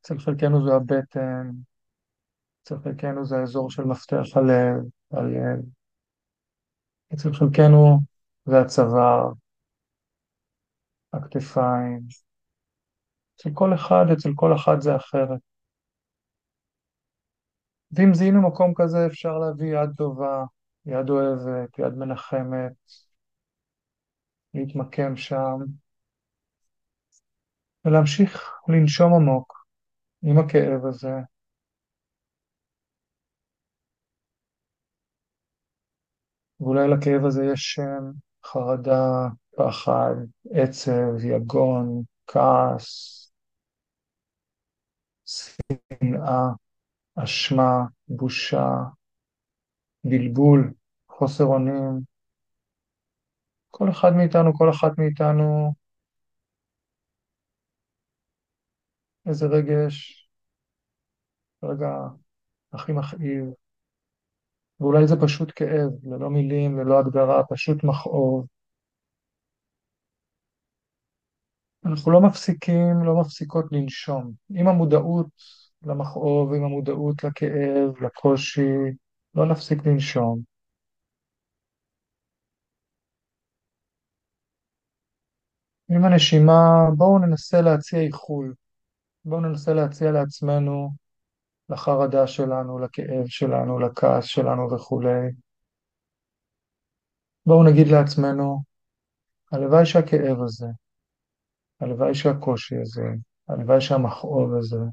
אצל 0.00 0.18
חלקנו 0.18 0.66
זה 0.66 0.74
הבטן, 0.74 1.50
אצל 2.62 2.74
חלקנו 2.84 3.24
זה 3.26 3.36
האזור 3.36 3.70
של 3.70 3.82
מפתח 3.84 4.36
הלב, 4.36 4.82
הלב. 5.12 5.64
אצל 7.14 7.32
חלקנו 7.32 7.98
זה 8.44 8.60
הצוואר, 8.60 9.32
הכתפיים. 11.12 12.00
אצל 13.36 13.50
כל 13.54 13.74
אחד, 13.74 14.04
אצל 14.12 14.30
כל 14.34 14.54
אחת 14.56 14.80
זה 14.82 14.96
אחרת. 14.96 15.40
ואם 17.92 18.14
זיהינו 18.14 18.48
מקום 18.48 18.72
כזה, 18.76 19.06
אפשר 19.06 19.38
להביא 19.38 19.82
יד 19.82 19.90
טובה, 19.96 20.44
יד 20.86 21.10
אוהבת, 21.10 21.78
יד 21.78 21.94
מנחמת, 21.94 22.72
להתמקם 24.54 25.16
שם, 25.16 25.58
ולהמשיך 27.84 28.50
לנשום 28.68 29.14
עמוק 29.14 29.66
עם 30.22 30.38
הכאב 30.38 30.86
הזה. 30.86 31.12
ואולי 36.60 36.88
לכאב 36.88 37.24
הזה 37.26 37.44
יש 37.52 37.60
שם, 37.74 38.12
חרדה, 38.44 39.28
פחד, 39.56 40.14
עצב, 40.50 41.24
יגון, 41.24 42.02
כעס, 42.26 43.18
שנאה, 45.26 46.48
אשמה, 47.24 47.84
בושה, 48.08 48.68
בלבול, 50.04 50.72
חוסר 51.08 51.44
אונים. 51.44 52.11
כל 53.72 53.90
אחד 53.90 54.12
מאיתנו, 54.16 54.54
כל 54.58 54.70
אחת 54.70 54.98
מאיתנו, 54.98 55.74
איזה 59.26 59.46
רגש, 59.46 60.28
רגע 61.62 61.88
הכי 62.72 62.92
מכאיב. 62.92 63.44
ואולי 64.80 65.06
זה 65.06 65.16
פשוט 65.22 65.52
כאב, 65.56 65.90
ללא 66.04 66.30
מילים, 66.30 66.78
ללא 66.78 66.98
הגדרה, 66.98 67.42
פשוט 67.50 67.84
מכאוב. 67.84 68.46
אנחנו 71.86 72.12
לא 72.12 72.20
מפסיקים, 72.20 73.04
לא 73.04 73.20
מפסיקות 73.20 73.64
לנשום. 73.72 74.32
עם 74.54 74.68
המודעות 74.68 75.26
למכאוב, 75.82 76.54
עם 76.54 76.64
המודעות 76.64 77.24
לכאב, 77.24 78.02
לקושי, 78.04 78.70
לא 79.34 79.46
נפסיק 79.46 79.86
לנשום. 79.86 80.51
עם 85.94 86.04
הנשימה, 86.04 86.86
בואו 86.96 87.18
ננסה 87.18 87.60
להציע 87.60 88.00
איחול. 88.00 88.54
בואו 89.24 89.40
ננסה 89.40 89.72
להציע 89.72 90.12
לעצמנו, 90.12 90.90
לחרדה 91.68 92.26
שלנו, 92.26 92.78
לכאב 92.78 93.26
שלנו, 93.26 93.78
לכעס 93.78 94.24
שלנו 94.24 94.74
וכולי. 94.74 95.30
בואו 97.46 97.64
נגיד 97.64 97.86
לעצמנו, 97.86 98.62
הלוואי 99.52 99.86
שהכאב 99.86 100.42
הזה, 100.42 100.66
הלוואי 101.80 102.14
שהקושי 102.14 102.76
הזה, 102.76 103.08
הלוואי 103.48 103.80
שהמכאוב 103.80 104.54
הזה 104.58 104.84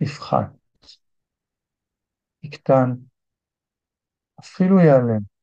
יפחת, 0.00 0.50
יקטן, 2.42 2.94
אפילו 4.40 4.80
ייעלם. 4.80 5.37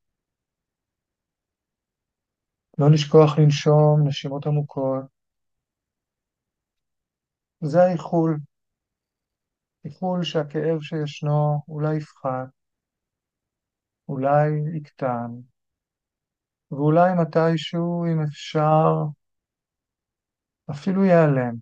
לא 2.79 2.91
לשכוח 2.91 3.39
לנשום 3.39 4.07
נשימות 4.07 4.45
עמוקות. 4.45 5.03
זה 7.61 7.83
האיחול. 7.83 8.39
איחול 9.85 10.23
שהכאב 10.23 10.81
שישנו 10.81 11.61
אולי 11.67 11.97
יפחת, 11.97 12.47
אולי 14.09 14.49
יקטן, 14.77 15.31
ואולי 16.71 17.13
מתישהו, 17.21 18.05
אם 18.05 18.21
אפשר, 18.23 18.89
אפילו 20.71 21.05
ייעלם. 21.05 21.55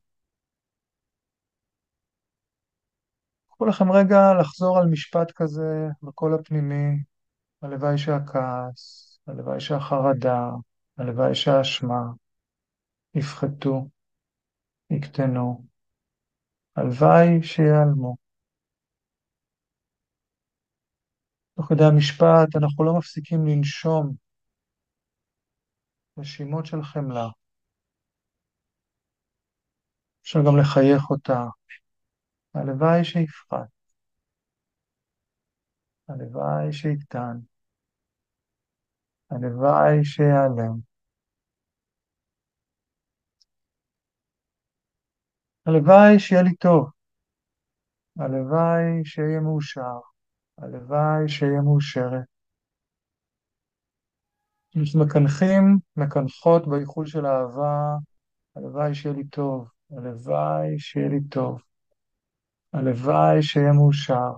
קחו 3.50 3.66
לכם 3.66 3.92
רגע 3.92 4.18
לחזור 4.40 4.80
על 4.80 4.88
משפט 4.88 5.32
כזה 5.36 5.88
בקול 6.04 6.34
הפנימי, 6.34 7.04
הלוואי 7.62 7.98
שהכעס, 7.98 9.20
הלוואי 9.28 9.60
שהחרדה, 9.60 10.50
הלוואי 10.98 11.36
שהאשמה 11.36 12.02
יפחתו, 13.16 13.88
יקטנו, 14.90 15.66
הלוואי 16.76 17.44
שיעלמו. 17.44 18.16
תוך 21.56 21.66
כדי 21.70 21.84
המשפט 21.84 22.56
אנחנו 22.56 22.84
לא 22.84 22.98
מפסיקים 22.98 23.48
לנשום 23.48 24.16
נשימות 26.18 26.66
של 26.66 26.84
חמלה. 26.84 27.28
אפשר 30.24 30.40
גם 30.46 30.58
לחייך 30.60 31.10
אותה. 31.10 31.46
הלוואי 32.54 33.04
שיפחת. 33.04 33.68
הלוואי 36.10 36.74
שיקטן. 36.74 37.38
הלוואי 39.36 40.04
שיעלם. 40.04 40.76
הלוואי 45.66 46.20
שיהיה 46.20 46.44
לי 46.44 46.56
טוב. 46.56 46.90
הלוואי 48.20 49.06
שיהיה 49.06 49.40
מאושר. 49.40 50.00
הלוואי 50.58 51.30
שיהיה 51.30 51.62
מאושרת. 51.62 52.26
אנחנו 54.78 55.00
מקנחים, 55.06 55.80
מקנחות 55.98 56.68
באיחול 56.68 57.06
של 57.06 57.26
אהבה, 57.26 57.96
הלוואי 58.56 58.96
שיהיה 58.96 59.16
לי 59.16 59.24
טוב, 59.28 59.70
הלוואי 59.92 60.80
שיהיה 60.80 61.10
לי 61.10 61.20
טוב, 61.32 61.62
הלוואי 62.74 63.44
שיהיה 63.44 63.72
מאושר, 63.74 64.32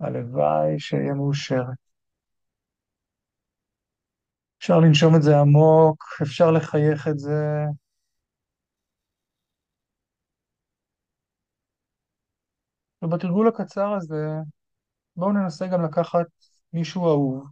הלוואי 0.00 0.78
שיהיה 0.78 1.14
מאושרת. 1.14 1.91
אפשר 4.62 4.80
לנשום 4.80 5.16
את 5.16 5.22
זה 5.22 5.40
עמוק, 5.40 6.04
אפשר 6.22 6.50
לחייך 6.50 7.08
את 7.08 7.18
זה. 7.18 7.64
ובתרגול 13.02 13.48
הקצר 13.48 13.92
הזה, 13.92 14.28
בואו 15.16 15.32
ננסה 15.32 15.66
גם 15.66 15.84
לקחת 15.84 16.26
מישהו 16.72 17.08
אהוב, 17.08 17.46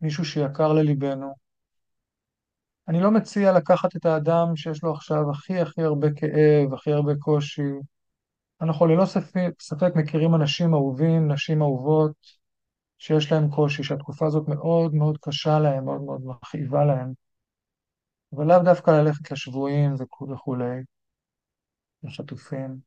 מישהו 0.00 0.24
שיקר 0.24 0.72
לליבנו. 0.72 1.34
אני 2.88 3.00
לא 3.00 3.10
מציע 3.10 3.52
לקחת 3.52 3.96
את 3.96 4.06
האדם 4.06 4.56
שיש 4.56 4.82
לו 4.82 4.92
עכשיו 4.92 5.30
הכי 5.30 5.60
הכי 5.60 5.82
הרבה 5.82 6.08
כאב, 6.16 6.74
הכי 6.74 6.92
הרבה 6.92 7.12
קושי. 7.18 7.72
אנחנו 8.60 8.86
ללא 8.86 9.04
ספק, 9.06 9.50
ספק 9.60 9.92
מכירים 9.96 10.34
אנשים 10.34 10.74
אהובים, 10.74 11.32
נשים 11.32 11.62
אהובות, 11.62 12.41
שיש 13.04 13.32
להם 13.32 13.50
קושי, 13.50 13.82
שהתקופה 13.82 14.26
הזאת 14.26 14.48
מאוד 14.48 14.94
מאוד 14.94 15.18
קשה 15.20 15.58
להם, 15.58 15.84
מאוד 15.84 16.02
מאוד 16.02 16.20
מכאיבה 16.24 16.84
להם. 16.84 17.12
אבל 18.32 18.46
לאו 18.46 18.58
דווקא 18.64 18.90
ללכת 18.90 19.30
לשבויים 19.30 19.94
וכולי, 20.32 20.82
לחטופים. 22.02 22.78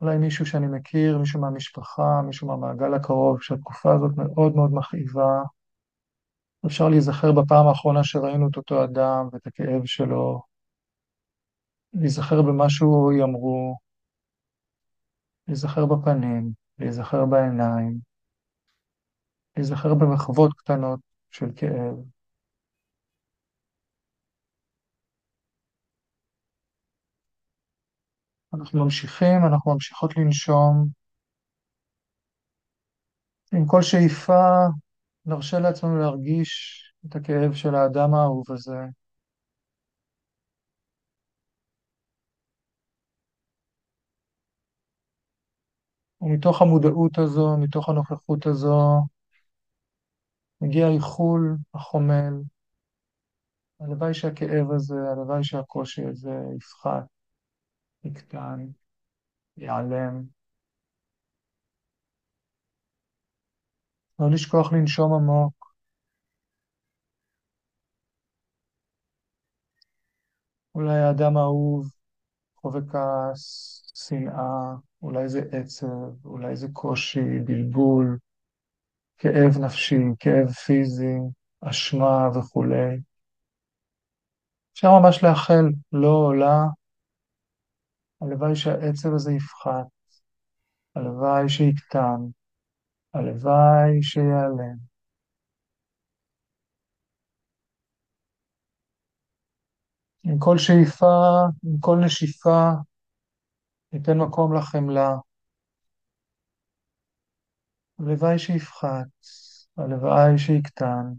אולי 0.00 0.18
מישהו 0.18 0.46
שאני 0.46 0.66
מכיר, 0.66 1.18
מישהו 1.18 1.40
מהמשפחה, 1.40 2.22
מישהו 2.26 2.48
מהמעגל 2.48 2.94
הקרוב, 2.94 3.42
שהתקופה 3.42 3.94
הזאת 3.94 4.10
מאוד 4.16 4.56
מאוד 4.56 4.70
מכאיבה. 4.72 5.42
אפשר 6.66 6.88
להיזכר 6.88 7.32
בפעם 7.32 7.66
האחרונה 7.68 8.04
שראינו 8.04 8.48
את 8.48 8.56
אותו 8.56 8.84
אדם 8.84 9.28
ואת 9.32 9.46
הכאב 9.46 9.84
שלו, 9.84 10.42
להיזכר 11.92 12.42
במה 12.42 12.70
שהוא 12.70 13.12
יאמרו, 13.12 13.76
להיזכר 15.48 15.86
בפנים, 15.86 16.52
להיזכר 16.78 17.26
בעיניים, 17.26 18.09
להיזכר 19.56 19.94
במחוות 19.94 20.52
קטנות 20.54 21.00
של 21.30 21.46
כאב. 21.56 21.94
אנחנו 28.54 28.84
ממשיכים, 28.84 29.44
אנחנו 29.46 29.72
ממשיכות 29.74 30.16
לנשום. 30.16 30.88
עם 33.52 33.66
כל 33.66 33.82
שאיפה 33.82 34.66
נרשה 35.26 35.58
לעצמנו 35.58 35.98
להרגיש 35.98 36.82
את 37.06 37.16
הכאב 37.16 37.54
של 37.54 37.74
האדם 37.74 38.14
האהוב 38.14 38.44
הזה. 38.52 38.76
ומתוך 46.20 46.62
המודעות 46.62 47.18
הזו, 47.18 47.56
מתוך 47.60 47.88
הנוכחות 47.88 48.46
הזו, 48.46 49.00
מגיע 50.60 50.88
איחול 50.88 51.56
החומל, 51.74 52.32
הלוואי 53.80 54.14
שהכאב 54.14 54.70
הזה, 54.70 54.94
הלוואי 55.12 55.44
שהקושי 55.44 56.04
הזה 56.04 56.34
יפחת, 56.56 57.04
יקטן, 58.04 58.66
ייעלם. 59.56 60.22
לא 64.18 64.30
לשכוח 64.30 64.72
לנשום 64.72 65.12
עמוק. 65.12 65.74
אולי 70.74 70.98
האדם 70.98 71.36
האהוב 71.36 71.90
חווה 72.56 72.80
כעס, 72.92 73.82
שנאה, 73.94 74.74
אולי 75.02 75.28
זה 75.28 75.42
עצב, 75.52 76.26
אולי 76.26 76.56
זה 76.56 76.68
קושי, 76.72 77.38
בלבול, 77.44 78.18
כאב 79.20 79.64
נפשי, 79.64 79.96
כאב 80.18 80.50
פיזי, 80.50 81.16
אשמה 81.60 82.28
וכולי. 82.34 83.00
אפשר 84.72 84.88
ממש 85.00 85.24
לאחל 85.24 85.64
לו 85.92 86.26
או 86.26 86.32
לה, 86.32 86.64
הלוואי 88.20 88.56
שהעצב 88.56 89.14
הזה 89.14 89.32
יפחת, 89.32 89.86
הלוואי 90.96 91.48
שיקטן, 91.48 92.20
הלוואי 93.14 94.02
שיעלם. 94.02 94.90
עם 100.24 100.38
כל 100.38 100.58
שאיפה, 100.58 101.06
עם 101.64 101.80
כל 101.80 101.96
נשיפה, 102.04 102.70
ניתן 103.92 104.18
מקום 104.18 104.56
לחמלה. 104.56 105.29
הלוואי 108.00 108.38
שיפחת, 108.38 109.06
הלוואי 109.76 110.38
שיקטן, 110.38 111.12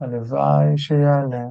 הלוואי 0.00 0.78
שיעלם. 0.78 1.50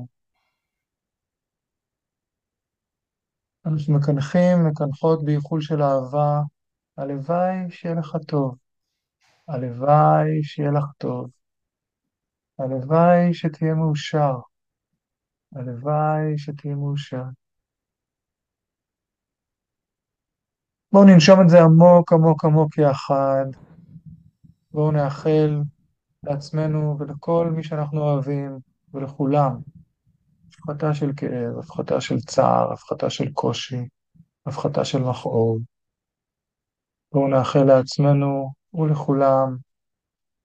אנחנו 3.66 3.94
מקנחים, 3.94 4.68
מקנחות 4.68 5.26
באיחול 5.26 5.62
של 5.62 5.82
אהבה, 5.82 6.42
הלוואי 6.98 7.70
שיהיה 7.70 7.96
לך 7.96 8.18
טוב, 8.28 8.58
הלוואי 9.48 10.44
שיהיה 10.44 10.72
לך 10.72 10.86
טוב, 10.98 11.30
הלוואי 12.60 13.34
שתהיה 13.34 13.74
מאושר, 13.74 14.36
הלוואי 15.56 16.38
שתהיה 16.38 16.76
מאושר. 16.76 17.24
בואו 20.92 21.04
ננשום 21.06 21.42
את 21.42 21.50
זה 21.50 21.58
עמוק 21.62 22.14
עמוק 22.14 22.46
עמוק 22.46 22.78
יחד. 22.78 23.67
בואו 24.78 24.92
נאחל 24.92 25.62
לעצמנו 26.24 26.98
ולכל 27.00 27.52
מי 27.56 27.64
שאנחנו 27.64 28.02
אוהבים 28.02 28.60
ולכולם 28.94 29.60
הפחתה 30.48 30.94
של 30.94 31.10
כאב, 31.18 31.60
הפחתה 31.60 32.02
של 32.02 32.20
צער, 32.20 32.74
הפחתה 32.74 33.10
של 33.10 33.32
קושי, 33.34 33.88
הפחתה 34.46 34.86
של 34.86 34.98
מכאוב. 34.98 35.62
בואו 37.12 37.28
נאחל 37.28 37.64
לעצמנו 37.64 38.54
ולכולם 38.74 39.58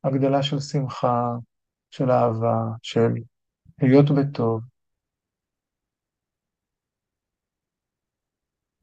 הגדלה 0.05 0.43
של 0.43 0.61
שמחה, 0.61 1.33
של 1.91 2.11
אהבה, 2.11 2.63
של 2.83 3.13
להיות 3.83 4.07
בטוב. 4.11 4.61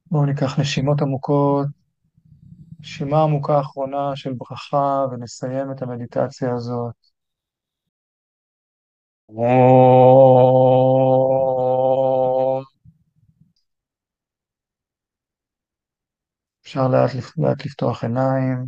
בואו 0.05 0.25
ניקח 0.25 0.59
נשימות 0.59 1.01
עמוקות, 1.01 1.78
נשימה 2.79 3.23
עמוקה 3.23 3.59
אחרונה 3.61 4.15
של 4.15 4.33
ברכה, 4.33 5.05
ונסיים 5.11 5.71
את 5.71 5.81
המדיטציה 5.81 6.53
הזאת. 6.53 6.95
אפשר 16.63 16.87
לאט, 16.87 17.11
לאט 17.37 17.65
לפתוח 17.65 18.03
עיניים. 18.03 18.65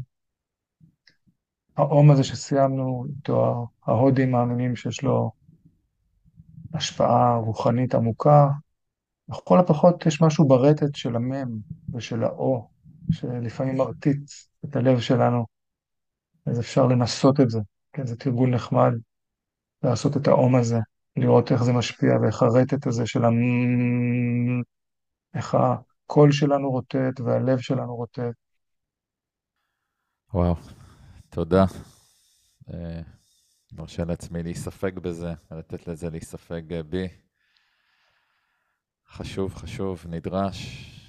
האום 1.77 2.11
הזה 2.11 2.23
שסיימנו 2.23 3.05
איתו, 3.09 3.67
ההודים 3.85 4.31
מאמינים 4.31 4.75
שיש 4.75 5.03
לו 5.03 5.31
השפעה 6.73 7.37
רוחנית 7.37 7.95
עמוקה. 7.95 8.47
לכל 9.29 9.59
הפחות 9.59 10.05
יש 10.05 10.21
משהו 10.21 10.47
ברטט 10.47 10.95
של 10.95 11.15
המם 11.15 11.57
ושל 11.93 12.23
האו, 12.23 12.70
שלפעמים 13.11 13.77
מרטיט 13.77 14.21
את 14.65 14.75
הלב 14.75 14.99
שלנו, 14.99 15.45
אז 16.45 16.59
אפשר 16.59 16.85
לנסות 16.87 17.39
את 17.39 17.49
זה. 17.49 17.59
כן, 17.93 18.05
זה 18.05 18.15
תרגול 18.15 18.49
נחמד 18.49 18.91
לעשות 19.83 20.17
את 20.17 20.27
האום 20.27 20.55
הזה, 20.55 20.79
לראות 21.15 21.51
איך 21.51 21.63
זה 21.63 21.73
משפיע 21.73 22.13
ואיך 22.21 22.41
הרטט 22.41 22.87
הזה 22.87 23.07
של 23.07 23.25
המ... 23.25 23.35
איך 25.33 25.55
הקול 25.55 26.31
שלנו 26.31 26.71
רוטט 26.71 27.19
והלב 27.25 27.59
שלנו 27.59 27.95
רוטט. 27.95 28.33
וואו, 30.33 30.55
תודה. 31.29 31.65
אה, 32.73 33.01
מרשה 33.73 34.05
לעצמי 34.05 34.43
להיספג 34.43 34.99
בזה, 34.99 35.33
לתת 35.51 35.87
לזה 35.87 36.09
להיספג 36.09 36.81
בי. 36.81 37.07
חשוב, 39.07 39.55
חשוב, 39.55 40.05
נדרש. 40.09 41.00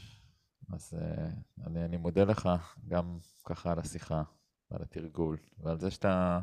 אז 0.73 0.95
uh, 0.95 1.67
אני, 1.67 1.85
אני 1.85 1.97
מודה 1.97 2.25
לך 2.25 2.49
גם 2.89 3.19
ככה 3.45 3.73
על 3.73 3.79
השיחה 3.79 4.23
ועל 4.71 4.83
התרגול 4.83 5.39
ועל 5.59 5.79
זה 5.79 5.91
שאתה 5.91 6.41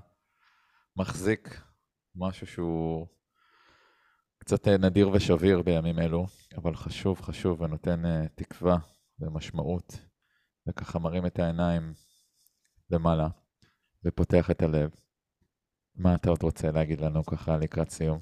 מחזיק 0.96 1.62
משהו 2.16 2.48
שהוא 2.48 3.08
קצת 4.40 4.68
נדיר 4.68 5.10
ושביר 5.10 5.62
בימים 5.62 6.00
אלו, 6.00 6.26
אבל 6.58 6.76
חשוב, 6.76 7.22
חשוב 7.22 7.62
ונותן 7.62 8.06
uh, 8.06 8.30
תקווה 8.36 8.78
ומשמעות, 9.20 10.00
וככה 10.68 11.00
מרים 11.00 11.26
את 11.26 11.40
העיניים 11.40 11.94
למעלה 12.90 13.28
ופותח 14.06 14.52
את 14.52 14.62
הלב. 14.62 14.90
מה 15.96 16.16
אתה 16.16 16.30
עוד 16.30 16.44
רוצה 16.44 16.72
להגיד 16.72 17.02
לנו 17.02 17.26
ככה 17.26 17.58
לקראת 17.58 17.90
סיום? 17.90 18.20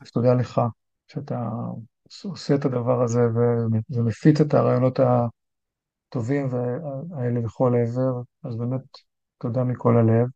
אז 0.00 0.10
תודה 0.10 0.34
לך 0.34 0.60
שאתה 1.08 1.50
עושה 2.24 2.54
את 2.54 2.64
הדבר 2.64 3.02
הזה 3.02 3.20
ומפיץ 3.90 4.40
את 4.40 4.54
הרעיונות 4.54 5.00
הטובים 6.10 6.48
האלה 7.16 7.40
לכל 7.40 7.74
העבר, 7.74 8.22
אז 8.44 8.56
באמת 8.56 8.80
תודה 9.38 9.64
מכל 9.64 9.96
הלב. 9.96 10.26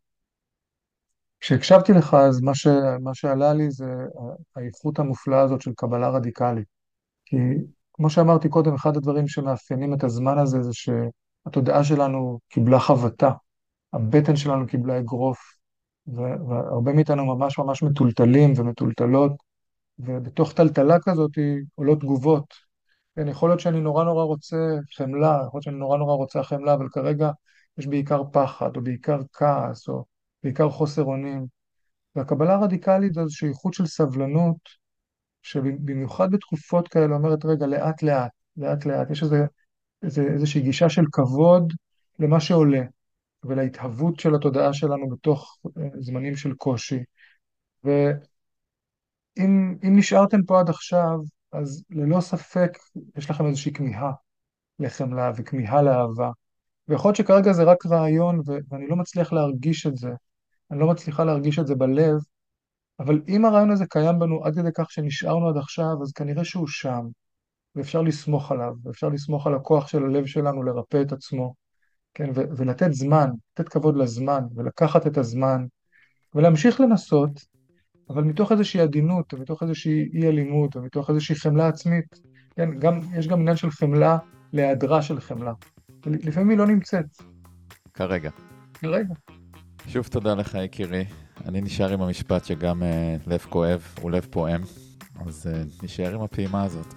כשהקשבתי 1.40 1.92
לך, 1.92 2.14
אז 2.14 2.40
מה, 2.40 2.54
ש, 2.54 2.66
מה 3.00 3.14
שעלה 3.14 3.52
לי 3.52 3.70
זה 3.70 3.84
האיכות 4.56 4.98
המופלאה 4.98 5.40
הזאת 5.40 5.60
של 5.60 5.72
קבלה 5.76 6.10
רדיקלית. 6.10 6.66
כי 7.24 7.36
כמו 7.92 8.10
שאמרתי 8.10 8.48
קודם, 8.48 8.74
אחד 8.74 8.96
הדברים 8.96 9.28
שמאפיינים 9.28 9.94
את 9.94 10.04
הזמן 10.04 10.38
הזה 10.38 10.62
זה 10.62 10.70
שהתודעה 10.72 11.84
שלנו 11.84 12.38
קיבלה 12.48 12.80
חבטה, 12.80 13.30
הבטן 13.92 14.36
שלנו 14.36 14.66
קיבלה 14.66 14.98
אגרוף, 14.98 15.38
והרבה 16.06 16.92
מאיתנו 16.92 17.26
ממש 17.36 17.58
ממש 17.58 17.82
מטולטלים 17.82 18.52
ומטולטלות, 18.56 19.32
ובתוך 19.98 20.52
טלטלה 20.52 20.96
כזאת 21.04 21.30
עולות 21.74 22.00
תגובות. 22.00 22.54
כן, 23.16 23.28
יכול 23.28 23.50
להיות 23.50 23.60
שאני 23.60 23.80
נורא 23.80 24.04
נורא 24.04 24.24
רוצה 24.24 24.56
חמלה, 24.96 25.42
יכול 25.46 25.58
להיות 25.58 25.62
שאני 25.62 25.76
נורא 25.76 25.98
נורא 25.98 26.14
רוצה 26.14 26.42
חמלה, 26.42 26.74
אבל 26.74 26.88
כרגע 26.88 27.30
יש 27.78 27.86
בעיקר 27.86 28.22
פחד, 28.32 28.76
או 28.76 28.82
בעיקר 28.82 29.20
כעס, 29.32 29.88
או 29.88 30.04
בעיקר 30.42 30.70
חוסר 30.70 31.04
אונים. 31.04 31.46
והקבלה 32.16 32.54
הרדיקלית 32.54 33.14
זו 33.14 33.20
איזושהי 33.20 33.48
איכות 33.48 33.74
של 33.74 33.86
סבלנות, 33.86 34.58
שבמיוחד 35.42 36.30
בתקופות 36.30 36.88
כאלה 36.88 37.14
אומרת, 37.14 37.44
רגע, 37.44 37.66
לאט 37.66 38.02
לאט, 38.02 38.30
לאט 38.56 38.86
לאט, 38.86 39.10
יש 39.10 39.22
איזה, 39.22 39.46
איזושהי 40.02 40.60
גישה 40.60 40.88
של 40.88 41.04
כבוד 41.12 41.72
למה 42.18 42.40
שעולה, 42.40 42.82
ולהתהוות 43.44 44.20
של 44.20 44.34
התודעה 44.34 44.72
שלנו 44.72 45.08
בתוך 45.08 45.58
אה, 45.78 45.82
זמנים 46.00 46.36
של 46.36 46.54
קושי. 46.54 46.98
ו... 47.84 47.90
אם, 49.38 49.76
אם 49.84 49.98
נשארתם 49.98 50.42
פה 50.42 50.60
עד 50.60 50.68
עכשיו, 50.68 51.18
אז 51.52 51.84
ללא 51.90 52.20
ספק 52.20 52.78
יש 53.16 53.30
לכם 53.30 53.46
איזושהי 53.46 53.72
כמיהה 53.72 54.12
לחמלה 54.78 55.32
וכמיהה 55.36 55.82
לאהבה. 55.82 56.30
ויכול 56.88 57.08
להיות 57.08 57.16
שכרגע 57.16 57.52
זה 57.52 57.64
רק 57.64 57.86
רעיון 57.86 58.40
ו- 58.46 58.58
ואני 58.68 58.86
לא 58.86 58.96
מצליח 58.96 59.32
להרגיש 59.32 59.86
את 59.86 59.96
זה, 59.96 60.10
אני 60.70 60.80
לא 60.80 60.86
מצליחה 60.86 61.24
להרגיש 61.24 61.58
את 61.58 61.66
זה 61.66 61.74
בלב, 61.74 62.20
אבל 63.00 63.22
אם 63.28 63.44
הרעיון 63.44 63.70
הזה 63.70 63.86
קיים 63.86 64.18
בנו 64.18 64.44
עד 64.44 64.54
כדי 64.54 64.70
כך 64.74 64.90
שנשארנו 64.90 65.48
עד 65.48 65.56
עכשיו, 65.56 66.02
אז 66.02 66.12
כנראה 66.12 66.44
שהוא 66.44 66.66
שם, 66.66 67.06
ואפשר 67.74 68.02
לסמוך 68.02 68.52
עליו, 68.52 68.74
ואפשר 68.84 69.08
לסמוך 69.08 69.46
על 69.46 69.54
הכוח 69.54 69.88
של 69.88 70.04
הלב 70.04 70.26
שלנו 70.26 70.62
לרפא 70.62 71.02
את 71.02 71.12
עצמו, 71.12 71.54
כן, 72.14 72.30
ו- 72.34 72.56
ולתת 72.56 72.92
זמן, 72.92 73.30
לתת 73.52 73.68
כבוד 73.68 73.96
לזמן, 73.96 74.44
ולקחת 74.54 75.06
את 75.06 75.18
הזמן, 75.18 75.66
ולהמשיך 76.34 76.80
לנסות, 76.80 77.30
אבל 78.10 78.24
מתוך 78.24 78.52
איזושהי 78.52 78.80
עדינות, 78.80 79.34
ומתוך 79.34 79.62
איזושהי 79.62 80.10
אי 80.14 80.28
אלימות, 80.28 80.76
ומתוך 80.76 81.10
איזושהי 81.10 81.34
חמלה 81.34 81.68
עצמית, 81.68 82.20
כן, 82.56 82.78
גם, 82.78 83.00
יש 83.14 83.28
גם 83.28 83.40
עניין 83.40 83.56
של 83.56 83.70
חמלה 83.70 84.18
להיעדרה 84.52 85.02
של 85.02 85.20
חמלה. 85.20 85.52
לפעמים 86.06 86.50
היא 86.50 86.58
לא 86.58 86.66
נמצאת. 86.66 87.06
כרגע. 87.94 88.30
כרגע. 88.74 89.14
שוב 89.86 90.06
תודה 90.06 90.34
לך 90.34 90.54
יקירי, 90.54 91.04
אני 91.46 91.60
נשאר 91.60 91.92
עם 91.92 92.02
המשפט 92.02 92.44
שגם 92.44 92.82
אה, 92.82 93.16
לב 93.26 93.46
כואב 93.48 93.82
הוא 94.00 94.10
לב 94.10 94.26
פועם, 94.30 94.62
אז 95.26 95.46
אה, 95.46 95.62
נשאר 95.82 96.14
עם 96.14 96.22
הפעימה 96.22 96.64
הזאת. 96.64 96.94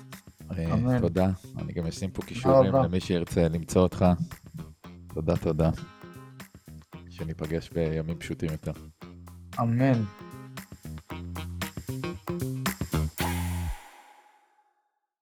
אה, 0.58 0.74
אמן. 0.74 1.00
תודה. 1.00 1.30
אני 1.58 1.74
גם 1.74 1.88
אשים 1.88 2.12
פה 2.12 2.22
קישורים. 2.22 2.76
למי 2.76 3.00
שירצה 3.00 3.48
למצוא 3.48 3.82
אותך. 3.82 4.06
תודה, 5.14 5.38
תודה. 5.38 5.70
שניפגש 7.10 7.70
בימים 7.70 8.18
פשוטים 8.18 8.52
יותר. 8.52 8.72
אמן. 9.60 10.04